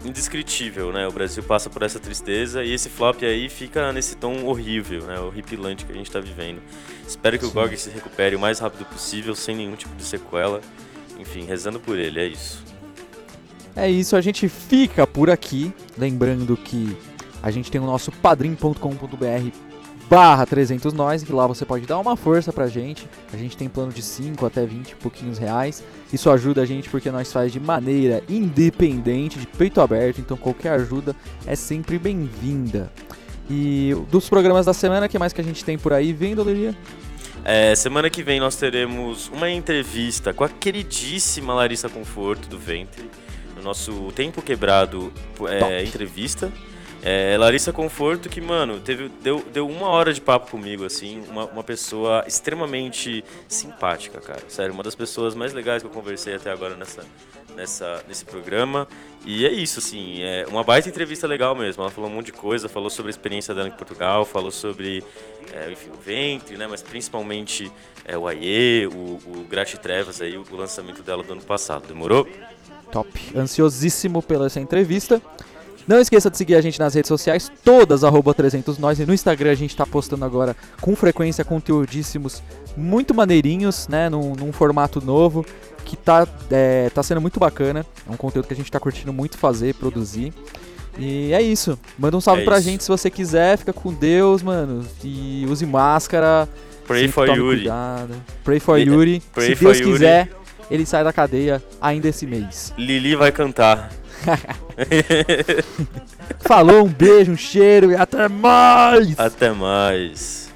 indescritível, 0.03 0.91
né? 0.93 1.07
O 1.07 1.11
Brasil 1.11 1.43
passa 1.43 1.69
por 1.69 1.83
essa 1.83 1.99
tristeza 1.99 2.63
e 2.63 2.73
esse 2.73 2.89
flop 2.89 3.21
aí 3.23 3.49
fica 3.49 3.91
nesse 3.91 4.15
tom 4.15 4.45
horrível, 4.45 5.03
né? 5.05 5.19
Horripilante 5.19 5.85
que 5.85 5.91
a 5.91 5.95
gente 5.95 6.09
tá 6.09 6.19
vivendo. 6.19 6.61
Espero 7.09 7.39
que 7.39 7.45
o 7.45 7.49
GOG 7.49 7.75
se 7.75 7.89
recupere 7.89 8.35
o 8.35 8.39
mais 8.39 8.59
rápido 8.59 8.85
possível, 8.85 9.33
sem 9.33 9.55
nenhum 9.55 9.75
tipo 9.75 9.95
de 9.95 10.03
sequela. 10.03 10.61
Enfim, 11.19 11.43
rezando 11.43 11.79
por 11.79 11.97
ele, 11.97 12.19
é 12.19 12.27
isso. 12.27 12.63
É 13.75 13.89
isso, 13.89 14.15
a 14.15 14.21
gente 14.21 14.47
fica 14.47 15.07
por 15.07 15.27
aqui. 15.27 15.73
Lembrando 15.97 16.55
que 16.55 16.95
a 17.41 17.49
gente 17.49 17.71
tem 17.71 17.81
o 17.81 17.85
nosso 17.85 18.11
padrim.com.br 18.11 18.77
barra 20.07 20.45
300 20.45 20.93
nós, 20.93 21.23
que 21.23 21.33
lá 21.33 21.47
você 21.47 21.65
pode 21.65 21.87
dar 21.87 21.97
uma 21.97 22.15
força 22.15 22.53
pra 22.53 22.67
gente. 22.67 23.09
A 23.33 23.37
gente 23.37 23.57
tem 23.57 23.67
plano 23.67 23.91
de 23.91 24.03
5 24.03 24.45
até 24.45 24.63
20 24.63 24.91
e 24.91 24.95
pouquinhos 24.95 25.39
reais. 25.39 25.83
Isso 26.13 26.29
ajuda 26.29 26.61
a 26.61 26.65
gente 26.65 26.89
porque 26.89 27.09
nós 27.09 27.33
faz 27.33 27.51
de 27.51 27.59
maneira 27.59 28.23
independente, 28.29 29.39
de 29.39 29.47
peito 29.47 29.81
aberto, 29.81 30.21
então 30.21 30.37
qualquer 30.37 30.73
ajuda 30.73 31.15
é 31.47 31.55
sempre 31.55 31.97
bem-vinda. 31.97 32.91
E 33.49 33.95
dos 34.11 34.29
programas 34.29 34.65
da 34.65 34.73
semana, 34.73 35.07
o 35.07 35.09
que 35.09 35.17
mais 35.17 35.33
que 35.33 35.41
a 35.41 35.43
gente 35.43 35.65
tem 35.65 35.77
por 35.77 35.91
aí 35.91 36.13
vendo, 36.13 36.43
Leria? 36.43 36.75
É, 37.43 37.73
semana 37.73 38.09
que 38.09 38.21
vem 38.21 38.39
nós 38.39 38.55
teremos 38.55 39.29
uma 39.29 39.49
entrevista 39.49 40.33
com 40.33 40.43
a 40.43 40.49
queridíssima 40.49 41.53
Larissa 41.53 41.89
Conforto 41.89 42.47
do 42.47 42.59
Ventre, 42.59 43.09
no 43.55 43.63
nosso 43.63 44.11
Tempo 44.13 44.41
Quebrado 44.41 45.11
é, 45.47 45.83
entrevista. 45.83 46.51
É, 47.01 47.37
Larissa 47.37 47.71
Conforto, 47.71 48.27
que, 48.27 48.41
mano, 48.41 48.79
teve, 48.79 49.09
deu, 49.21 49.43
deu 49.53 49.67
uma 49.67 49.87
hora 49.87 50.13
de 50.13 50.19
papo 50.19 50.51
comigo, 50.51 50.83
assim, 50.83 51.23
uma, 51.29 51.45
uma 51.45 51.63
pessoa 51.63 52.25
extremamente 52.27 53.23
simpática, 53.47 54.19
cara. 54.19 54.41
Sério, 54.49 54.73
uma 54.73 54.83
das 54.83 54.95
pessoas 54.95 55.33
mais 55.33 55.53
legais 55.53 55.81
que 55.81 55.87
eu 55.87 55.91
conversei 55.91 56.35
até 56.35 56.51
agora 56.51 56.75
nessa, 56.75 57.05
nessa, 57.55 58.03
nesse 58.07 58.25
programa. 58.25 58.85
E 59.25 59.45
é 59.45 59.51
isso, 59.51 59.79
assim, 59.79 60.21
é 60.21 60.45
uma 60.49 60.63
baita 60.63 60.89
entrevista 60.89 61.25
legal 61.25 61.55
mesmo. 61.55 61.81
Ela 61.83 61.91
falou 61.91 62.09
um 62.09 62.13
monte 62.13 62.27
de 62.27 62.33
coisa, 62.33 62.67
falou 62.67 62.89
sobre 62.89 63.09
a 63.09 63.11
experiência 63.11 63.53
dela 63.53 63.69
em 63.69 63.71
Portugal, 63.71 64.25
falou 64.25 64.51
sobre, 64.51 65.01
é, 65.53 65.71
enfim, 65.71 65.89
o 65.89 65.97
ventre, 65.97 66.57
né, 66.57 66.67
mas 66.67 66.81
principalmente 66.81 67.71
é, 68.03 68.17
o 68.17 68.27
Aie, 68.27 68.87
o, 68.87 69.19
o 69.25 69.45
Grati 69.49 69.77
Trevas 69.77 70.21
aí, 70.21 70.37
o 70.37 70.45
lançamento 70.51 71.01
dela 71.01 71.23
do 71.23 71.31
ano 71.31 71.43
passado. 71.43 71.87
Demorou? 71.87 72.27
Top. 72.91 73.09
Ansiosíssimo 73.35 74.21
pela 74.21 74.47
essa 74.47 74.59
entrevista. 74.59 75.21
Não 75.89 75.99
esqueça 75.99 76.29
de 76.29 76.37
seguir 76.37 76.53
a 76.53 76.61
gente 76.61 76.79
nas 76.79 76.93
redes 76.93 77.07
sociais, 77.07 77.51
todas 77.65 78.03
arroba 78.03 78.31
300 78.31 78.77
nós 78.77 78.99
e 78.99 79.07
no 79.07 79.11
Instagram 79.11 79.49
a 79.49 79.55
gente 79.55 79.75
tá 79.75 79.87
postando 79.87 80.23
agora 80.23 80.55
com 80.79 80.95
frequência 80.95 81.43
conteúdíssimos 81.43 82.43
muito 82.77 83.11
maneirinhos, 83.11 83.87
né, 83.87 84.07
num, 84.07 84.33
num 84.35 84.53
formato 84.53 85.03
novo 85.03 85.43
que 85.83 85.97
tá, 85.97 86.27
é, 86.51 86.91
tá 86.93 87.01
sendo 87.01 87.19
muito 87.19 87.39
bacana. 87.39 87.83
É 88.07 88.11
um 88.13 88.17
conteúdo 88.17 88.45
que 88.47 88.53
a 88.53 88.55
gente 88.55 88.71
tá 88.71 88.79
curtindo 88.79 89.11
muito 89.11 89.39
fazer, 89.39 89.73
produzir. 89.73 90.31
E 90.95 91.33
é 91.33 91.41
isso. 91.41 91.79
Manda 91.97 92.15
um 92.15 92.21
salve 92.21 92.43
É 92.43 92.45
pra 92.45 92.59
isso. 92.59 92.69
gente 92.69 92.83
se 92.83 92.89
você 92.89 93.09
quiser. 93.09 93.57
Fica 93.57 93.73
com 93.73 93.91
Deus, 93.91 94.43
mano. 94.43 94.85
E 95.03 95.43
use 95.49 95.65
máscara. 95.65 96.47
Pray 96.85 97.07
for 97.07 97.27
Yuri. 97.27 97.61
Cuidado. 97.61 98.13
Pray 98.43 98.59
for 98.59 98.77
Yuri. 98.77 99.23
pray 99.33 99.55
se 99.55 99.63
Deus 99.63 99.79
Yuri. 99.79 99.91
quiser, 99.93 100.29
ele 100.69 100.85
sai 100.85 101.03
da 101.03 101.11
cadeia 101.11 101.63
ainda 101.81 102.07
esse 102.09 102.27
mês. 102.27 102.71
Lili 102.77 103.15
vai 103.15 103.31
cantar. 103.31 103.89
Falou, 106.39 106.85
um 106.85 106.89
beijo, 106.89 107.31
um 107.31 107.37
cheiro 107.37 107.91
e 107.91 107.95
até 107.95 108.27
mais! 108.27 109.19
Até 109.19 109.51
mais. 109.51 110.48